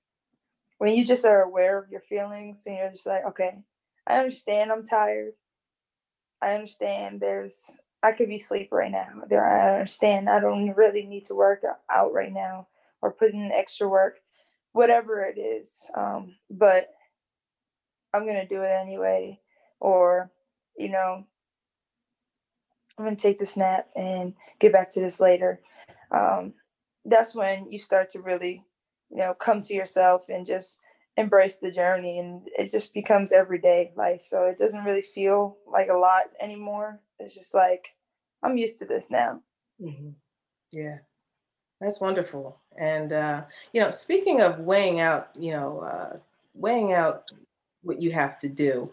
when 0.78 0.96
you 0.96 1.06
just 1.06 1.26
are 1.26 1.42
aware 1.42 1.80
of 1.80 1.90
your 1.90 2.02
feelings 2.02 2.64
and 2.66 2.78
you're 2.78 2.92
just 2.92 3.08
like 3.08 3.26
okay 3.26 3.60
i 4.06 4.18
understand 4.20 4.72
i'm 4.72 4.86
tired. 4.86 5.34
I 6.42 6.54
understand 6.54 7.20
there's 7.20 7.78
i 8.04 8.12
could 8.12 8.30
be 8.30 8.38
asleep 8.38 8.70
right 8.72 8.92
now. 8.92 9.24
There 9.30 9.46
i 9.46 9.80
understand 9.80 10.30
i 10.30 10.40
don't 10.40 10.70
really 10.76 11.06
need 11.06 11.26
to 11.26 11.36
work 11.36 11.64
out 11.92 12.14
right 12.14 12.34
now 12.34 12.68
or 13.02 13.12
put 13.12 13.32
in 13.34 13.52
extra 13.54 13.88
work 13.88 14.20
whatever 14.78 15.24
it 15.24 15.40
is. 15.40 15.90
Um, 15.96 16.36
but 16.52 16.94
I'm 18.14 18.28
gonna 18.28 18.48
do 18.48 18.62
it 18.62 18.70
anyway, 18.70 19.40
or 19.80 20.32
you 20.78 20.90
know, 20.90 21.26
I'm 22.98 23.06
gonna 23.06 23.16
take 23.16 23.40
the 23.40 23.46
snap 23.46 23.88
and 23.96 24.34
get 24.60 24.74
back 24.74 24.92
to 24.92 25.00
this 25.00 25.20
later. 25.20 25.62
Um, 26.12 26.54
that's 27.06 27.36
when 27.36 27.72
you 27.72 27.80
start 27.80 28.10
to 28.12 28.22
really, 28.22 28.64
you 29.10 29.18
know, 29.18 29.34
come 29.34 29.62
to 29.62 29.74
yourself 29.74 30.26
and 30.30 30.46
just 30.46 30.82
embrace 31.16 31.56
the 31.56 31.72
journey, 31.72 32.20
and 32.20 32.48
it 32.58 32.72
just 32.72 32.94
becomes 32.94 33.32
everyday 33.32 33.92
life. 33.96 34.22
So 34.24 34.46
it 34.46 34.58
doesn't 34.58 34.84
really 34.84 35.02
feel 35.02 35.58
like 35.72 35.90
a 35.90 35.98
lot 35.98 36.26
anymore. 36.42 37.00
It's 37.20 37.36
just 37.36 37.54
like 37.54 37.90
I'm 38.44 38.58
used 38.58 38.80
to 38.80 38.86
this 38.86 39.10
now. 39.10 39.42
Mm-hmm. 39.82 40.10
Yeah. 40.72 40.98
That's 41.80 42.00
wonderful. 42.00 42.60
And 42.80 43.14
uh, 43.14 43.44
you 43.74 43.82
know, 43.82 43.92
speaking 43.92 44.42
of 44.42 44.60
weighing 44.60 45.00
out, 45.00 45.30
you 45.38 45.52
know, 45.52 45.80
uh, 45.80 46.18
weighing 46.54 46.94
out 46.94 47.32
what 47.84 48.02
you 48.02 48.12
have 48.12 48.40
to 48.40 48.50
do, 48.50 48.92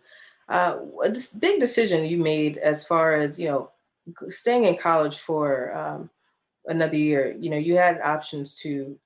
uh, 0.49 0.77
this 1.05 1.29
big 1.29 1.61
decision 1.61 2.05
you 2.05 2.19
made 2.19 2.59
as 2.59 2.85
far 2.85 3.15
as 3.15 3.39
you 3.39 3.49
know, 3.49 3.71
staying 4.29 4.65
in 4.65 4.77
college 4.77 5.19
for 5.19 5.75
um, 5.75 6.11
another 6.67 6.97
year. 6.97 7.37
You 7.39 7.51
know, 7.51 7.57
you 7.57 7.77
had 7.77 8.01
options 8.01 8.57
to 8.57 8.99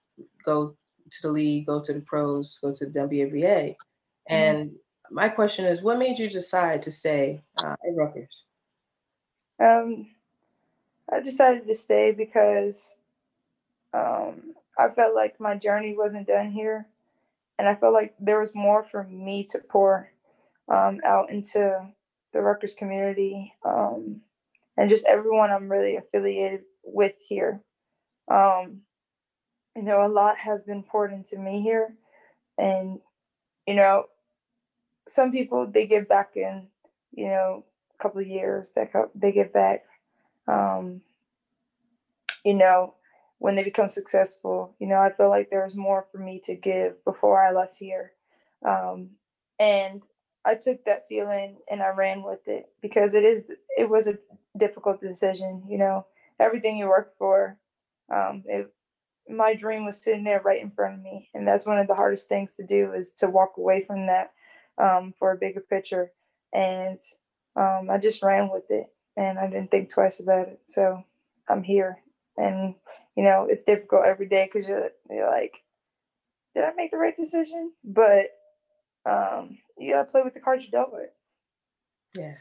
go 0.44 0.76
to 1.10 1.22
the 1.22 1.30
league, 1.30 1.66
go 1.66 1.80
to 1.80 1.92
the 1.92 2.00
pros, 2.00 2.58
go 2.62 2.72
to 2.72 2.86
the 2.86 3.00
WNBA. 3.00 3.42
Mm-hmm. 3.42 4.34
And 4.34 4.72
my 5.10 5.28
question 5.28 5.64
is, 5.64 5.82
what 5.82 5.98
made 5.98 6.18
you 6.18 6.28
decide 6.28 6.82
to 6.82 6.90
stay 6.90 7.42
uh, 7.62 7.72
at 7.72 7.96
Rutgers? 7.96 8.44
Um, 9.60 10.08
I 11.10 11.20
decided 11.20 11.66
to 11.66 11.74
stay 11.74 12.12
because 12.12 12.96
um, 13.92 14.54
I 14.78 14.88
felt 14.88 15.14
like 15.14 15.40
my 15.40 15.56
journey 15.56 15.96
wasn't 15.96 16.28
done 16.28 16.50
here. 16.50 16.86
And 17.58 17.68
I 17.68 17.74
felt 17.74 17.94
like 17.94 18.14
there 18.20 18.40
was 18.40 18.54
more 18.54 18.84
for 18.84 19.04
me 19.04 19.44
to 19.50 19.58
pour 19.58 20.10
um, 20.68 21.00
out 21.04 21.30
into 21.30 21.88
the 22.32 22.40
Rutgers 22.40 22.74
community 22.74 23.52
um, 23.64 24.20
and 24.78 24.88
just 24.88 25.06
everyone 25.08 25.50
I'm 25.50 25.68
really 25.68 25.96
affiliated 25.96 26.60
with 26.84 27.14
here. 27.20 27.60
Um, 28.30 28.82
you 29.74 29.82
know, 29.82 30.06
a 30.06 30.08
lot 30.08 30.38
has 30.38 30.62
been 30.62 30.84
poured 30.84 31.12
into 31.12 31.36
me 31.36 31.62
here. 31.62 31.94
And, 32.56 33.00
you 33.66 33.74
know, 33.74 34.04
some 35.08 35.32
people, 35.32 35.66
they 35.66 35.86
give 35.86 36.08
back 36.08 36.36
in, 36.36 36.68
you 37.12 37.26
know, 37.26 37.64
a 37.98 38.02
couple 38.02 38.20
of 38.20 38.28
years, 38.28 38.72
that 38.76 38.92
they 39.16 39.32
give 39.32 39.52
back. 39.52 39.84
Um, 40.46 41.00
you 42.44 42.54
know, 42.54 42.94
when 43.38 43.56
they 43.56 43.64
become 43.64 43.88
successful. 43.88 44.74
You 44.78 44.86
know, 44.86 45.00
I 45.00 45.12
feel 45.12 45.28
like 45.28 45.50
there 45.50 45.64
was 45.64 45.76
more 45.76 46.06
for 46.12 46.18
me 46.18 46.40
to 46.44 46.54
give 46.54 47.04
before 47.04 47.42
I 47.42 47.52
left 47.52 47.76
here. 47.78 48.12
Um, 48.64 49.10
and 49.58 50.02
I 50.44 50.54
took 50.54 50.84
that 50.84 51.06
feeling 51.08 51.58
and 51.70 51.82
I 51.82 51.90
ran 51.90 52.22
with 52.22 52.46
it 52.46 52.70
because 52.80 53.14
it 53.14 53.24
is 53.24 53.50
it 53.76 53.90
was 53.90 54.06
a 54.06 54.18
difficult 54.58 55.00
decision, 55.00 55.64
you 55.68 55.78
know. 55.78 56.06
Everything 56.40 56.78
you 56.78 56.86
work 56.86 57.16
for, 57.18 57.58
um, 58.14 58.44
it, 58.46 58.72
my 59.28 59.54
dream 59.54 59.84
was 59.84 60.00
sitting 60.00 60.24
there 60.24 60.40
right 60.40 60.62
in 60.62 60.70
front 60.70 60.94
of 60.94 61.02
me, 61.02 61.28
and 61.34 61.46
that's 61.46 61.66
one 61.66 61.78
of 61.78 61.88
the 61.88 61.94
hardest 61.94 62.28
things 62.28 62.54
to 62.56 62.66
do 62.66 62.92
is 62.92 63.12
to 63.14 63.28
walk 63.28 63.54
away 63.56 63.84
from 63.84 64.06
that 64.06 64.32
um, 64.78 65.14
for 65.18 65.32
a 65.32 65.36
bigger 65.36 65.60
picture. 65.60 66.12
And 66.52 66.98
um, 67.56 67.88
I 67.90 67.98
just 67.98 68.22
ran 68.22 68.50
with 68.50 68.70
it, 68.70 68.86
and 69.16 69.38
I 69.38 69.46
didn't 69.46 69.70
think 69.70 69.90
twice 69.90 70.20
about 70.20 70.48
it. 70.48 70.60
So 70.64 71.02
I'm 71.48 71.62
here, 71.62 71.98
and 72.36 72.74
you 73.16 73.24
know, 73.24 73.46
it's 73.50 73.64
difficult 73.64 74.06
every 74.06 74.28
day 74.28 74.48
because 74.50 74.68
you're, 74.68 74.90
you're 75.10 75.30
like, 75.30 75.54
did 76.54 76.64
I 76.64 76.72
make 76.76 76.92
the 76.92 76.98
right 76.98 77.16
decision? 77.16 77.72
But 77.84 78.26
um, 79.04 79.58
you 79.76 79.94
gotta 79.94 80.10
play 80.10 80.22
with 80.22 80.34
the 80.34 80.40
cards 80.40 80.64
you 80.64 80.70
dealt 80.70 80.92
with. 80.92 81.10
Yeah, 82.14 82.34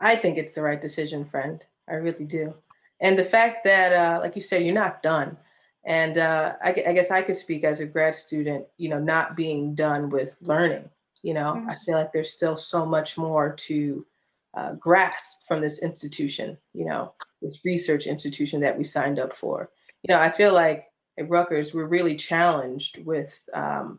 I 0.00 0.16
think 0.16 0.38
it's 0.38 0.52
the 0.52 0.62
right 0.62 0.80
decision, 0.80 1.24
friend. 1.24 1.64
I 1.88 1.94
really 1.94 2.24
do. 2.24 2.54
And 3.00 3.18
the 3.18 3.24
fact 3.24 3.64
that, 3.64 3.92
uh, 3.92 4.20
like 4.20 4.36
you 4.36 4.42
said, 4.42 4.62
you're 4.62 4.74
not 4.74 5.02
done. 5.02 5.36
And 5.84 6.18
uh, 6.18 6.54
I, 6.62 6.70
I, 6.70 6.92
guess 6.92 7.10
I 7.10 7.22
could 7.22 7.36
speak 7.36 7.64
as 7.64 7.80
a 7.80 7.86
grad 7.86 8.14
student, 8.14 8.66
you 8.76 8.88
know, 8.88 8.98
not 8.98 9.36
being 9.36 9.74
done 9.74 10.10
with 10.10 10.34
learning. 10.40 10.90
You 11.22 11.34
know, 11.34 11.54
mm-hmm. 11.54 11.68
I 11.70 11.76
feel 11.84 11.96
like 11.96 12.12
there's 12.12 12.32
still 12.32 12.56
so 12.56 12.84
much 12.84 13.16
more 13.16 13.52
to 13.52 14.06
uh, 14.54 14.72
grasp 14.74 15.38
from 15.46 15.60
this 15.60 15.82
institution, 15.82 16.58
you 16.74 16.84
know, 16.84 17.14
this 17.40 17.60
research 17.64 18.06
institution 18.06 18.60
that 18.60 18.76
we 18.76 18.84
signed 18.84 19.18
up 19.18 19.36
for 19.36 19.70
you 20.02 20.14
know, 20.14 20.20
I 20.20 20.30
feel 20.30 20.52
like 20.52 20.86
at 21.18 21.28
Rutgers, 21.28 21.74
we're 21.74 21.86
really 21.86 22.16
challenged 22.16 23.04
with 23.04 23.40
um, 23.52 23.98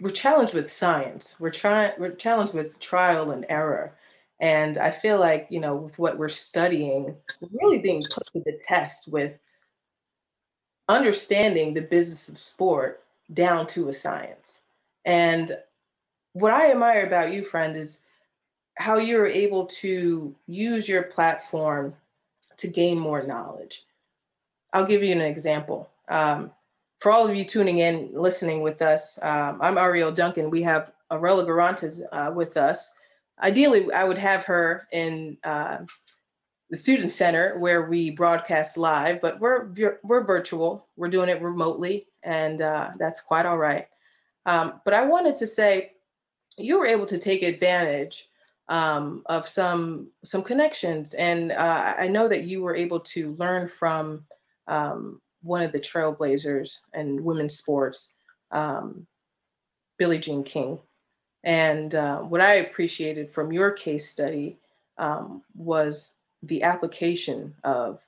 we're 0.00 0.10
challenged 0.10 0.54
with 0.54 0.70
science. 0.70 1.34
We're 1.38 1.50
trying 1.50 1.92
we're 1.98 2.12
challenged 2.12 2.54
with 2.54 2.78
trial 2.78 3.30
and 3.30 3.46
error. 3.48 3.96
And 4.40 4.78
I 4.78 4.90
feel 4.90 5.18
like, 5.18 5.48
you 5.50 5.60
know, 5.60 5.74
with 5.74 5.98
what 5.98 6.16
we're 6.16 6.28
studying, 6.28 7.16
we're 7.40 7.48
really 7.60 7.78
being 7.78 8.04
put 8.12 8.26
to 8.28 8.40
the 8.40 8.58
test 8.66 9.08
with 9.08 9.32
understanding 10.88 11.74
the 11.74 11.82
business 11.82 12.28
of 12.28 12.38
sport 12.38 13.02
down 13.34 13.66
to 13.68 13.88
a 13.88 13.92
science. 13.92 14.60
And 15.04 15.56
what 16.32 16.52
I 16.52 16.70
admire 16.70 17.06
about 17.06 17.32
you, 17.32 17.44
friend, 17.44 17.76
is 17.76 18.00
how 18.76 18.98
you're 18.98 19.26
able 19.26 19.66
to 19.66 20.34
use 20.46 20.88
your 20.88 21.04
platform 21.04 21.94
to 22.58 22.68
gain 22.68 22.98
more 22.98 23.22
knowledge. 23.22 23.84
I'll 24.72 24.86
give 24.86 25.02
you 25.02 25.12
an 25.12 25.20
example. 25.20 25.90
Um, 26.08 26.52
for 27.00 27.10
all 27.10 27.26
of 27.26 27.34
you 27.34 27.44
tuning 27.44 27.78
in, 27.78 28.10
listening 28.12 28.62
with 28.62 28.82
us, 28.82 29.18
um, 29.22 29.58
I'm 29.60 29.78
Ariel 29.78 30.12
Duncan. 30.12 30.50
We 30.50 30.62
have 30.62 30.92
Arella 31.10 31.46
Guirantes 31.46 32.02
uh, 32.12 32.32
with 32.32 32.56
us. 32.56 32.90
Ideally, 33.42 33.92
I 33.92 34.04
would 34.04 34.18
have 34.18 34.44
her 34.44 34.88
in 34.92 35.38
uh, 35.44 35.78
the 36.70 36.76
student 36.76 37.10
center 37.10 37.58
where 37.58 37.88
we 37.88 38.10
broadcast 38.10 38.76
live, 38.76 39.20
but 39.20 39.40
we're 39.40 39.98
we're 40.02 40.24
virtual. 40.24 40.88
We're 40.96 41.08
doing 41.08 41.28
it 41.28 41.40
remotely, 41.40 42.08
and 42.22 42.60
uh, 42.60 42.90
that's 42.98 43.20
quite 43.20 43.46
all 43.46 43.58
right. 43.58 43.86
Um, 44.46 44.80
but 44.84 44.94
I 44.94 45.04
wanted 45.04 45.36
to 45.36 45.46
say, 45.46 45.92
you 46.56 46.78
were 46.78 46.86
able 46.86 47.06
to 47.06 47.18
take 47.18 47.42
advantage 47.42 48.28
um, 48.68 49.22
of 49.26 49.48
some 49.48 50.08
some 50.24 50.42
connections, 50.42 51.14
and 51.14 51.52
uh, 51.52 51.94
I 51.98 52.08
know 52.08 52.28
that 52.28 52.44
you 52.44 52.62
were 52.62 52.76
able 52.76 53.00
to 53.00 53.34
learn 53.38 53.70
from 53.78 54.24
um, 54.66 55.20
one 55.42 55.62
of 55.62 55.72
the 55.72 55.80
trailblazers 55.80 56.80
in 56.94 57.24
women's 57.24 57.56
sports, 57.56 58.12
um, 58.50 59.06
Billie 59.96 60.18
Jean 60.18 60.44
King. 60.44 60.80
And 61.44 61.94
uh, 61.94 62.20
what 62.20 62.40
I 62.40 62.54
appreciated 62.54 63.30
from 63.30 63.52
your 63.52 63.70
case 63.70 64.08
study 64.08 64.58
um, 64.98 65.42
was 65.54 66.14
the 66.42 66.62
application 66.62 67.54
of 67.64 68.00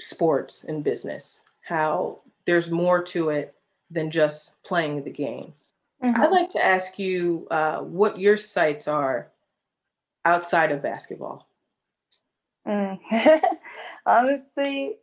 sports 0.00 0.64
and 0.64 0.82
business, 0.82 1.40
how 1.62 2.20
there's 2.46 2.70
more 2.70 3.02
to 3.02 3.30
it 3.30 3.54
than 3.90 4.10
just 4.10 4.62
playing 4.62 5.04
the 5.04 5.10
game. 5.10 5.52
Mm-hmm. 6.02 6.20
I'd 6.20 6.30
like 6.30 6.50
to 6.50 6.64
ask 6.64 6.98
you 6.98 7.46
uh, 7.50 7.78
what 7.78 8.18
your 8.18 8.36
sights 8.36 8.88
are 8.88 9.30
outside 10.24 10.72
of 10.72 10.82
basketball. 10.82 11.46
Mm. 12.66 12.98
Honestly, 14.06 14.96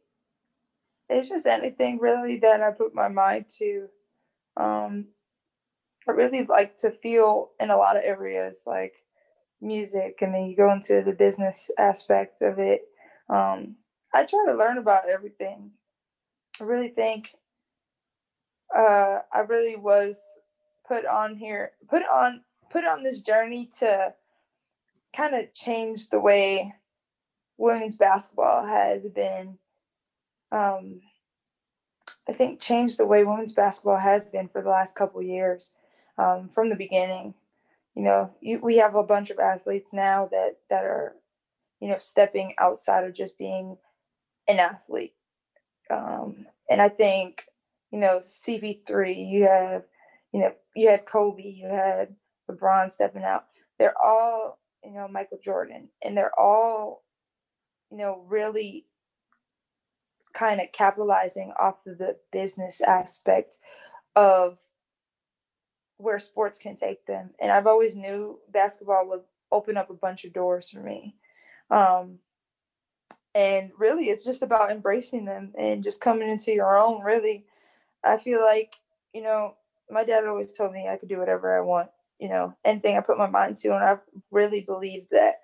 it's 1.09 1.30
just 1.30 1.45
anything 1.45 1.99
really 1.99 2.39
that 2.39 2.61
I 2.61 2.71
put 2.71 2.95
my 2.95 3.07
mind 3.07 3.45
to. 3.59 3.88
Um, 4.55 5.05
I 6.08 6.12
really 6.12 6.43
like 6.43 6.78
to 6.78 6.91
feel 6.91 7.51
in 7.60 7.70
a 7.70 7.78
lot 7.78 7.97
of 7.97 8.03
areas 8.05 8.64
like 8.66 8.93
music, 9.62 10.20
and 10.22 10.34
then 10.34 10.45
you 10.45 10.55
go 10.55 10.72
into 10.72 11.01
the 11.01 11.14
business 11.14 11.70
aspect 11.78 12.41
of 12.41 12.60
it. 12.60 12.82
Um, 13.30 13.76
I 14.14 14.26
try 14.26 14.45
to 14.47 14.55
learn 14.55 14.78
about 14.78 15.10
everything. 15.10 15.72
I 16.62 16.64
really 16.64 16.89
think 16.89 17.36
uh, 18.76 19.20
I 19.34 19.39
really 19.47 19.76
was 19.76 20.18
put 20.88 21.05
on 21.05 21.36
here, 21.36 21.72
put 21.89 22.03
on, 22.03 22.41
put 22.72 22.86
on 22.86 23.03
this 23.03 23.22
journey 23.22 23.70
to 23.80 24.14
kind 25.16 25.36
of 25.36 25.53
change 25.53 26.10
the 26.10 26.20
way 26.20 26.74
women's 27.58 27.97
basketball 27.97 28.66
has 28.66 29.08
been. 29.10 29.58
Um, 30.51 31.01
I 32.30 32.34
think 32.34 32.62
changed 32.62 32.97
the 32.97 33.05
way 33.05 33.24
women's 33.24 33.53
basketball 33.53 33.97
has 33.97 34.30
been 34.30 34.47
for 34.47 34.62
the 34.62 34.70
last 34.70 34.95
couple 34.95 35.22
years 35.22 35.72
um, 36.18 36.49
from 36.53 36.70
the 36.70 36.76
beginning. 36.76 37.34
You 37.95 38.03
know, 38.03 38.32
you, 38.41 38.59
we 38.61 38.78
have 38.78 38.95
a 38.95 39.03
bunch 39.03 39.30
of 39.30 39.39
athletes 39.39 39.91
now 39.93 40.28
that 40.32 40.57
that 40.70 40.86
are, 40.86 41.15
you 41.80 41.88
know, 41.88 41.97
stepping 41.97 42.53
outside 42.59 43.03
of 43.03 43.15
just 43.15 43.38
being 43.38 43.78
an 44.47 44.59
athlete. 44.59 45.13
Um, 45.89 46.45
and 46.70 46.82
I 46.82 46.89
think, 46.89 47.43
you 47.91 47.99
know, 47.99 48.20
CP3, 48.20 49.30
you 49.30 49.43
have, 49.47 49.84
you 50.34 50.41
know, 50.41 50.53
you 50.76 50.89
had 50.89 51.05
Kobe, 51.05 51.43
you 51.43 51.68
had 51.68 52.15
LeBron 52.49 52.91
stepping 52.91 53.24
out. 53.24 53.45
They're 53.80 53.95
all, 54.03 54.59
you 54.84 54.93
know, 54.93 55.07
Michael 55.07 55.39
Jordan, 55.43 55.89
and 56.03 56.15
they're 56.15 56.38
all, 56.39 57.03
you 57.91 57.97
know, 57.97 58.24
really 58.28 58.86
kind 60.34 60.61
of 60.61 60.72
capitalizing 60.72 61.51
off 61.59 61.76
of 61.88 61.97
the 61.97 62.18
business 62.32 62.82
aspect 62.82 63.57
of 64.15 64.57
where 65.98 66.20
sports 66.20 66.60
can 66.60 66.76
take 66.76 67.06
them. 67.06 67.32
And 67.41 67.52
I've 67.52 67.68
always 67.68 67.95
knew 67.95 68.39
basketball 68.52 69.08
would 69.10 69.22
open 69.52 69.78
up 69.78 69.89
a 69.89 69.95
bunch 69.95 70.26
of 70.26 70.34
doors 70.34 70.70
for 70.70 70.80
me. 70.80 71.16
Um, 71.70 72.20
and 73.36 73.72
really, 73.78 74.06
it's 74.06 74.24
just 74.24 74.41
about 74.41 74.72
embracing 74.72 75.26
them 75.26 75.54
and 75.58 75.84
just 75.84 76.02
coming 76.02 76.30
into 76.30 76.54
your 76.54 76.78
own. 76.78 77.04
Really, 77.04 77.45
I 78.04 78.18
feel 78.18 78.41
like, 78.41 78.76
you 79.14 79.22
know, 79.22 79.56
my 79.89 80.04
dad 80.04 80.26
always 80.26 80.54
told 80.54 80.74
me 80.74 80.88
I 80.88 80.98
could 80.98 81.10
do 81.10 81.20
whatever 81.20 81.58
I 81.58 81.62
want, 81.62 81.89
you 82.20 82.30
know, 82.30 82.56
anything 82.66 82.98
I 82.98 83.02
put 83.02 83.18
my 83.18 83.30
mind 83.30 83.58
to. 83.60 83.70
And 83.70 83.84
I 83.84 83.98
really 84.32 84.62
believed 84.62 85.08
that, 85.12 85.36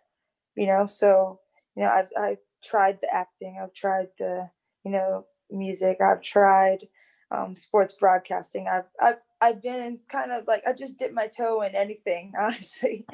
you 0.56 0.68
know, 0.68 0.86
so, 0.86 1.40
you 1.76 1.84
know, 1.84 1.90
I've, 1.90 2.10
I've 2.20 2.38
tried 2.64 3.00
the 3.02 3.14
acting, 3.14 3.60
I've 3.62 3.74
tried 3.74 4.08
the, 4.18 4.50
you 4.84 4.92
know, 4.92 5.26
music, 5.52 5.98
I've 6.02 6.22
tried 6.22 6.88
um, 7.32 7.56
sports 7.56 7.94
broadcasting. 8.00 8.68
I've, 8.68 8.86
I've, 9.02 9.18
I've 9.44 9.62
been 9.62 9.82
in 9.82 10.00
kind 10.10 10.32
of 10.32 10.46
like, 10.48 10.62
I 10.66 10.72
just 10.72 10.98
dipped 10.98 11.14
my 11.14 11.28
toe 11.28 11.62
in 11.64 11.76
anything, 11.76 12.32
honestly. 12.40 13.06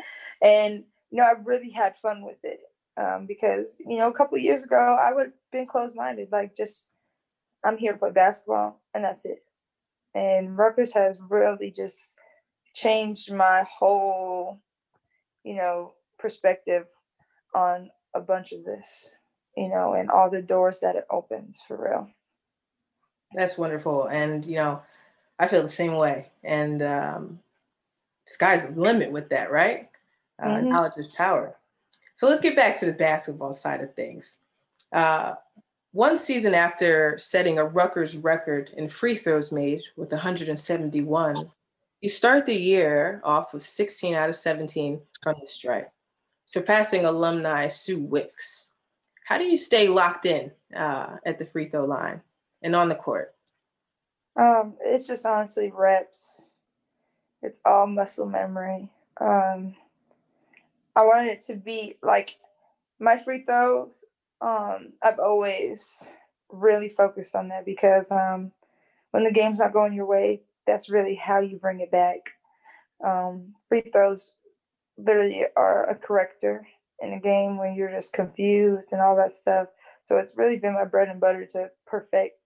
And, 0.43 0.83
you 1.09 1.17
know, 1.17 1.25
I've 1.25 1.45
really 1.45 1.71
had 1.71 1.97
fun 1.97 2.23
with 2.23 2.37
it. 2.43 2.59
Um, 2.97 3.25
because, 3.27 3.81
you 3.85 3.97
know, 3.97 4.09
a 4.09 4.13
couple 4.13 4.37
years 4.37 4.65
ago, 4.65 4.97
I 5.01 5.13
would 5.13 5.27
have 5.27 5.33
been 5.53 5.67
closed 5.67 5.95
minded, 5.95 6.27
like 6.33 6.55
just, 6.57 6.89
I'm 7.63 7.77
here 7.77 7.93
to 7.93 7.97
play 7.97 8.11
basketball 8.11 8.81
and 8.93 9.05
that's 9.05 9.25
it. 9.25 9.39
And 10.13 10.57
Rutgers 10.57 10.93
has 10.93 11.17
really 11.29 11.71
just 11.75 12.17
changed 12.75 13.31
my 13.31 13.63
whole, 13.79 14.61
you 15.45 15.55
know, 15.55 15.93
perspective 16.17 16.87
on 17.55 17.89
a 18.13 18.19
bunch 18.19 18.51
of 18.51 18.65
this, 18.65 19.15
you 19.55 19.69
know, 19.69 19.93
and 19.93 20.11
all 20.11 20.29
the 20.29 20.41
doors 20.41 20.81
that 20.81 20.97
it 20.97 21.05
opens 21.09 21.59
for 21.67 21.81
real. 21.81 22.09
That's 23.33 23.57
wonderful. 23.57 24.07
And, 24.07 24.45
you 24.45 24.57
know, 24.57 24.81
I 25.39 25.47
feel 25.47 25.63
the 25.63 25.69
same 25.69 25.95
way. 25.95 26.27
And 26.43 26.81
um, 26.81 27.39
sky's 28.25 28.65
the 28.65 28.79
limit 28.79 29.11
with 29.11 29.29
that, 29.29 29.51
right? 29.51 29.89
Uh, 30.41 30.47
Mhm. 30.47 30.63
Knowledge 30.69 30.97
is 30.97 31.07
power. 31.07 31.55
So 32.15 32.27
let's 32.27 32.41
get 32.41 32.55
back 32.55 32.77
to 32.79 32.85
the 32.85 32.91
basketball 32.91 33.53
side 33.53 33.81
of 33.81 33.93
things. 33.93 34.37
Uh, 34.91 35.35
one 35.91 36.17
season 36.17 36.53
after 36.53 37.17
setting 37.17 37.57
a 37.57 37.65
Rutgers 37.65 38.15
record 38.17 38.71
in 38.77 38.89
free 38.89 39.15
throws 39.15 39.51
made 39.51 39.81
with 39.95 40.11
171, 40.11 41.49
you 42.01 42.09
start 42.09 42.45
the 42.45 42.53
year 42.55 43.21
off 43.23 43.53
with 43.53 43.65
16 43.65 44.13
out 44.15 44.29
of 44.29 44.35
17 44.35 45.01
from 45.23 45.35
the 45.41 45.47
stripe, 45.47 45.91
surpassing 46.45 47.05
alumni 47.05 47.67
Sue 47.67 47.99
Wicks. 47.99 48.73
How 49.25 49.37
do 49.37 49.45
you 49.45 49.57
stay 49.57 49.87
locked 49.87 50.25
in 50.25 50.51
uh, 50.75 51.17
at 51.25 51.39
the 51.39 51.45
free 51.45 51.69
throw 51.69 51.85
line 51.85 52.21
and 52.61 52.75
on 52.75 52.89
the 52.89 52.95
court? 52.95 53.33
Um, 54.35 54.75
it's 54.81 55.07
just 55.07 55.25
honestly 55.25 55.71
reps. 55.73 56.45
It's 57.41 57.59
all 57.65 57.87
muscle 57.87 58.27
memory. 58.27 58.89
Um, 59.19 59.75
I 60.95 61.05
wanted 61.05 61.29
it 61.29 61.45
to 61.47 61.55
be 61.55 61.95
like 62.01 62.37
my 62.99 63.17
free 63.17 63.43
throws. 63.43 64.03
Um, 64.41 64.93
I've 65.01 65.19
always 65.19 66.11
really 66.49 66.89
focused 66.89 67.35
on 67.35 67.49
that 67.49 67.65
because 67.65 68.11
um, 68.11 68.51
when 69.11 69.23
the 69.23 69.31
game's 69.31 69.59
not 69.59 69.73
going 69.73 69.93
your 69.93 70.05
way, 70.05 70.41
that's 70.67 70.89
really 70.89 71.15
how 71.15 71.39
you 71.39 71.57
bring 71.57 71.79
it 71.79 71.91
back. 71.91 72.19
Um, 73.03 73.55
free 73.67 73.81
throws 73.81 74.35
literally 74.97 75.43
are 75.55 75.89
a 75.89 75.95
corrector 75.95 76.67
in 77.01 77.13
a 77.13 77.19
game 77.19 77.57
when 77.57 77.75
you're 77.75 77.91
just 77.91 78.13
confused 78.13 78.89
and 78.91 79.01
all 79.01 79.15
that 79.15 79.31
stuff. 79.31 79.67
So 80.03 80.17
it's 80.17 80.35
really 80.35 80.59
been 80.59 80.73
my 80.73 80.85
bread 80.85 81.07
and 81.07 81.19
butter 81.19 81.45
to 81.53 81.69
perfect 81.85 82.38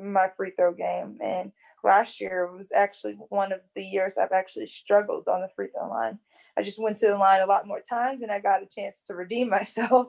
my 0.00 0.28
free 0.36 0.52
throw 0.56 0.72
game. 0.72 1.18
And 1.22 1.52
last 1.82 2.20
year 2.20 2.50
was 2.50 2.72
actually 2.72 3.14
one 3.28 3.52
of 3.52 3.60
the 3.74 3.84
years 3.84 4.18
I've 4.18 4.32
actually 4.32 4.66
struggled 4.66 5.28
on 5.28 5.40
the 5.40 5.48
free 5.54 5.68
throw 5.68 5.88
line. 5.88 6.18
I 6.56 6.62
just 6.62 6.80
went 6.80 6.98
to 6.98 7.08
the 7.08 7.18
line 7.18 7.40
a 7.40 7.46
lot 7.46 7.66
more 7.66 7.82
times 7.88 8.22
and 8.22 8.30
I 8.30 8.38
got 8.40 8.62
a 8.62 8.66
chance 8.66 9.02
to 9.06 9.14
redeem 9.14 9.48
myself. 9.50 10.08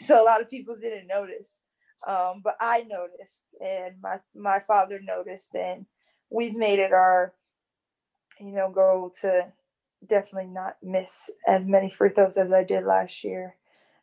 so 0.00 0.22
a 0.22 0.24
lot 0.24 0.40
of 0.40 0.50
people 0.50 0.76
didn't 0.80 1.06
notice. 1.06 1.58
Um, 2.06 2.42
but 2.44 2.56
I 2.60 2.82
noticed 2.82 3.42
and 3.60 3.96
my 4.02 4.20
my 4.34 4.60
father 4.60 5.00
noticed 5.02 5.54
and 5.54 5.86
we've 6.30 6.54
made 6.54 6.78
it 6.78 6.92
our 6.92 7.32
you 8.38 8.52
know 8.52 8.70
goal 8.70 9.12
to 9.22 9.52
definitely 10.06 10.50
not 10.50 10.76
miss 10.82 11.30
as 11.48 11.66
many 11.66 11.88
free 11.88 12.10
throws 12.10 12.36
as 12.36 12.52
I 12.52 12.64
did 12.64 12.84
last 12.84 13.24
year 13.24 13.56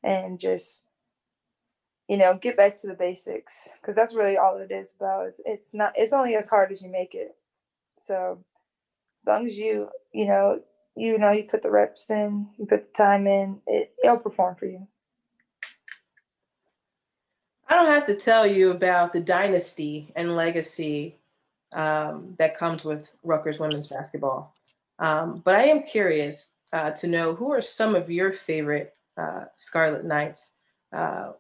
and 0.04 0.40
just 0.40 0.86
you 2.08 2.18
know 2.18 2.38
get 2.42 2.58
back 2.58 2.78
to 2.78 2.88
the 2.88 2.94
basics 2.94 3.70
because 3.82 3.96
that's 3.96 4.16
really 4.16 4.38
all 4.38 4.58
it 4.58 4.72
is 4.72 4.96
about. 4.96 5.28
Is 5.28 5.42
it's 5.46 5.74
not 5.74 5.94
it's 5.96 6.14
only 6.14 6.36
as 6.36 6.50
hard 6.50 6.72
as 6.72 6.82
you 6.82 6.90
make 6.90 7.16
it. 7.16 7.36
So 7.98 8.44
as 9.22 9.28
long 9.28 9.48
as 9.48 9.58
you 9.58 9.90
you 10.12 10.26
know 10.26 10.62
you 10.96 11.18
know 11.18 11.32
you 11.32 11.44
put 11.44 11.64
the 11.64 11.72
reps 11.72 12.10
in 12.10 12.48
you 12.58 12.66
put 12.66 12.94
the 12.94 12.98
time 12.98 13.28
in 13.28 13.60
it, 13.68 13.94
it'll 14.04 14.18
perform 14.18 14.56
for 14.56 14.66
you. 14.66 14.88
I 17.68 17.76
don't 17.76 17.92
have 17.92 18.06
to 18.08 18.16
tell 18.16 18.46
you 18.46 18.72
about 18.72 19.14
the 19.14 19.20
dynasty 19.20 20.12
and 20.16 20.36
legacy 20.36 21.18
um, 21.72 22.36
that 22.38 22.58
comes 22.58 22.84
with 22.84 23.12
Rutgers 23.24 23.60
women's 23.60 23.88
basketball. 23.88 24.54
Um, 25.00 25.42
but 25.44 25.56
I 25.56 25.64
am 25.64 25.84
curious 25.84 26.52
uh, 26.72 26.92
to 26.92 27.08
know 27.08 27.34
who 27.34 27.52
are 27.52 27.62
some 27.62 27.96
of 27.96 28.12
your 28.12 28.34
favorite 28.34 28.94
uh, 29.18 29.46
Scarlet 29.56 30.06
Knights 30.06 30.52
uh, 30.92 31.32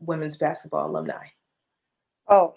women's 0.00 0.36
basketball 0.36 0.90
alumni? 0.90 1.26
Oh, 2.28 2.54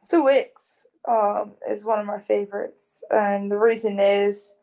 Sue 0.00 0.24
Wicks 0.24 0.86
um, 1.08 1.54
is 1.70 1.84
one 1.84 1.98
of 2.00 2.06
my 2.06 2.20
favorites, 2.20 3.04
and 3.10 3.50
the 3.50 3.58
reason 3.58 3.98
is 4.00 4.54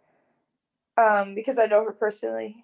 um, 0.97 1.36
because 1.36 1.57
I 1.57 1.66
know 1.66 1.84
her 1.86 1.91
personally. 1.91 2.55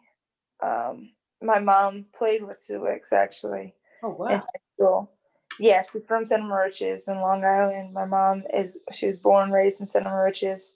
Um, 0.64 1.12
my 1.42 1.60
mom 1.60 2.06
played 2.18 2.44
with 2.44 2.60
Sue 2.60 2.82
Wicks 2.82 3.14
actually 3.14 3.76
Oh, 4.04 4.10
in 4.12 4.16
wow. 4.16 4.38
high 4.40 4.60
school. 4.76 5.12
Yeah, 5.60 5.82
she's 5.82 6.02
from 6.08 6.26
Center 6.28 6.46
Moriches 6.46 7.08
in 7.08 7.20
Long 7.20 7.44
Island. 7.44 7.94
My 7.94 8.06
mom 8.06 8.44
is 8.54 8.78
she 8.94 9.08
was 9.08 9.18
born 9.18 9.52
raised 9.52 9.80
in 9.80 9.86
Center 9.88 10.10
Moriches. 10.10 10.74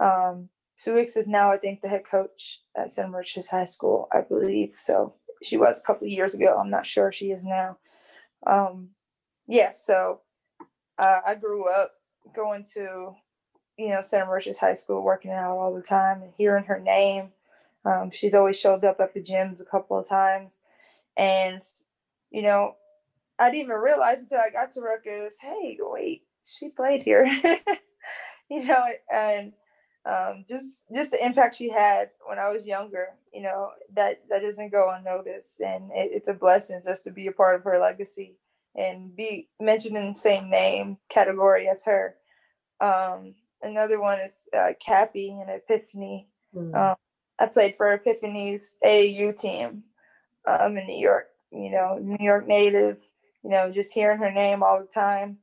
Um, 0.00 0.48
Sue 0.76 0.94
Wicks 0.94 1.16
is 1.16 1.26
now, 1.26 1.52
I 1.52 1.58
think, 1.58 1.80
the 1.80 1.88
head 1.88 2.04
coach 2.10 2.60
at 2.76 2.90
Center 2.90 3.10
Moriches 3.10 3.50
High 3.50 3.64
School, 3.64 4.08
I 4.12 4.20
believe. 4.22 4.72
So 4.74 5.14
she 5.42 5.56
was 5.56 5.78
a 5.78 5.82
couple 5.82 6.06
of 6.06 6.12
years 6.12 6.34
ago. 6.34 6.56
I'm 6.58 6.70
not 6.70 6.86
sure 6.86 7.12
she 7.12 7.30
is 7.30 7.44
now. 7.44 7.78
Um, 8.46 8.90
yeah, 9.46 9.72
so 9.72 10.20
uh, 10.98 11.20
I 11.26 11.34
grew 11.34 11.70
up 11.70 11.92
going 12.34 12.64
to, 12.74 13.14
you 13.76 13.88
know, 13.88 14.02
Center 14.02 14.26
Moriches 14.26 14.58
High 14.58 14.74
School, 14.74 15.02
working 15.02 15.32
out 15.32 15.56
all 15.56 15.74
the 15.74 15.82
time 15.82 16.22
and 16.22 16.32
hearing 16.36 16.64
her 16.64 16.78
name. 16.78 17.30
Um, 17.84 18.10
she's 18.12 18.34
always 18.34 18.58
showed 18.58 18.84
up 18.84 19.00
at 19.00 19.14
the 19.14 19.20
gyms 19.20 19.60
a 19.60 19.64
couple 19.64 19.98
of 19.98 20.08
times. 20.08 20.60
And, 21.16 21.62
you 22.30 22.42
know, 22.42 22.76
I 23.38 23.50
didn't 23.50 23.64
even 23.64 23.76
realize 23.76 24.20
until 24.20 24.38
I 24.38 24.50
got 24.50 24.72
to 24.72 24.80
Rutgers, 24.80 25.36
hey, 25.40 25.76
wait, 25.80 26.22
she 26.44 26.68
played 26.68 27.02
here. 27.02 27.26
you 28.50 28.64
know, 28.64 28.86
and 29.12 29.52
um, 30.04 30.44
just 30.48 30.80
just 30.94 31.12
the 31.12 31.24
impact 31.24 31.56
she 31.56 31.70
had 31.70 32.10
when 32.26 32.38
I 32.38 32.50
was 32.50 32.66
younger, 32.66 33.08
you 33.32 33.42
know, 33.42 33.70
that 33.94 34.22
that 34.28 34.42
doesn't 34.42 34.72
go 34.72 34.92
unnoticed, 34.96 35.60
and 35.60 35.90
it, 35.92 36.10
it's 36.12 36.28
a 36.28 36.34
blessing 36.34 36.82
just 36.84 37.04
to 37.04 37.10
be 37.10 37.28
a 37.28 37.32
part 37.32 37.56
of 37.56 37.64
her 37.64 37.78
legacy 37.78 38.36
and 38.74 39.14
be 39.14 39.48
mentioned 39.60 39.96
in 39.96 40.08
the 40.08 40.18
same 40.18 40.50
name 40.50 40.98
category 41.08 41.68
as 41.68 41.84
her. 41.84 42.16
Um, 42.80 43.34
another 43.62 44.00
one 44.00 44.18
is 44.18 44.48
uh, 44.52 44.72
Cappie 44.84 45.40
and 45.40 45.48
Epiphanny. 45.48 46.26
Mm. 46.54 46.74
Um, 46.74 46.96
I 47.38 47.46
played 47.46 47.76
for 47.76 47.96
Epiphanny's 47.96 48.76
AAU 48.84 49.38
team 49.38 49.84
um, 50.46 50.76
in 50.76 50.86
New 50.86 50.98
York. 50.98 51.28
You 51.52 51.70
know, 51.70 51.98
New 52.00 52.24
York 52.24 52.46
native. 52.46 52.98
You 53.44 53.50
know, 53.50 53.70
just 53.70 53.92
hearing 53.92 54.18
her 54.18 54.30
name 54.30 54.62
all 54.62 54.80
the 54.80 54.86
time. 54.86 55.38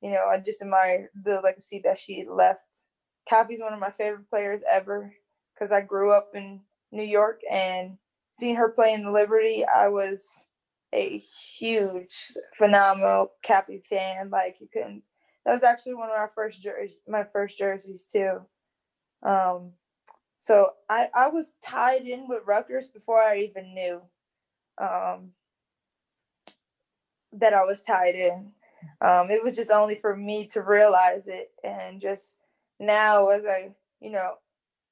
You 0.00 0.10
know, 0.10 0.28
I 0.28 0.38
just 0.38 0.62
admire 0.62 1.10
the 1.20 1.40
legacy 1.40 1.80
that 1.84 1.98
she 1.98 2.26
left. 2.28 2.82
Cappie's 3.28 3.60
one 3.60 3.72
of 3.72 3.80
my 3.80 3.90
favorite 3.90 4.28
players 4.28 4.62
ever 4.70 5.12
because 5.54 5.72
I 5.72 5.80
grew 5.80 6.12
up 6.12 6.30
in 6.34 6.60
New 6.92 7.04
York 7.04 7.40
and 7.50 7.98
seeing 8.30 8.56
her 8.56 8.68
play 8.68 8.92
in 8.92 9.04
the 9.04 9.10
Liberty, 9.10 9.64
I 9.64 9.88
was 9.88 10.46
a 10.92 11.18
huge, 11.58 12.32
phenomenal 12.56 13.32
Cappie 13.42 13.82
fan. 13.88 14.30
Like 14.30 14.56
you 14.60 14.68
couldn't. 14.72 15.02
That 15.44 15.54
was 15.54 15.62
actually 15.62 15.94
one 15.94 16.08
of 16.08 16.14
our 16.16 16.32
first 16.34 16.62
jerseys, 16.62 17.00
my 17.06 17.24
first 17.32 17.58
jerseys 17.58 18.06
too. 18.10 18.40
Um, 19.22 19.72
so 20.38 20.70
I 20.88 21.08
I 21.14 21.28
was 21.28 21.54
tied 21.62 22.02
in 22.06 22.28
with 22.28 22.42
Rutgers 22.46 22.88
before 22.88 23.20
I 23.20 23.38
even 23.38 23.74
knew 23.74 24.02
um, 24.78 25.30
that 27.32 27.54
I 27.54 27.64
was 27.64 27.82
tied 27.82 28.14
in. 28.14 28.52
Um, 29.00 29.30
it 29.30 29.42
was 29.42 29.56
just 29.56 29.70
only 29.70 29.96
for 30.00 30.16
me 30.16 30.46
to 30.48 30.60
realize 30.62 31.28
it, 31.28 31.50
and 31.62 32.00
just 32.00 32.36
now 32.86 33.28
as 33.28 33.44
I, 33.46 33.70
you 34.00 34.10
know, 34.10 34.34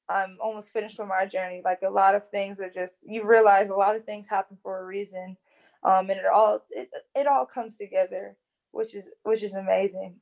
I'm 0.08 0.36
almost 0.40 0.72
finished 0.72 0.98
with 0.98 1.08
my 1.08 1.26
journey. 1.26 1.62
Like 1.64 1.80
a 1.82 1.90
lot 1.90 2.14
of 2.14 2.28
things 2.30 2.60
are 2.60 2.70
just 2.70 2.98
you 3.04 3.24
realize 3.24 3.68
a 3.68 3.74
lot 3.74 3.96
of 3.96 4.04
things 4.04 4.28
happen 4.28 4.58
for 4.62 4.80
a 4.80 4.84
reason 4.84 5.36
um, 5.84 6.10
and 6.10 6.18
it 6.18 6.26
all 6.32 6.64
it, 6.70 6.88
it 7.14 7.26
all 7.26 7.46
comes 7.46 7.76
together, 7.76 8.36
which 8.70 8.94
is 8.94 9.08
which 9.24 9.42
is 9.42 9.54
amazing. 9.54 10.16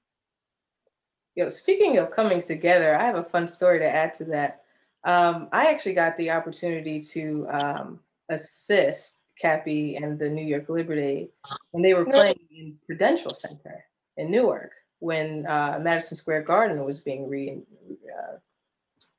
Yo, 1.35 1.49
speaking 1.49 1.99
of 1.99 2.11
coming 2.11 2.41
together, 2.41 2.97
I 2.97 3.05
have 3.05 3.17
a 3.17 3.25
fun 3.25 3.47
story 3.47 3.79
to 3.79 3.89
add 3.89 4.15
to 4.15 4.25
that. 4.25 4.63
Um, 5.05 5.49
I 5.53 5.67
actually 5.67 5.95
got 5.95 6.17
the 6.17 6.31
opportunity 6.31 7.01
to 7.01 7.47
um, 7.51 8.01
assist 8.29 9.23
Cappie 9.41 9.97
and 9.97 10.19
the 10.19 10.29
New 10.29 10.45
York 10.45 10.69
Liberty 10.69 11.31
when 11.71 11.83
they 11.83 11.95
were 11.95 12.05
playing 12.05 12.41
in 12.51 12.77
Prudential 12.85 13.33
Center 13.33 13.85
in 14.17 14.31
Newark 14.31 14.73
when 15.01 15.47
uh, 15.47 15.79
Madison 15.83 16.17
Square 16.17 16.43
Garden 16.43 16.85
was 16.85 17.01
being 17.01 17.29
re 17.29 17.59
uh, 17.91 18.37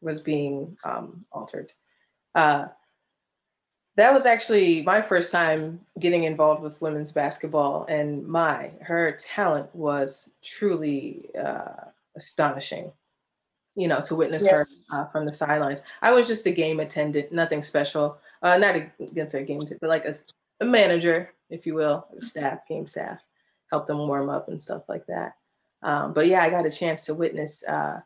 was 0.01 0.21
being 0.21 0.77
um, 0.83 1.25
altered. 1.31 1.71
Uh, 2.33 2.67
that 3.97 4.13
was 4.13 4.25
actually 4.25 4.81
my 4.83 5.01
first 5.01 5.31
time 5.31 5.79
getting 5.99 6.23
involved 6.23 6.63
with 6.63 6.81
women's 6.81 7.11
basketball 7.11 7.85
and 7.89 8.25
my 8.25 8.71
her 8.81 9.11
talent 9.19 9.73
was 9.75 10.29
truly 10.43 11.29
uh, 11.39 11.89
astonishing 12.15 12.91
you 13.75 13.87
know 13.87 14.01
to 14.01 14.15
witness 14.15 14.45
yeah. 14.45 14.51
her 14.51 14.67
uh, 14.91 15.05
from 15.07 15.25
the 15.25 15.33
sidelines 15.33 15.81
i 16.01 16.11
was 16.11 16.27
just 16.27 16.45
a 16.45 16.51
game 16.51 16.79
attendant 16.79 17.31
nothing 17.31 17.61
special 17.61 18.17
uh, 18.43 18.57
not 18.57 18.75
against 18.99 19.35
our 19.35 19.43
games 19.43 19.71
but 19.81 19.89
like 19.89 20.05
a, 20.05 20.13
a 20.61 20.65
manager 20.65 21.31
if 21.49 21.65
you 21.65 21.73
will 21.73 22.07
staff 22.19 22.59
game 22.67 22.87
staff 22.87 23.19
help 23.71 23.87
them 23.87 24.07
warm 24.07 24.29
up 24.29 24.47
and 24.47 24.61
stuff 24.61 24.83
like 24.87 25.05
that 25.05 25.33
um, 25.83 26.13
but 26.13 26.27
yeah 26.27 26.43
i 26.43 26.49
got 26.49 26.65
a 26.65 26.71
chance 26.71 27.05
to 27.05 27.13
witness 27.13 27.63
uh, 27.63 27.99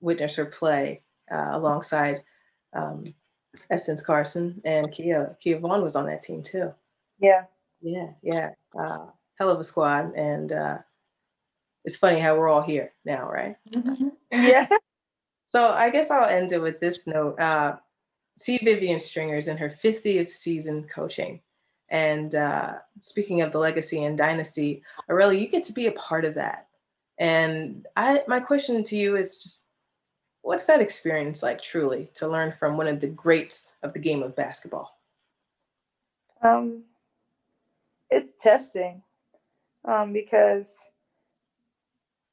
witness 0.00 0.36
her 0.36 0.46
play 0.46 1.02
uh, 1.30 1.50
alongside 1.52 2.18
um, 2.74 3.04
Essence 3.70 4.00
Carson 4.00 4.60
and 4.64 4.92
Kia 4.92 5.36
Kia 5.40 5.58
Vaughn 5.58 5.82
was 5.82 5.96
on 5.96 6.06
that 6.06 6.22
team 6.22 6.42
too. 6.42 6.72
Yeah. 7.18 7.44
Yeah, 7.80 8.10
yeah. 8.22 8.50
Uh, 8.78 9.06
hell 9.36 9.50
of 9.50 9.60
a 9.60 9.64
squad. 9.64 10.14
And 10.14 10.52
uh, 10.52 10.78
it's 11.84 11.96
funny 11.96 12.20
how 12.20 12.36
we're 12.36 12.48
all 12.48 12.62
here 12.62 12.92
now, 13.04 13.30
right? 13.30 13.56
Mm-hmm. 13.72 14.08
Yeah. 14.32 14.66
so 15.48 15.68
I 15.68 15.90
guess 15.90 16.10
I'll 16.10 16.28
end 16.28 16.52
it 16.52 16.62
with 16.62 16.80
this 16.80 17.06
note. 17.06 17.38
Uh, 17.38 17.76
C. 18.36 18.58
Vivian 18.58 19.00
Stringer's 19.00 19.48
in 19.48 19.56
her 19.56 19.76
50th 19.82 20.30
season 20.30 20.86
coaching. 20.92 21.40
And 21.90 22.34
uh, 22.34 22.74
speaking 23.00 23.40
of 23.40 23.52
the 23.52 23.58
legacy 23.58 24.04
and 24.04 24.16
dynasty, 24.16 24.82
Arella, 25.10 25.38
you 25.38 25.48
get 25.48 25.62
to 25.64 25.72
be 25.72 25.86
a 25.86 25.92
part 25.92 26.24
of 26.24 26.34
that. 26.34 26.67
And 27.18 27.86
I, 27.96 28.22
my 28.28 28.40
question 28.40 28.84
to 28.84 28.96
you 28.96 29.16
is 29.16 29.42
just 29.42 29.64
What's 30.48 30.64
that 30.64 30.80
experience 30.80 31.42
like, 31.42 31.60
truly, 31.60 32.10
to 32.14 32.26
learn 32.26 32.54
from 32.58 32.78
one 32.78 32.86
of 32.86 33.00
the 33.00 33.08
greats 33.08 33.72
of 33.82 33.92
the 33.92 33.98
game 33.98 34.22
of 34.22 34.34
basketball? 34.34 34.98
Um, 36.42 36.84
it's 38.08 38.32
testing, 38.32 39.02
um, 39.84 40.14
because 40.14 40.90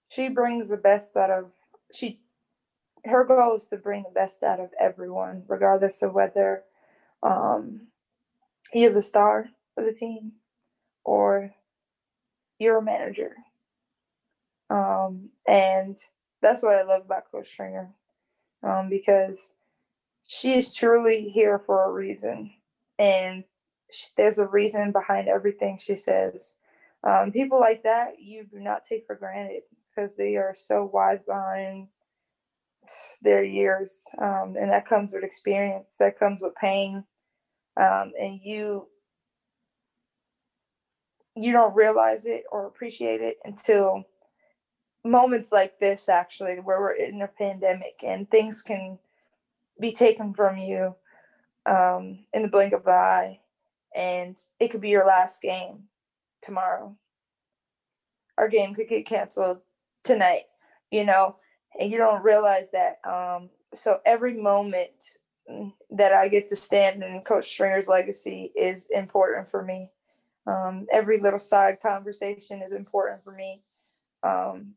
she 0.08 0.30
brings 0.30 0.70
the 0.70 0.78
best 0.78 1.18
out 1.18 1.30
of 1.30 1.52
she. 1.94 2.22
Her 3.04 3.26
goal 3.26 3.58
is 3.58 3.66
to 3.68 3.76
bring 3.76 4.04
the 4.04 4.18
best 4.18 4.44
out 4.44 4.62
of 4.62 4.70
everyone, 4.80 5.44
regardless 5.50 6.02
of 6.02 6.14
whether 6.14 6.64
um, 7.22 7.88
you're 8.74 8.94
the 8.94 9.02
star 9.02 9.50
of 9.78 9.86
the 9.86 9.94
team 9.94 10.32
or 11.04 11.54
you're 12.60 12.78
a 12.78 12.82
manager. 12.82 13.36
Um, 14.70 15.30
and 15.48 15.98
that's 16.42 16.64
what 16.64 16.76
I 16.76 16.84
love 16.84 17.04
about 17.06 17.32
Coach 17.32 17.50
Stringer, 17.50 17.92
um, 18.64 18.90
because 18.90 19.54
she 20.28 20.54
is 20.54 20.74
truly 20.74 21.30
here 21.30 21.60
for 21.60 21.86
a 21.86 21.92
reason, 21.92 22.52
and 22.98 23.44
she, 23.92 24.08
there's 24.18 24.40
a 24.40 24.48
reason 24.48 24.92
behind 24.92 25.28
everything 25.28 25.80
she 25.80 25.96
says. 25.96 26.58
Um, 27.04 27.32
people 27.32 27.60
like 27.60 27.84
that 27.84 28.20
you 28.20 28.46
do 28.46 28.60
not 28.60 28.84
take 28.88 29.06
for 29.06 29.16
granted 29.16 29.64
because 29.90 30.16
they 30.18 30.36
are 30.36 30.56
so 30.58 30.90
wise 30.92 31.22
behind 31.22 31.90
their 33.22 33.44
years, 33.44 34.04
um, 34.20 34.56
and 34.60 34.72
that 34.72 34.88
comes 34.88 35.14
with 35.14 35.24
experience. 35.24 35.96
That 36.00 36.20
comes 36.20 36.42
with 36.42 36.56
pain, 36.56 37.04
um, 37.78 38.14
and 38.20 38.40
you 38.44 38.88
you 41.36 41.52
don't 41.52 41.76
realize 41.76 42.26
it 42.26 42.44
or 42.52 42.66
appreciate 42.66 43.22
it 43.22 43.38
until 43.46 44.06
moments 45.06 45.52
like 45.52 45.80
this 45.80 46.10
actually 46.10 46.56
where 46.56 46.80
we're 46.80 46.92
in 46.92 47.22
a 47.22 47.28
pandemic 47.28 47.96
and 48.04 48.30
things 48.30 48.62
can 48.62 48.98
be 49.80 49.92
taken 49.92 50.34
from 50.34 50.58
you 50.58 50.96
um, 51.66 52.20
in 52.34 52.42
the 52.42 52.48
blink 52.48 52.74
of 52.74 52.86
an 52.88 52.94
eye 52.94 53.40
and 53.96 54.38
it 54.60 54.70
could 54.70 54.82
be 54.82 54.90
your 54.90 55.06
last 55.06 55.42
game 55.42 55.84
tomorrow. 56.42 56.96
Our 58.38 58.50
game 58.50 58.74
could 58.74 58.90
get 58.90 59.06
canceled 59.06 59.60
tonight 60.04 60.44
you 60.92 61.04
know 61.04 61.36
and 61.80 61.92
you 61.92 61.98
don't 61.98 62.24
realize 62.24 62.68
that 62.72 63.00
um, 63.08 63.50
so 63.74 64.00
every 64.06 64.34
moment 64.34 65.18
that 65.92 66.12
i 66.12 66.28
get 66.28 66.50
to 66.50 66.56
stand 66.56 67.04
in 67.04 67.22
coach 67.22 67.48
stringer's 67.48 67.88
legacy 67.88 68.52
is 68.56 68.88
important 68.90 69.50
for 69.52 69.64
me. 69.64 69.90
Um, 70.48 70.88
every 70.92 71.20
little 71.20 71.40
side 71.40 71.80
conversation 71.82 72.62
is 72.62 72.72
important 72.72 73.24
for 73.24 73.32
me. 73.32 73.62
Um, 74.24 74.74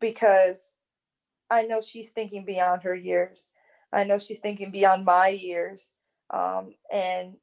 because 0.00 0.72
I 1.50 1.62
know 1.62 1.80
she's 1.80 2.10
thinking 2.10 2.44
beyond 2.44 2.82
her 2.82 2.94
years. 2.94 3.48
I 3.92 4.04
know 4.04 4.18
she's 4.18 4.38
thinking 4.40 4.70
beyond 4.70 5.04
my 5.04 5.28
years. 5.28 5.92
Um, 6.30 6.74
and 6.92 7.36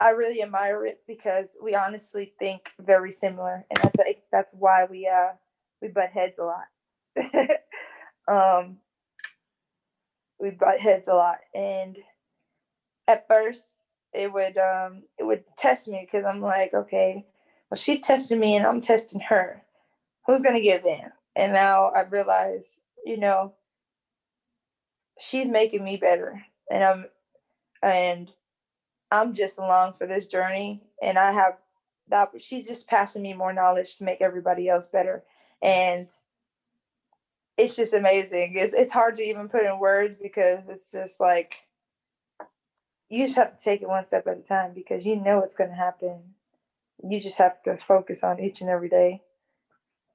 I 0.00 0.10
really 0.10 0.42
admire 0.42 0.84
it 0.86 1.00
because 1.06 1.56
we 1.62 1.74
honestly 1.74 2.32
think 2.38 2.70
very 2.80 3.12
similar. 3.12 3.64
And 3.70 3.78
I 3.78 4.02
think 4.02 4.18
that's 4.30 4.54
why 4.54 4.84
we 4.84 5.06
uh 5.08 5.32
we 5.80 5.88
butt 5.88 6.10
heads 6.10 6.38
a 6.38 6.44
lot. 6.44 6.66
um 8.28 8.78
we 10.40 10.50
butt 10.50 10.80
heads 10.80 11.08
a 11.08 11.14
lot. 11.14 11.38
And 11.54 11.96
at 13.06 13.26
first 13.28 13.62
it 14.12 14.32
would 14.32 14.58
um 14.58 15.04
it 15.18 15.24
would 15.24 15.44
test 15.56 15.88
me 15.88 16.06
because 16.06 16.24
I'm 16.24 16.40
like, 16.40 16.74
okay, 16.74 17.26
well 17.70 17.78
she's 17.78 18.00
testing 18.00 18.40
me 18.40 18.56
and 18.56 18.66
I'm 18.66 18.80
testing 18.80 19.20
her. 19.20 19.62
Who's 20.26 20.42
gonna 20.42 20.60
give 20.60 20.84
in? 20.84 21.12
And 21.36 21.52
now 21.52 21.86
I 21.90 22.02
realize, 22.02 22.80
you 23.04 23.18
know, 23.18 23.54
she's 25.18 25.48
making 25.48 25.84
me 25.84 25.96
better. 25.96 26.44
And 26.70 26.84
I'm 26.84 27.06
and 27.82 28.30
I'm 29.10 29.34
just 29.34 29.58
along 29.58 29.94
for 29.98 30.06
this 30.06 30.26
journey. 30.26 30.82
And 31.02 31.18
I 31.18 31.32
have 31.32 31.54
that 32.08 32.30
she's 32.40 32.66
just 32.66 32.88
passing 32.88 33.22
me 33.22 33.32
more 33.34 33.52
knowledge 33.52 33.96
to 33.96 34.04
make 34.04 34.20
everybody 34.20 34.68
else 34.68 34.88
better. 34.88 35.24
And 35.62 36.08
it's 37.56 37.76
just 37.76 37.94
amazing. 37.94 38.54
It's 38.56 38.72
it's 38.72 38.92
hard 38.92 39.16
to 39.16 39.22
even 39.22 39.48
put 39.48 39.64
in 39.64 39.78
words 39.78 40.16
because 40.20 40.60
it's 40.68 40.90
just 40.90 41.20
like 41.20 41.64
you 43.08 43.26
just 43.26 43.36
have 43.36 43.56
to 43.56 43.64
take 43.64 43.82
it 43.82 43.88
one 43.88 44.02
step 44.02 44.26
at 44.26 44.38
a 44.38 44.42
time 44.42 44.72
because 44.74 45.06
you 45.06 45.16
know 45.16 45.40
it's 45.40 45.54
going 45.54 45.70
to 45.70 45.76
happen. 45.76 46.34
You 47.02 47.20
just 47.20 47.38
have 47.38 47.62
to 47.64 47.76
focus 47.76 48.24
on 48.24 48.40
each 48.40 48.60
and 48.60 48.70
every 48.70 48.88
day, 48.88 49.22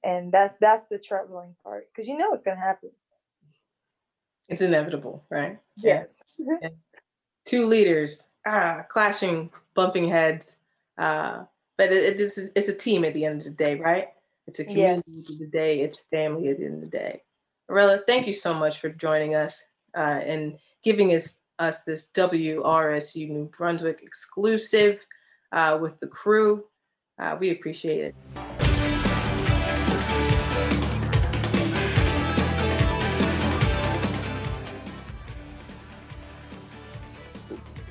and 0.04 0.32
that's 0.32 0.56
that's 0.56 0.86
the 0.88 0.98
troubling 1.00 1.56
part 1.64 1.88
because 1.92 2.08
you 2.08 2.18
know 2.18 2.32
it's 2.34 2.44
going 2.44 2.58
to 2.58 2.64
happen. 2.64 2.90
It's 4.48 4.62
inevitable, 4.62 5.24
right? 5.30 5.60
Yes. 5.78 6.22
Two 7.46 7.66
leaders, 7.66 8.28
ah, 8.46 8.84
clashing, 8.90 9.52
bumping 9.76 10.10
heads. 10.10 10.58
Uh, 10.98 11.44
but 11.78 11.92
it, 11.92 12.04
it, 12.04 12.18
this 12.18 12.38
is 12.38 12.52
it's 12.56 12.68
a 12.68 12.74
team 12.74 13.06
at 13.06 13.14
the 13.14 13.26
end 13.26 13.40
of 13.42 13.46
the 13.46 13.64
day, 13.64 13.76
right? 13.76 14.10
It's 14.48 14.60
a 14.60 14.64
Yeah. 14.64 15.00
community 15.00 15.00
at 15.00 15.06
the 15.06 15.12
end 15.18 15.30
of 15.32 15.40
the 15.40 15.58
day. 15.58 15.82
It's 15.82 16.00
family 16.12 16.48
at 16.50 16.58
the 16.58 16.66
end 16.66 16.76
of 16.76 16.82
the 16.82 16.98
day. 16.98 17.24
Arella, 17.70 18.04
thank 18.06 18.28
you 18.28 18.34
so 18.34 18.54
much 18.54 18.80
for 18.80 18.90
joining 18.90 19.36
us 19.36 19.64
uh, 19.96 20.20
and 20.24 20.58
giving 20.84 21.14
us 21.14 21.36
us 21.60 21.84
this 21.84 22.10
WRSU 22.14 23.30
New 23.30 23.52
Brunswick 23.56 24.00
exclusive 24.02 25.06
uh, 25.52 25.78
with 25.80 26.00
the 26.00 26.08
crew. 26.08 26.66
Uh, 27.20 27.38
we 27.40 27.52
appreciate 27.52 28.16
it. 28.36 28.59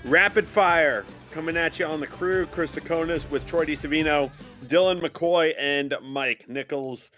Rapid 0.09 0.47
fire 0.47 1.05
coming 1.31 1.59
at 1.59 1.79
you 1.79 1.85
on 1.85 2.01
the 2.01 2.07
crew. 2.07 2.47
Chris 2.47 2.75
Tsakonas 2.75 3.29
with 3.31 3.47
Troy 3.47 3.67
DeSavino, 3.67 4.33
Dylan 4.65 5.03
McCoy, 5.03 5.53
and 5.59 5.95
Mike 6.03 6.49
Nichols. 6.49 7.11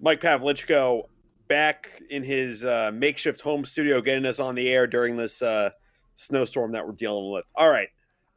Mike 0.00 0.20
Pavlichko 0.20 1.08
back 1.48 1.88
in 2.08 2.22
his 2.22 2.64
uh, 2.64 2.92
makeshift 2.94 3.40
home 3.40 3.64
studio, 3.64 4.00
getting 4.00 4.24
us 4.26 4.38
on 4.38 4.54
the 4.54 4.68
air 4.68 4.86
during 4.86 5.16
this 5.16 5.42
uh, 5.42 5.70
snowstorm 6.14 6.70
that 6.70 6.86
we're 6.86 6.92
dealing 6.92 7.32
with. 7.32 7.44
All 7.56 7.68
right. 7.68 7.88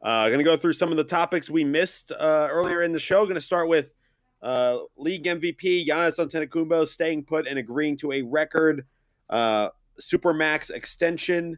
Uh, 0.02 0.26
going 0.26 0.38
to 0.38 0.44
go 0.44 0.56
through 0.56 0.72
some 0.72 0.90
of 0.90 0.96
the 0.96 1.04
topics 1.04 1.48
we 1.48 1.62
missed 1.62 2.10
uh, 2.10 2.48
earlier 2.50 2.82
in 2.82 2.90
the 2.90 2.98
show. 2.98 3.22
Going 3.22 3.36
to 3.36 3.40
start 3.40 3.68
with 3.68 3.94
uh, 4.42 4.78
league 4.96 5.22
MVP 5.22 5.86
Giannis 5.86 6.18
Antetokounmpo 6.18 6.88
staying 6.88 7.26
put 7.26 7.46
and 7.46 7.60
agreeing 7.60 7.96
to 7.98 8.10
a 8.10 8.22
record 8.22 8.86
uh, 9.30 9.68
supermax 10.00 10.70
extension 10.70 11.56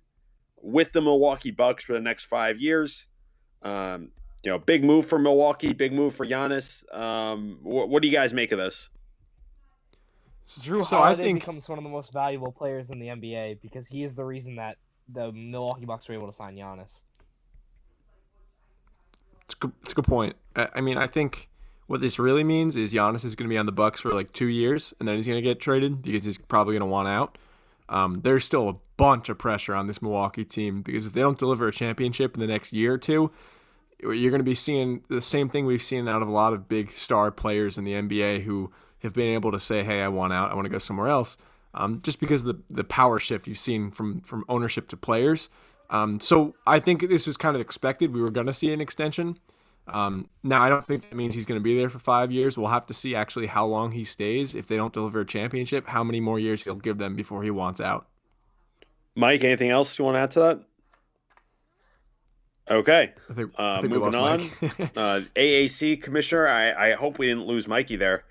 with 0.61 0.93
the 0.93 1.01
Milwaukee 1.01 1.51
Bucks 1.51 1.85
for 1.85 1.93
the 1.93 2.01
next 2.01 2.25
five 2.25 2.59
years. 2.61 3.07
Um, 3.63 4.11
you 4.43 4.51
know, 4.51 4.59
big 4.59 4.85
move 4.85 5.07
for 5.07 5.19
Milwaukee, 5.19 5.73
big 5.73 5.93
move 5.93 6.15
for 6.15 6.27
Giannis. 6.27 6.85
Um, 6.97 7.59
wh- 7.63 7.89
what 7.89 8.03
do 8.03 8.09
you 8.09 8.15
guys 8.15 8.33
make 8.33 8.53
of 8.53 8.59
this? 8.59 8.89
Jrue 10.49 10.85
So 10.85 10.99
I 10.99 11.07
Holiday 11.07 11.25
think 11.25 11.41
becomes 11.41 11.69
one 11.69 11.79
of 11.79 11.85
the 11.85 11.91
most 11.91 12.13
valuable 12.13 12.53
players 12.53 12.91
in 12.91 13.01
the 13.01 13.09
NBA 13.09 13.61
because 13.61 13.89
he 13.89 14.05
is 14.05 14.15
the 14.15 14.25
reason 14.25 14.57
that 14.57 14.77
the 15.09 15.33
Milwaukee 15.33 15.85
Bucks 15.85 16.09
were 16.09 16.15
able 16.15 16.29
to 16.29 16.33
sign 16.33 16.57
Giannis. 16.57 17.01
It's 19.45 19.55
a 19.55 19.59
good, 19.59 19.73
it's 19.83 19.93
a 19.93 19.97
good 19.97 20.05
point. 20.05 20.37
I, 20.55 20.69
I 20.77 20.81
mean, 20.81 20.99
I 20.99 21.09
think 21.09 21.49
what 21.87 22.01
this 22.01 22.19
really 22.19 22.45
means 22.45 22.77
is 22.77 22.93
Giannis 22.93 23.25
is 23.25 23.35
going 23.35 23.49
to 23.49 23.53
be 23.53 23.59
on 23.59 23.67
the 23.67 23.73
Bucks 23.73 24.01
for 24.01 24.13
like 24.13 24.33
two 24.33 24.47
years, 24.47 24.95
and 24.99 25.09
then 25.09 25.17
he's 25.17 25.27
going 25.27 25.39
to 25.39 25.43
get 25.43 25.61
traded 25.61 26.03
because 26.03 26.25
he's 26.25 26.39
probably 26.39 26.75
going 26.75 26.89
to 26.89 26.93
want 26.93 27.09
out. 27.09 27.39
Um, 27.89 28.21
there's 28.23 28.45
still 28.45 28.69
a 28.69 28.77
bunch 28.97 29.29
of 29.29 29.39
pressure 29.39 29.75
on 29.75 29.87
this 29.87 30.03
Milwaukee 30.03 30.45
team 30.45 30.83
because 30.83 31.07
if 31.07 31.13
they 31.13 31.21
don't 31.21 31.39
deliver 31.39 31.69
a 31.69 31.73
championship 31.73 32.35
in 32.35 32.41
the 32.41 32.47
next 32.47 32.73
year 32.73 32.95
or 32.95 32.99
two, 32.99 33.31
you're 34.01 34.31
going 34.31 34.41
to 34.41 34.45
be 34.45 34.55
seeing 34.55 35.03
the 35.09 35.23
same 35.23 35.49
thing 35.49 35.67
we've 35.67 35.83
seen 35.83 36.09
out 36.09 36.23
of 36.23 36.29
a 36.29 36.33
lot 36.33 36.53
of 36.53 36.69
big 36.69 36.91
star 36.91 37.31
players 37.31 37.79
in 37.79 37.85
the 37.85 37.93
NBA 37.93 38.43
who 38.43 38.71
have 39.01 39.13
been 39.13 39.33
able 39.35 39.53
to 39.53 39.61
say, 39.61 39.85
"Hey, 39.85 40.03
I 40.03 40.09
want 40.09 40.33
out. 40.33 40.51
I 40.51 40.55
want 40.55 40.67
to 40.67 40.71
go 40.71 40.79
somewhere 40.79 41.09
else." 41.09 41.37
Um, 41.75 42.01
just 42.03 42.21
because 42.21 42.45
of 42.45 42.49
the 42.49 42.75
the 42.75 42.85
power 42.85 43.19
shift 43.19 43.47
you've 43.47 43.59
seen 43.59 43.91
from 43.91 44.21
from 44.21 44.45
ownership 44.49 44.89
to 44.89 44.97
players. 44.97 45.49
Um, 45.89 46.21
so 46.21 46.55
I 46.67 46.81
think 46.81 47.09
this 47.09 47.27
was 47.27 47.37
kind 47.37 47.55
of 47.55 47.61
expected. 47.63 48.13
We 48.13 48.21
were 48.21 48.31
going 48.31 48.49
to 48.49 48.53
see 48.53 48.73
an 48.73 48.81
extension. 48.81 49.39
Um, 49.89 50.29
now 50.43 50.63
I 50.63 50.69
don't 50.69 50.87
think 50.87 51.09
that 51.09 51.15
means 51.15 51.35
he's 51.35 51.45
going 51.45 51.61
to 51.61 51.63
be 51.63 51.79
there 51.79 51.89
for 51.89 51.99
five 51.99 52.33
years. 52.33 52.59
We'll 52.59 52.69
have 52.69 52.87
to 52.87 52.95
see 52.95 53.15
actually 53.15 53.47
how 53.47 53.67
long 53.67 53.93
he 53.93 54.05
stays. 54.05 54.55
If 54.55 54.67
they 54.67 54.77
don't 54.77 54.93
deliver 54.93 55.21
a 55.21 55.27
championship, 55.27 55.87
how 55.87 56.03
many 56.03 56.21
more 56.21 56.39
years 56.39 56.65
he'll 56.65 56.75
give 56.75 56.99
them 56.99 57.15
before 57.15 57.43
he 57.43 57.51
wants 57.51 57.81
out. 57.81 58.07
Mike, 59.15 59.45
anything 59.45 59.71
else 59.71 59.99
you 59.99 60.05
want 60.05 60.17
to 60.17 60.21
add 60.21 60.31
to 60.33 60.41
that? 60.41 60.61
Okay. 62.69 63.13
I 63.31 63.33
think, 63.33 63.53
Uh, 63.59 63.63
I 63.63 63.81
think 63.81 63.93
moving 63.93 64.15
on. 64.15 64.51
Uh, 64.97 65.21
AAC 65.37 66.03
commissioner. 66.03 66.49
I, 66.49 66.91
I 66.91 66.93
hope 66.95 67.19
we 67.19 67.27
didn't 67.27 67.47
lose 67.47 67.69
Mikey 67.69 67.97
there. 67.97 68.25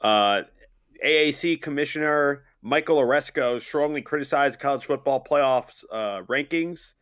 Uh, 0.00 0.42
AAC 1.04 1.60
commissioner 1.62 2.44
Michael 2.62 2.98
Aresco 2.98 3.60
strongly 3.60 4.02
criticized 4.02 4.58
college 4.58 4.84
football 4.84 5.24
playoffs 5.24 5.84
uh, 5.90 6.22
rankings 6.22 6.94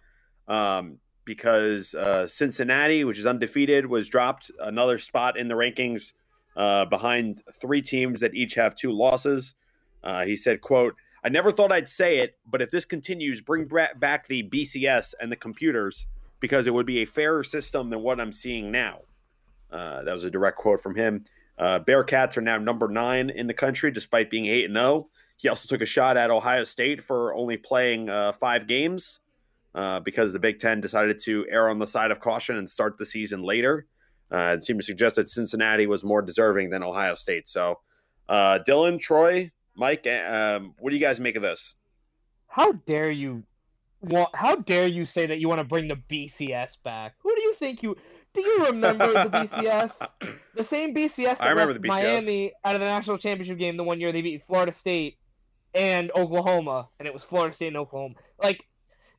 um, 0.48 0.98
because 1.26 1.94
uh, 1.94 2.26
Cincinnati, 2.26 3.04
which 3.04 3.18
is 3.18 3.26
undefeated, 3.26 3.84
was 3.84 4.08
dropped 4.08 4.50
another 4.58 4.98
spot 4.98 5.36
in 5.36 5.48
the 5.48 5.54
rankings 5.54 6.14
uh, 6.56 6.86
behind 6.86 7.42
three 7.60 7.82
teams 7.82 8.20
that 8.20 8.34
each 8.34 8.54
have 8.54 8.74
two 8.74 8.92
losses. 8.92 9.54
Uh, 10.02 10.24
he 10.24 10.36
said, 10.36 10.62
"quote 10.62 10.94
I 11.22 11.28
never 11.28 11.52
thought 11.52 11.72
I'd 11.72 11.88
say 11.88 12.18
it, 12.18 12.38
but 12.46 12.62
if 12.62 12.70
this 12.70 12.86
continues, 12.86 13.42
bring 13.42 13.68
back 13.98 14.26
the 14.28 14.42
BCS 14.44 15.12
and 15.20 15.30
the 15.30 15.36
computers." 15.36 16.06
because 16.40 16.66
it 16.66 16.74
would 16.74 16.86
be 16.86 17.02
a 17.02 17.06
fairer 17.06 17.44
system 17.44 17.90
than 17.90 18.02
what 18.02 18.20
I'm 18.20 18.32
seeing 18.32 18.70
now. 18.70 19.00
Uh, 19.70 20.02
that 20.02 20.12
was 20.12 20.24
a 20.24 20.30
direct 20.30 20.56
quote 20.58 20.80
from 20.80 20.94
him. 20.94 21.24
Uh, 21.58 21.80
Bearcats 21.80 22.36
are 22.36 22.42
now 22.42 22.58
number 22.58 22.88
nine 22.88 23.30
in 23.30 23.46
the 23.46 23.54
country, 23.54 23.90
despite 23.90 24.30
being 24.30 24.46
eight 24.46 24.66
and 24.66 24.74
zero. 24.74 25.08
He 25.38 25.48
also 25.48 25.68
took 25.68 25.82
a 25.82 25.86
shot 25.86 26.16
at 26.16 26.30
Ohio 26.30 26.64
State 26.64 27.02
for 27.02 27.34
only 27.34 27.56
playing 27.56 28.08
uh, 28.08 28.32
five 28.32 28.66
games 28.66 29.20
uh, 29.76 30.00
because 30.00 30.32
the 30.32 30.38
Big 30.38 30.58
Ten 30.58 30.80
decided 30.80 31.18
to 31.24 31.46
err 31.50 31.68
on 31.68 31.78
the 31.78 31.86
side 31.86 32.10
of 32.10 32.18
caution 32.18 32.56
and 32.56 32.68
start 32.68 32.96
the 32.96 33.04
season 33.06 33.42
later. 33.42 33.86
Uh, 34.32 34.56
it 34.58 34.64
seemed 34.64 34.80
to 34.80 34.84
suggest 34.84 35.16
that 35.16 35.28
Cincinnati 35.28 35.86
was 35.86 36.02
more 36.02 36.22
deserving 36.22 36.70
than 36.70 36.82
Ohio 36.82 37.14
State. 37.14 37.48
So, 37.48 37.78
uh, 38.28 38.58
Dylan, 38.66 38.98
Troy, 38.98 39.52
Mike, 39.76 40.06
um, 40.06 40.74
what 40.80 40.90
do 40.90 40.96
you 40.96 41.02
guys 41.02 41.20
make 41.20 41.36
of 41.36 41.42
this? 41.42 41.76
How 42.48 42.72
dare 42.72 43.10
you? 43.10 43.44
Well, 44.00 44.30
how 44.34 44.56
dare 44.56 44.86
you 44.86 45.04
say 45.04 45.26
that 45.26 45.38
you 45.38 45.48
want 45.48 45.60
to 45.60 45.64
bring 45.64 45.88
the 45.88 45.96
BCS 46.10 46.78
back? 46.82 47.14
Who 47.22 47.34
do 47.34 47.42
you 47.42 47.54
think 47.54 47.82
you? 47.82 47.96
Do 48.32 48.40
you 48.40 48.64
remember 48.66 49.12
the 49.12 49.30
BCS? 49.30 50.14
The 50.56 50.62
same 50.62 50.94
BCS 50.94 51.36
that 51.36 51.42
I 51.42 51.50
remember 51.50 51.74
left 51.74 51.82
the 51.82 51.88
BCS. 51.88 52.02
Miami 52.02 52.52
out 52.64 52.74
of 52.74 52.80
the 52.80 52.86
national 52.86 53.18
championship 53.18 53.58
game 53.58 53.76
the 53.76 53.84
one 53.84 54.00
year 54.00 54.10
they 54.10 54.22
beat 54.22 54.42
Florida 54.46 54.72
State 54.72 55.18
and 55.74 56.10
Oklahoma, 56.16 56.88
and 56.98 57.06
it 57.06 57.12
was 57.12 57.22
Florida 57.22 57.54
State 57.54 57.68
and 57.68 57.76
Oklahoma. 57.76 58.14
Like 58.42 58.64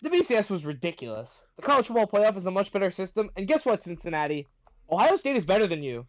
the 0.01 0.09
BCS 0.09 0.49
was 0.49 0.65
ridiculous. 0.65 1.47
The 1.55 1.61
college 1.63 1.87
football 1.87 2.07
playoff 2.07 2.37
is 2.37 2.45
a 2.45 2.51
much 2.51 2.71
better 2.71 2.91
system, 2.91 3.29
and 3.35 3.47
guess 3.47 3.65
what, 3.65 3.83
Cincinnati? 3.83 4.47
Ohio 4.91 5.15
State 5.15 5.35
is 5.35 5.45
better 5.45 5.67
than 5.67 5.83
you, 5.83 6.05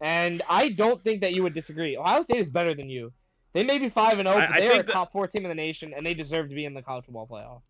and 0.00 0.42
I 0.48 0.70
don't 0.70 1.02
think 1.04 1.20
that 1.22 1.32
you 1.34 1.42
would 1.42 1.54
disagree. 1.54 1.96
Ohio 1.96 2.22
State 2.22 2.40
is 2.40 2.50
better 2.50 2.74
than 2.74 2.88
you. 2.88 3.12
They 3.52 3.64
may 3.64 3.78
be 3.78 3.88
five 3.90 4.18
and 4.18 4.26
zero, 4.26 4.38
but 4.38 4.50
I 4.50 4.60
they 4.60 4.68
are 4.68 4.72
a 4.72 4.76
think 4.76 4.88
top 4.88 5.12
four 5.12 5.26
team 5.28 5.44
in 5.44 5.48
the 5.50 5.54
nation, 5.54 5.92
and 5.94 6.06
they 6.06 6.14
deserve 6.14 6.48
to 6.48 6.54
be 6.54 6.64
in 6.64 6.74
the 6.74 6.82
college 6.82 7.04
football 7.04 7.26
playoff. 7.26 7.60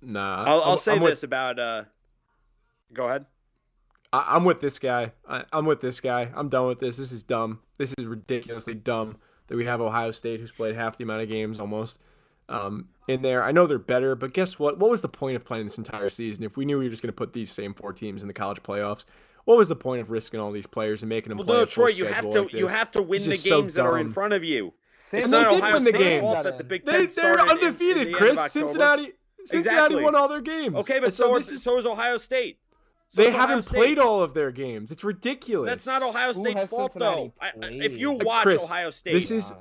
nah, 0.00 0.44
I'll, 0.44 0.62
I'll 0.62 0.76
say 0.76 0.92
I'm 0.94 1.00
with- 1.00 1.12
this 1.12 1.22
about. 1.22 1.58
Uh, 1.58 1.84
go 2.92 3.08
ahead. 3.08 3.26
I, 4.12 4.26
I'm 4.36 4.44
with 4.44 4.60
this 4.60 4.78
guy. 4.78 5.12
I, 5.28 5.44
I'm 5.52 5.64
with 5.64 5.80
this 5.80 6.00
guy. 6.00 6.30
I'm 6.34 6.48
done 6.48 6.66
with 6.66 6.80
this. 6.80 6.96
This 6.96 7.12
is 7.12 7.22
dumb. 7.22 7.60
This 7.78 7.94
is 7.96 8.04
ridiculously 8.04 8.74
dumb 8.74 9.16
that 9.46 9.56
we 9.56 9.64
have 9.64 9.80
Ohio 9.80 10.10
State, 10.10 10.40
who's 10.40 10.50
played 10.52 10.74
half 10.74 10.98
the 10.98 11.04
amount 11.04 11.22
of 11.22 11.28
games 11.28 11.60
almost, 11.60 11.98
um, 12.52 12.88
in 13.08 13.22
there. 13.22 13.42
I 13.42 13.52
know 13.52 13.66
they're 13.66 13.78
better, 13.78 14.14
but 14.14 14.32
guess 14.32 14.58
what? 14.58 14.78
What 14.78 14.90
was 14.90 15.02
the 15.02 15.08
point 15.08 15.36
of 15.36 15.44
playing 15.44 15.64
this 15.64 15.78
entire 15.78 16.10
season 16.10 16.44
if 16.44 16.56
we 16.56 16.64
knew 16.64 16.78
we 16.78 16.84
were 16.84 16.90
just 16.90 17.02
going 17.02 17.08
to 17.08 17.12
put 17.16 17.32
these 17.32 17.50
same 17.50 17.74
four 17.74 17.92
teams 17.92 18.22
in 18.22 18.28
the 18.28 18.34
college 18.34 18.62
playoffs? 18.62 19.04
What 19.44 19.58
was 19.58 19.66
the 19.68 19.76
point 19.76 20.00
of 20.00 20.10
risking 20.10 20.38
all 20.38 20.52
these 20.52 20.66
players 20.66 21.02
and 21.02 21.08
making 21.08 21.30
them 21.30 21.38
Well, 21.38 21.46
play 21.46 21.56
no, 21.56 21.62
a 21.62 21.66
Troy, 21.66 21.88
you 21.88 22.04
have 22.04 22.22
to 22.30 22.42
like 22.42 22.52
you 22.52 22.68
have 22.68 22.90
to 22.92 23.02
win 23.02 23.22
the 23.22 23.30
just 23.30 23.44
so 23.44 23.62
games 23.62 23.74
that 23.74 23.84
are 23.86 23.98
in 23.98 24.10
front 24.12 24.34
of 24.34 24.44
you. 24.44 24.72
Same 25.02 25.22
It's 25.22 25.30
they 25.30 25.42
not 25.42 25.50
did 25.50 25.58
Ohio 25.58 25.74
win 25.74 25.84
the 25.84 25.90
State's 25.90 26.04
games. 26.04 26.42
the 26.58 26.64
Big 26.64 26.84
They, 26.86 26.92
Ten 26.92 27.00
they're 27.00 27.10
started 27.10 27.42
in- 27.42 27.58
in 27.58 27.64
undefeated, 27.64 28.08
the 28.08 28.12
Chris. 28.12 28.40
Cincinnati, 28.52 29.12
Cincinnati 29.44 29.74
Exactly. 29.94 30.02
won 30.04 30.14
all 30.14 30.28
their 30.28 30.40
games. 30.40 30.76
Okay, 30.76 31.00
but 31.00 31.06
And 31.06 31.14
so, 31.14 31.36
this 31.36 31.50
are, 31.50 31.54
is- 31.56 31.62
so 31.64 31.76
is 31.78 31.86
Ohio 31.86 32.16
State. 32.18 32.60
So 33.10 33.20
they 33.20 33.28
Ohio 33.28 33.40
haven't 33.40 33.62
State. 33.64 33.74
played 33.76 33.98
all 33.98 34.22
of 34.22 34.32
their 34.32 34.52
games. 34.52 34.90
It's 34.92 35.02
ridiculous. 35.04 35.68
That's 35.68 35.86
not 35.86 36.02
Ohio 36.02 36.32
State's 36.32 36.70
fault, 36.70 36.92
Cincinnati 36.92 37.32
though. 37.40 37.44
I, 37.44 37.66
I- 37.66 37.70
if 37.84 37.98
you 37.98 38.12
Uh, 38.12 38.18
watch 38.24 38.44
Chris, 38.44 38.62
Ohio 38.64 38.90
State, 38.90 39.12
this 39.14 39.30
is- 39.32 39.52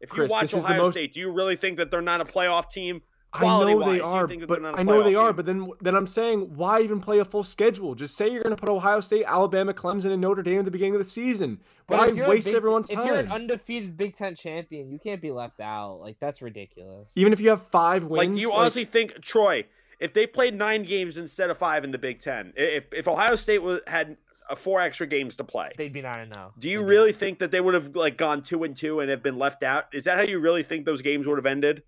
if 0.00 0.10
Chris, 0.10 0.30
you 0.30 0.34
watch 0.34 0.50
this 0.52 0.62
the 0.62 0.66
Ohio 0.68 0.82
most- 0.84 0.92
State, 0.94 1.12
do 1.14 1.20
you 1.20 1.32
really 1.32 1.56
think 1.56 1.78
that 1.78 1.90
they're 1.90 2.02
not 2.02 2.20
a 2.20 2.24
playoff 2.24 2.70
team? 2.70 3.02
I 3.32 3.38
Quality 3.40 3.72
know 3.72 3.78
wise, 3.78 3.92
they 3.92 4.00
are, 4.00 4.26
but 4.26 4.48
they're 4.48 4.60
not 4.60 4.74
a 4.76 4.80
I 4.80 4.82
know 4.82 5.02
they 5.02 5.12
playoff 5.12 5.20
are. 5.20 5.32
But 5.34 5.46
then, 5.46 5.66
then 5.82 5.94
I'm 5.94 6.06
saying, 6.06 6.54
why 6.54 6.80
even 6.80 7.00
play 7.00 7.18
a 7.18 7.24
full 7.24 7.44
schedule? 7.44 7.94
Just 7.94 8.16
say 8.16 8.28
you're 8.28 8.42
going 8.42 8.54
to 8.54 8.60
put 8.60 8.70
Ohio 8.70 9.00
State, 9.00 9.24
Alabama, 9.26 9.74
Clemson, 9.74 10.10
and 10.10 10.22
Notre 10.22 10.42
Dame 10.42 10.60
at 10.60 10.64
the 10.64 10.70
beginning 10.70 10.94
of 10.94 11.00
the 11.00 11.04
season. 11.10 11.60
But 11.86 11.98
Why 11.98 12.08
if 12.08 12.16
you're 12.16 12.26
a 12.26 12.30
waste 12.30 12.46
Big- 12.46 12.54
everyone's 12.54 12.88
If 12.88 12.96
you're 12.96 13.16
an 13.16 13.30
undefeated 13.30 13.96
Big 13.96 14.16
Ten 14.16 14.36
champion, 14.36 14.90
you 14.90 14.98
can't 14.98 15.20
be 15.20 15.32
left 15.32 15.60
out. 15.60 16.00
Like 16.00 16.16
that's 16.18 16.40
ridiculous. 16.40 17.12
Even 17.14 17.32
if 17.34 17.40
you 17.40 17.50
have 17.50 17.66
five 17.66 18.04
wins, 18.04 18.28
Like, 18.28 18.34
do 18.36 18.40
you 18.40 18.52
honestly 18.54 18.84
think 18.86 19.20
Troy, 19.20 19.66
if 20.00 20.14
they 20.14 20.26
played 20.26 20.54
nine 20.54 20.84
games 20.84 21.18
instead 21.18 21.50
of 21.50 21.58
five 21.58 21.84
in 21.84 21.90
the 21.90 21.98
Big 21.98 22.20
Ten, 22.20 22.54
if 22.56 22.84
if 22.92 23.06
Ohio 23.06 23.34
State 23.36 23.60
was, 23.60 23.80
had 23.86 24.16
Uh, 24.48 24.54
four 24.54 24.80
extra 24.80 25.06
games 25.06 25.34
to 25.36 25.44
play, 25.44 25.70
They'd 25.76 25.92
be 25.92 26.02
nine 26.02 26.20
and 26.20 26.32
zero. 26.34 26.52
do 26.58 26.68
you 26.68 26.80
They'd 26.80 26.84
really 26.86 27.06
nine. 27.10 27.14
Oh. 27.16 27.18
think 27.18 27.38
that 27.40 27.50
they 27.50 27.60
would 27.60 27.74
have 27.74 27.96
like 27.96 28.16
gone 28.16 28.42
two 28.42 28.62
and 28.64 28.76
two 28.76 29.00
and 29.00 29.10
have 29.10 29.22
been 29.22 29.38
left 29.38 29.62
out? 29.62 29.86
Is 29.92 30.04
that 30.04 30.16
how 30.16 30.22
you 30.24 30.38
really 30.38 30.62
think 30.62 30.86
those 30.86 31.02
games 31.02 31.26
would 31.26 31.38
have 31.38 31.46
ended? 31.46 31.82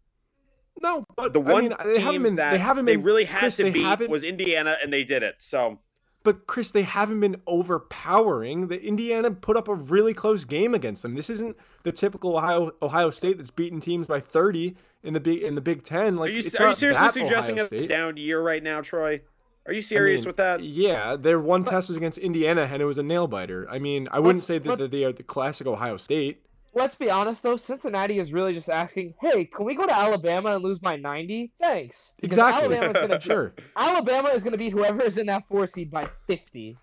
No, 0.83 1.05
but 1.17 1.33
The 1.33 1.41
I 1.41 1.53
one 1.53 1.63
mean, 1.69 1.75
they 1.85 1.93
team 1.95 2.03
haven't 2.03 2.23
been. 2.23 2.35
that 2.37 2.51
they 2.53 2.59
haven't 2.59 2.85
been. 2.85 3.03
really 3.03 3.25
had 3.25 3.41
Chris, 3.41 3.57
to 3.57 3.65
they 3.65 3.71
beat 3.71 3.83
haven't- 3.85 4.11
was 4.11 4.23
Indiana, 4.23 4.77
and 4.83 4.93
they 4.93 5.03
did 5.05 5.23
it. 5.25 5.37
So 5.39 5.79
But 6.25 6.47
Chris, 6.47 6.71
they 6.71 6.83
haven't 6.83 7.21
been 7.21 7.41
overpowering. 7.47 8.69
The 8.69 8.81
Indiana 8.81 9.31
put 9.31 9.57
up 9.57 9.69
a 9.69 9.75
really 9.75 10.15
close 10.15 10.45
game 10.45 10.75
against 10.75 11.03
them. 11.03 11.15
This 11.15 11.31
isn't 11.31 11.57
the 11.85 11.93
typical 11.93 12.37
Ohio 12.37 12.73
Ohio 12.83 13.11
State 13.11 13.39
that's 13.39 13.51
beaten 13.51 13.81
teams 13.81 14.07
by 14.07 14.21
30 14.21 14.77
in 15.03 15.15
the 15.15 15.21
big 15.21 15.43
in 15.43 15.55
the 15.55 15.61
Big 15.61 15.85
Ten. 15.85 16.17
Like, 16.17 16.31
are 16.31 16.33
you 16.33 16.39
are 16.41 16.43
you 16.43 16.51
seriously 16.75 16.89
suggesting 17.23 17.55
Ohio 17.55 17.65
a 17.65 17.67
State. 17.67 17.89
down 17.89 18.17
year 18.17 18.41
right 18.43 18.63
now, 18.63 18.81
Troy? 18.81 19.23
Are 19.69 19.73
you 19.73 19.79
I 19.79 19.83
serious 19.83 20.23
mean, 20.23 20.27
with 20.29 20.37
that? 20.39 20.63
Yeah, 20.63 21.15
their 21.17 21.39
one 21.39 21.63
test 21.63 21.89
was 21.89 21.97
against 21.97 22.19
Indiana, 22.19 22.63
and 22.73 22.81
it 22.83 22.87
was 22.87 22.99
a 22.99 23.03
nail 23.03 23.27
biter. 23.29 23.69
I 23.71 23.79
mean, 23.79 24.09
I 24.11 24.19
wouldn't 24.19 24.43
say 24.43 24.59
that, 24.59 24.69
let- 24.69 24.79
that 24.79 24.91
they 24.91 25.05
are 25.05 25.13
the 25.13 25.23
classic 25.23 25.67
Ohio 25.67 25.97
State. 25.99 26.43
Let's 26.75 26.95
be 26.97 27.11
honest 27.11 27.43
though, 27.43 27.57
Cincinnati 27.57 28.19
is 28.19 28.33
really 28.33 28.53
just 28.55 28.69
asking, 28.71 29.15
"Hey, 29.21 29.47
can 29.47 29.65
we 29.65 29.75
go 29.75 29.87
to 29.87 29.95
Alabama 29.95 30.55
and 30.55 30.63
lose 30.65 30.79
by 30.79 30.97
90? 30.97 31.51
Thanks." 31.61 32.15
Because 32.21 32.37
Exactly. 32.37 32.77
Alabama's 32.77 33.09
gonna 33.09 33.21
Sure, 33.35 33.53
Alabama 33.77 34.29
is 34.29 34.43
going 34.43 34.53
to 34.53 34.59
beat 34.59 34.73
whoever 34.73 35.03
is 35.03 35.17
in 35.19 35.27
that 35.27 35.45
four 35.49 35.67
seed 35.67 35.91
by 35.91 36.09
50. 36.27 36.77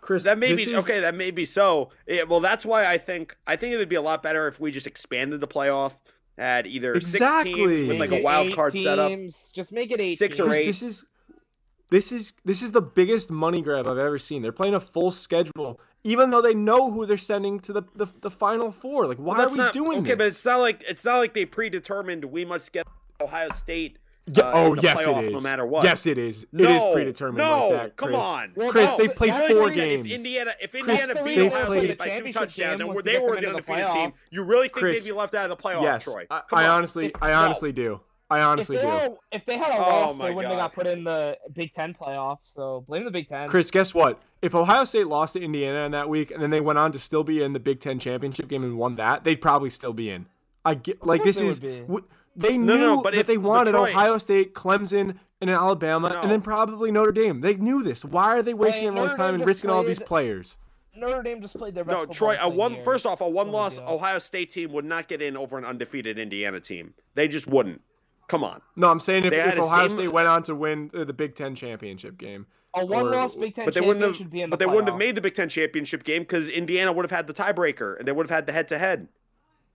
Chris. 0.00 0.22
That 0.22 0.38
may 0.38 0.54
be 0.54 0.62
is- 0.62 0.78
okay. 0.84 1.00
That 1.00 1.14
may 1.16 1.32
be 1.32 1.44
so. 1.44 1.90
Yeah, 2.06 2.22
well, 2.22 2.40
that's 2.40 2.64
why 2.64 2.86
I 2.86 2.98
think 2.98 3.36
I 3.46 3.56
think 3.56 3.74
it 3.74 3.76
would 3.78 3.88
be 3.88 3.96
a 3.96 4.02
lot 4.02 4.22
better 4.22 4.46
if 4.46 4.60
we 4.60 4.70
just 4.70 4.86
expanded 4.86 5.40
the 5.40 5.48
playoff, 5.48 5.92
had 6.38 6.66
either 6.66 6.94
six 7.00 7.14
Exactly. 7.14 7.52
teams 7.54 7.88
with 7.88 7.98
like 7.98 8.12
a 8.12 8.22
wild 8.22 8.46
eight 8.48 8.54
card 8.54 8.72
setup. 8.72 9.08
teams. 9.10 9.50
Just 9.52 9.72
make 9.72 9.90
it 9.90 10.00
eight. 10.00 10.18
Six 10.18 10.38
or 10.38 10.44
teams. 10.44 10.48
Chris, 10.54 10.58
eight. 10.58 10.66
This 10.66 10.82
is 10.82 11.04
this 11.90 12.10
is 12.12 12.32
this 12.44 12.62
is 12.62 12.72
the 12.72 12.82
biggest 12.82 13.30
money 13.30 13.62
grab 13.62 13.86
I've 13.86 13.98
ever 13.98 14.18
seen. 14.18 14.42
They're 14.42 14.52
playing 14.52 14.74
a 14.74 14.80
full 14.80 15.10
schedule, 15.10 15.80
even 16.04 16.30
though 16.30 16.42
they 16.42 16.54
know 16.54 16.90
who 16.90 17.06
they're 17.06 17.16
sending 17.16 17.60
to 17.60 17.72
the 17.72 17.82
the, 17.94 18.06
the 18.20 18.30
final 18.30 18.72
four. 18.72 19.06
Like, 19.06 19.18
why 19.18 19.38
Well, 19.38 19.48
are 19.48 19.50
we 19.52 19.56
not, 19.58 19.72
doing 19.72 19.98
okay, 20.00 20.10
this? 20.10 20.16
but 20.16 20.26
it's 20.26 20.44
not 20.44 20.60
like 20.60 20.84
it's 20.88 21.04
not 21.04 21.18
like 21.18 21.34
they 21.34 21.44
predetermined 21.44 22.24
we 22.24 22.44
must 22.44 22.72
get 22.72 22.86
Ohio 23.20 23.50
State. 23.50 23.98
Uh, 24.36 24.50
oh 24.54 24.74
yes, 24.74 25.00
it 25.00 25.06
playoff 25.06 25.22
is. 25.22 25.30
no 25.30 25.38
matter 25.38 25.64
what. 25.64 25.84
Yes, 25.84 26.04
it 26.04 26.18
is. 26.18 26.42
it 26.42 26.48
no, 26.52 26.88
is 26.88 26.94
predetermined 26.94 27.38
No, 27.38 27.68
like 27.68 27.70
that. 27.82 27.96
come 27.96 28.12
on, 28.16 28.50
Well, 28.56 28.72
Chris, 28.72 28.90
no, 28.90 28.96
they 28.98 29.06
th- 29.06 29.16
played 29.16 29.32
four 29.34 29.46
the 29.46 29.54
reason 29.54 29.68
If 29.68 29.74
games. 29.76 30.12
Indiana, 30.12 30.50
if 30.60 30.74
Indiana 30.74 31.14
the 31.14 31.20
beat 31.22 31.24
reason 31.24 31.42
they 31.42 31.54
Ohio 31.54 31.66
played 31.66 31.84
State 31.84 31.98
by 31.98 32.08
two 32.18 32.32
touchdowns 32.32 32.80
game 32.80 32.90
and 32.90 32.98
they 33.04 33.18
were 33.20 33.36
them 33.36 33.36
an 33.36 33.42
the 33.42 33.48
undefeated 33.50 33.92
team, 33.92 34.12
you 34.32 34.42
really 34.42 34.62
think 34.66 34.72
Chris, 34.78 35.04
they'd 35.04 35.08
be 35.10 35.14
left 35.16 35.36
out 35.36 35.48
of 35.48 35.56
the 35.56 35.62
playoffs, 35.62 35.82
yes, 35.82 36.02
Troy? 36.02 36.26
I, 36.28 36.40
Come 36.50 36.58
I 36.58 36.66
on. 36.66 36.78
honestly, 36.78 37.06
If- 37.06 37.22
I 37.22 37.28
no. 37.28 37.34
honestly 37.38 37.70
do. 37.70 38.00
I 38.28 38.40
If 38.40 38.46
honestly 38.46 38.76
they, 38.76 38.82
do. 38.82 38.88
had, 38.88 39.16
if 39.30 39.46
they 39.46 39.56
had 39.56 39.70
a 39.70 39.76
Oh 39.76 39.78
loss, 39.78 40.18
my 40.18 40.26
they 40.28 40.34
wouldn't 40.34 40.52
have 40.52 40.60
got 40.60 40.74
put 40.74 40.86
in 40.86 41.04
the 41.04 41.38
Big 41.52 41.72
Ten 41.72 41.94
playoff. 41.94 42.38
So 42.42 42.84
blame 42.88 43.04
the 43.04 43.10
Big 43.10 43.28
Ten. 43.28 43.48
Chris, 43.48 43.70
guess 43.70 43.94
what? 43.94 44.20
If 44.42 44.54
Ohio 44.54 44.84
State 44.84 45.06
lost 45.06 45.34
to 45.34 45.40
Indiana 45.40 45.84
in 45.86 45.92
that 45.92 46.08
week 46.08 46.30
and 46.32 46.42
then 46.42 46.50
they 46.50 46.60
went 46.60 46.78
on 46.78 46.90
to 46.92 46.98
still 46.98 47.22
be 47.22 47.42
in 47.42 47.52
the 47.52 47.60
Big 47.60 47.80
Ten 47.80 47.98
championship 48.00 48.48
game 48.48 48.64
and 48.64 48.76
won 48.78 48.96
that, 48.96 49.22
they'd 49.24 49.40
probably 49.40 49.70
still 49.70 49.92
be 49.92 50.10
in. 50.10 50.26
I 50.64 50.74
get 50.74 51.06
like 51.06 51.22
course 51.22 51.36
this 51.38 51.42
is 51.42 51.58
be. 51.60 51.80
w- 51.82 52.04
they 52.34 52.58
knew 52.58 52.76
no, 52.76 53.00
but 53.02 53.12
that 53.14 53.20
if- 53.20 53.26
they 53.28 53.38
wanted 53.38 53.70
Troy- 53.72 53.90
Ohio 53.90 54.18
State, 54.18 54.54
Clemson, 54.54 55.16
and 55.40 55.48
Alabama, 55.50 56.08
No. 56.08 56.22
and 56.22 56.30
then 56.30 56.40
probably 56.40 56.90
Notre 56.90 57.12
Dame. 57.12 57.40
They 57.42 57.54
knew 57.54 57.82
this. 57.84 58.04
Why 58.04 58.36
are 58.38 58.42
they 58.42 58.54
wasting 58.54 58.82
Hey, 58.84 58.88
everyone's 58.88 59.10
Notre 59.12 59.16
time 59.22 59.26
Dame 59.26 59.34
and 59.34 59.40
just 59.42 59.46
risking 59.46 59.70
all 59.70 59.84
these 59.84 60.00
players? 60.00 60.56
Notre 60.96 61.22
Dame 61.22 61.40
just 61.42 61.56
played 61.56 61.74
their 61.74 61.84
best. 61.84 61.96
No, 61.96 62.06
Troy. 62.06 62.36
A 62.40 62.48
one 62.48 62.72
years. 62.72 62.84
first 62.84 63.06
off, 63.06 63.20
a 63.20 63.24
No 63.24 63.28
big 63.30 63.36
one-loss 63.36 63.76
oh 63.78 63.82
deal. 63.86 63.94
Ohio 63.96 64.18
State 64.18 64.50
team 64.50 64.72
would 64.72 64.84
not 64.86 65.06
get 65.08 65.20
in 65.22 65.36
over 65.36 65.56
an 65.58 65.64
undefeated 65.64 66.18
Indiana 66.18 66.58
team. 66.58 66.94
They 67.14 67.28
just 67.28 67.46
wouldn't. 67.46 67.82
Come 68.28 68.42
on. 68.44 68.60
No, 68.74 68.88
I'm 68.90 69.00
saying 69.00 69.24
if, 69.24 69.32
if 69.32 69.54
the 69.54 69.62
Ohio 69.62 69.88
same- 69.88 69.98
State 69.98 70.12
went 70.12 70.26
on 70.28 70.42
to 70.44 70.54
win 70.54 70.90
uh, 70.94 71.04
the 71.04 71.12
Big 71.12 71.34
Ten 71.36 71.54
championship 71.54 72.18
game, 72.18 72.46
A 72.74 72.84
one-loss 72.84 73.36
Big 73.36 73.54
Ten 73.54 73.64
But 73.64 73.74
they 73.74 73.80
wouldn't 73.80 74.04
have. 74.04 74.16
should 74.16 74.30
be 74.30 74.42
in 74.42 74.50
the 74.50 74.56
But 74.56 74.58
they 74.58 74.66
wouldn't 74.66 74.88
have 74.88 74.98
made 74.98 75.14
the 75.14 75.20
Big 75.20 75.34
Ten 75.34 75.48
championship 75.48 76.02
game 76.04 76.22
because 76.22 76.48
Indiana 76.48 76.92
would 76.92 77.04
have 77.04 77.10
had 77.12 77.26
the 77.28 77.34
tiebreaker 77.34 77.98
and 77.98 78.06
they 78.08 78.12
would 78.12 78.26
have 78.28 78.34
had 78.34 78.46
the 78.46 78.52
head-to-head. 78.52 79.08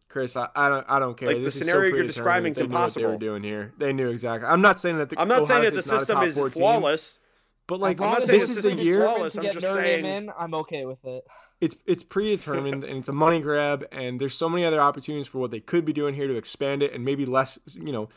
Chris, 0.09 0.35
I, 0.35 0.49
I 0.55 0.67
don't, 0.67 0.85
I 0.89 0.99
don't 0.99 1.15
care. 1.17 1.29
Like, 1.29 1.37
the 1.37 1.43
this 1.43 1.55
is 1.55 1.61
so 1.61 1.67
scenario 1.67 1.95
you're 1.95 2.05
describing 2.05 2.51
that 2.53 2.61
is 2.63 2.67
they 2.67 2.73
knew 2.73 2.81
what 2.81 2.93
they 2.93 3.05
were 3.05 3.17
doing 3.17 3.43
here. 3.43 3.73
They 3.77 3.93
knew 3.93 4.09
exactly. 4.09 4.49
I'm 4.49 4.59
not 4.61 4.77
saying 4.77 4.97
that 4.97 5.09
the 5.09 5.17
I'm 5.19 5.29
not 5.29 5.43
Ohio 5.43 5.61
saying 5.61 5.63
that 5.63 5.75
the 5.75 5.81
State's 5.81 5.91
not 6.09 6.23
system 6.23 6.23
is 6.23 6.35
four 6.35 6.49
team, 6.49 6.61
flawless. 6.61 7.19
but 7.67 7.75
As 7.75 7.81
like 7.81 7.99
long 8.01 8.11
not 8.15 8.25
saying 8.25 8.39
this 8.41 8.49
is 8.49 8.57
the 8.61 8.75
year. 8.75 8.99
flawless. 8.99 9.33
to 9.33 9.39
I'm 9.39 9.43
get 9.45 9.53
just 9.53 9.65
Notre 9.65 9.81
saying- 9.81 10.03
Dame 10.03 10.23
in, 10.25 10.31
I'm 10.37 10.53
okay 10.55 10.85
with 10.85 10.97
it. 11.05 11.23
it's 11.61 11.77
it's 11.85 12.03
predetermined 12.03 12.83
and 12.83 12.97
it's 12.97 13.07
a 13.07 13.13
money 13.13 13.39
grab 13.39 13.85
and 13.93 14.19
there's 14.19 14.35
so 14.35 14.49
many 14.49 14.65
other 14.65 14.81
opportunities 14.81 15.27
for 15.27 15.37
what 15.37 15.51
they 15.51 15.61
could 15.61 15.85
be 15.85 15.93
doing 15.93 16.13
here 16.13 16.27
to 16.27 16.35
expand 16.35 16.83
it 16.83 16.91
and 16.93 17.05
maybe 17.05 17.25
less 17.25 17.57
you 17.73 17.93
know 17.93 18.09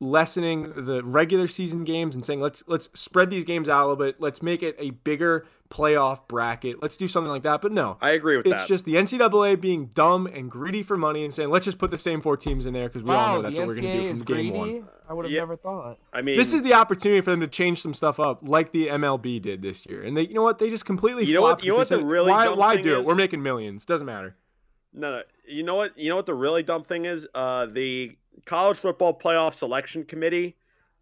lessening 0.00 0.72
the 0.74 1.02
regular 1.04 1.46
season 1.46 1.84
games 1.84 2.14
and 2.14 2.24
saying 2.24 2.40
let's 2.40 2.64
let's 2.66 2.88
spread 2.94 3.30
these 3.30 3.44
games 3.44 3.68
out 3.68 3.80
a 3.82 3.86
little 3.86 3.96
bit 3.96 4.20
let's 4.20 4.42
make 4.42 4.62
it 4.62 4.74
a 4.78 4.90
bigger 4.90 5.46
playoff 5.68 6.26
bracket 6.26 6.82
let's 6.82 6.96
do 6.96 7.06
something 7.06 7.30
like 7.30 7.42
that 7.42 7.60
but 7.62 7.70
no 7.70 7.96
I 8.00 8.10
agree 8.10 8.36
with 8.36 8.46
it's 8.46 8.54
that. 8.54 8.60
It's 8.62 8.68
just 8.68 8.84
the 8.86 8.94
NCAA 8.94 9.60
being 9.60 9.86
dumb 9.94 10.26
and 10.26 10.50
greedy 10.50 10.82
for 10.82 10.96
money 10.96 11.24
and 11.24 11.32
saying 11.34 11.50
let's 11.50 11.64
just 11.64 11.78
put 11.78 11.90
the 11.90 11.98
same 11.98 12.20
four 12.22 12.36
teams 12.36 12.66
in 12.66 12.72
there 12.72 12.88
because 12.88 13.02
we 13.02 13.10
all 13.12 13.36
know 13.36 13.42
that's 13.42 13.58
what 13.58 13.68
we're 13.68 13.74
going 13.80 13.84
to 13.84 14.02
do 14.02 14.08
from 14.08 14.18
game 14.24 14.52
greedy. 14.52 14.80
one. 14.80 14.88
I 15.08 15.12
would 15.12 15.24
have 15.26 15.32
Yeah. 15.32 15.40
never 15.40 15.56
thought. 15.56 15.98
I 16.12 16.22
mean, 16.22 16.36
This 16.36 16.52
is 16.52 16.62
the 16.62 16.74
opportunity 16.74 17.20
for 17.20 17.30
them 17.32 17.40
to 17.40 17.48
change 17.48 17.82
some 17.82 17.94
stuff 17.94 18.20
up, 18.20 18.46
like 18.48 18.70
the 18.72 18.86
MLB 18.88 19.40
did 19.42 19.60
this 19.60 19.84
year. 19.86 20.02
And 20.04 20.16
they, 20.16 20.22
you 20.22 20.34
know 20.34 20.42
what? 20.44 20.58
They 20.60 20.70
just 20.70 20.86
completely. 20.86 21.24
You 21.24 21.34
know 21.34 21.42
what- 21.42 21.64
you 21.64 21.70
know 21.70 21.76
what 21.78 21.88
they 21.88 21.96
the 21.96 22.02
said, 22.02 22.08
really 22.08 22.30
why, 22.30 22.44
dumb 22.44 22.58
why 22.58 22.74
thing 22.76 22.84
do 22.84 22.96
it? 22.96 23.00
is? 23.00 23.06
We're 23.08 23.16
making 23.16 23.42
millions. 23.42 23.84
Doesn't 23.84 24.06
matter. 24.06 24.36
No, 24.92 25.10
no. 25.10 25.22
You 25.48 25.64
know 25.64 25.74
what? 25.74 25.98
You 25.98 26.10
know 26.10 26.16
what 26.16 26.26
the 26.26 26.34
really 26.34 26.62
dumb 26.62 26.84
thing 26.84 27.06
is? 27.06 27.26
Uh, 27.34 27.66
the 27.66 28.16
college 28.44 28.78
football 28.78 29.18
playoff 29.18 29.54
selection 29.54 30.04
committee 30.04 30.56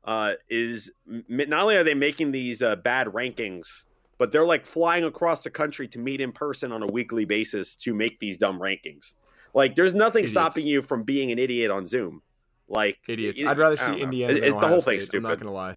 uh, 0.04 0.34
is 0.48 0.90
not 1.28 1.62
only 1.62 1.76
are 1.76 1.84
they 1.84 1.94
making 1.94 2.32
these 2.32 2.62
uh, 2.62 2.76
bad 2.76 3.08
rankings, 3.08 3.84
but 4.18 4.32
they're 4.32 4.44
like 4.46 4.66
flying 4.66 5.04
across 5.04 5.42
the 5.44 5.50
country 5.50 5.86
to 5.88 5.98
meet 5.98 6.20
in 6.20 6.32
person 6.32 6.72
on 6.72 6.82
a 6.82 6.86
weekly 6.86 7.24
basis 7.24 7.74
to 7.76 7.94
make 7.94 8.18
these 8.18 8.36
dumb 8.36 8.58
rankings. 8.58 9.14
Like, 9.54 9.74
there's 9.76 9.94
nothing 9.94 10.24
Idiots. 10.24 10.32
stopping 10.32 10.66
you 10.66 10.82
from 10.82 11.02
being 11.04 11.30
an 11.32 11.38
idiot 11.38 11.70
on 11.70 11.86
Zoom. 11.86 12.22
Like 12.68 12.98
Idiots. 13.08 13.40
it- 13.40 13.46
I'd 13.46 13.58
rather 13.58 13.76
see. 13.76 14.00
Indiana. 14.00 14.32
It- 14.34 14.40
than 14.40 14.44
it- 14.54 14.60
the 14.60 14.68
whole 14.68 14.82
thing's 14.82 15.06
State. 15.06 15.18
I'm 15.18 15.22
not 15.22 15.38
gonna 15.38 15.52
lie. 15.52 15.76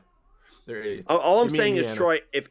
They're 0.65 0.81
idiots. 0.81 1.07
All, 1.09 1.19
all 1.19 1.41
I'm 1.41 1.49
saying 1.49 1.77
is, 1.77 1.85
Indiana. 1.87 1.97
Troy, 1.97 2.19
if 2.33 2.49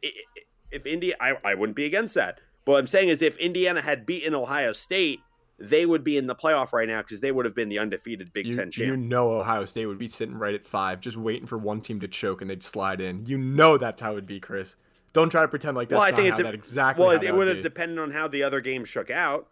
if 0.71 0.85
India, 0.85 1.15
I, 1.19 1.37
I 1.43 1.53
wouldn't 1.55 1.75
be 1.75 1.85
against 1.85 2.15
that. 2.15 2.39
But 2.65 2.73
what 2.73 2.79
I'm 2.79 2.87
saying 2.87 3.09
is, 3.09 3.21
if 3.21 3.37
Indiana 3.37 3.81
had 3.81 4.05
beaten 4.05 4.33
Ohio 4.33 4.73
State, 4.73 5.19
they 5.61 5.85
would 5.85 6.03
be 6.03 6.17
in 6.17 6.27
the 6.27 6.35
playoff 6.35 6.73
right 6.73 6.87
now 6.87 7.01
because 7.01 7.21
they 7.21 7.31
would 7.31 7.45
have 7.45 7.55
been 7.55 7.69
the 7.69 7.79
undefeated 7.79 8.33
Big 8.33 8.47
you, 8.47 8.55
Ten 8.55 8.71
you 8.75 8.97
know 8.97 9.31
Ohio 9.31 9.65
State 9.65 9.85
would 9.85 9.97
be 9.97 10.07
sitting 10.07 10.35
right 10.35 10.53
at 10.55 10.65
five, 10.65 10.99
just 10.99 11.17
waiting 11.17 11.47
for 11.47 11.57
one 11.57 11.81
team 11.81 11.99
to 11.99 12.07
choke 12.07 12.41
and 12.41 12.49
they'd 12.49 12.63
slide 12.63 13.01
in. 13.01 13.25
You 13.25 13.37
know 13.37 13.77
that's 13.77 14.01
how 14.01 14.11
it'd 14.13 14.25
be, 14.25 14.39
Chris. 14.39 14.75
Don't 15.13 15.29
try 15.29 15.41
to 15.41 15.47
pretend 15.47 15.75
like 15.75 15.89
that's 15.89 15.99
Well, 15.99 16.07
I 16.07 16.11
not 16.11 16.15
think 16.15 16.29
how 16.29 16.35
it 16.35 16.37
de- 16.37 16.43
that 16.43 16.53
exactly. 16.53 17.05
well, 17.05 17.15
it, 17.15 17.23
it 17.23 17.35
would 17.35 17.47
have 17.47 17.61
depended 17.61 17.99
on 17.99 18.11
how 18.11 18.27
the 18.27 18.43
other 18.43 18.61
game 18.61 18.85
shook 18.85 19.09
out. 19.09 19.47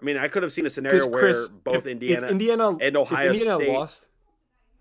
I 0.00 0.04
mean, 0.04 0.16
I 0.16 0.28
could 0.28 0.42
have 0.42 0.52
seen 0.52 0.66
a 0.66 0.70
scenario 0.70 0.98
Because 0.98 1.12
where 1.12 1.20
Chris, 1.20 1.48
both 1.48 1.76
if, 1.76 1.86
Indiana, 1.86 2.26
if 2.26 2.32
Indiana 2.32 2.76
and 2.80 2.96
Ohio 2.96 3.32
Indiana 3.32 3.56
State- 3.56 3.72
lost, 3.72 4.08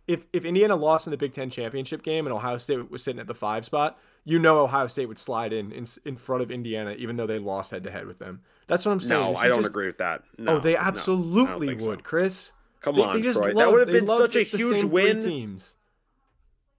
if 0.08 0.22
if 0.32 0.46
Indiana 0.46 0.76
lost 0.76 1.08
in 1.08 1.12
the 1.12 1.18
Big 1.18 1.34
Ten 1.34 1.50
championship 1.50 2.04
game 2.04 2.26
and 2.28 2.34
Ohio 2.34 2.58
State 2.58 2.92
was 2.92 3.04
sitting 3.04 3.20
at 3.20 3.28
the 3.28 3.34
five 3.34 3.66
spot, 3.66 3.98
you 4.26 4.38
know 4.38 4.60
Ohio 4.60 4.88
State 4.88 5.08
would 5.08 5.18
slide 5.18 5.54
in 5.54 5.72
in, 5.72 5.86
in 6.06 6.18
front 6.18 6.44
of 6.44 6.52
Indiana, 6.52 6.92
even 6.98 7.18
though 7.18 7.28
they 7.28 7.40
lost 7.40 7.72
head 7.72 7.84
to 7.84 7.92
head 7.92 8.06
with 8.06 8.20
them. 8.20 8.42
That's 8.68 8.86
what 8.86 8.92
I'm 8.92 9.00
saying. 9.00 9.22
no, 9.22 9.30
This 9.30 9.40
I 9.40 9.48
don't 9.48 9.58
just- 9.60 9.70
agree 9.70 9.88
with 9.88 9.98
that. 10.00 10.24
No, 10.38 10.58
oh, 10.58 10.60
they 10.60 10.74
no, 10.74 10.80
I 10.80 10.84
don't 10.86 10.88
absolutely 10.98 11.80
so. 11.80 11.86
would, 11.88 12.04
Chris. 12.04 12.52
Come 12.82 12.96
They- 12.96 13.02
on, 13.02 13.16
they 13.16 13.22
just 13.22 13.40
Troy. 13.40 13.54
that 13.54 13.72
would 13.72 13.80
have 13.80 13.90
been 13.90 14.08
such 14.08 14.36
a 14.36 14.44
huge 14.44 14.84
win. 14.84 15.20
Teams. 15.22 15.76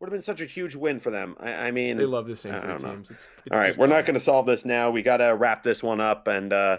Would 0.01 0.07
have 0.07 0.13
been 0.13 0.23
such 0.23 0.41
a 0.41 0.45
huge 0.45 0.77
win 0.77 1.01
for 1.01 1.11
them. 1.11 1.35
I, 1.41 1.53
I 1.55 1.71
mean, 1.73 1.97
They 1.97 2.05
love 2.05 2.29
the 2.29 2.37
same 2.37 2.53
three 2.53 2.77
teams. 2.79 3.11
It's, 3.11 3.29
it's 3.45 3.53
All 3.55 3.59
right, 3.59 3.77
we're 3.77 3.89
not 3.89 4.07
going 4.07 4.15
to 4.15 4.21
solve 4.21 4.47
this 4.47 4.65
now. 4.65 4.91
We 4.91 5.03
got 5.03 5.17
to 5.17 5.35
wrap 5.35 5.65
this 5.65 5.83
one 5.83 6.01
up 6.01 6.29
and 6.29 6.53
uh, 6.53 6.79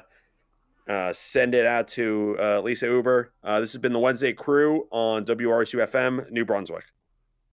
uh, 0.88 1.12
send 1.12 1.54
it 1.54 1.66
out 1.66 1.90
to 1.90 2.38
uh, 2.40 2.62
Lisa 2.62 2.86
Uber. 2.86 3.34
Uh, 3.44 3.60
this 3.60 3.74
has 3.74 3.82
been 3.82 3.92
the 3.92 4.00
Wednesday 4.00 4.32
crew 4.32 4.88
on 4.92 5.26
WRSU 5.26 5.86
FM, 5.86 6.32
New 6.32 6.46
Brunswick. 6.46 6.86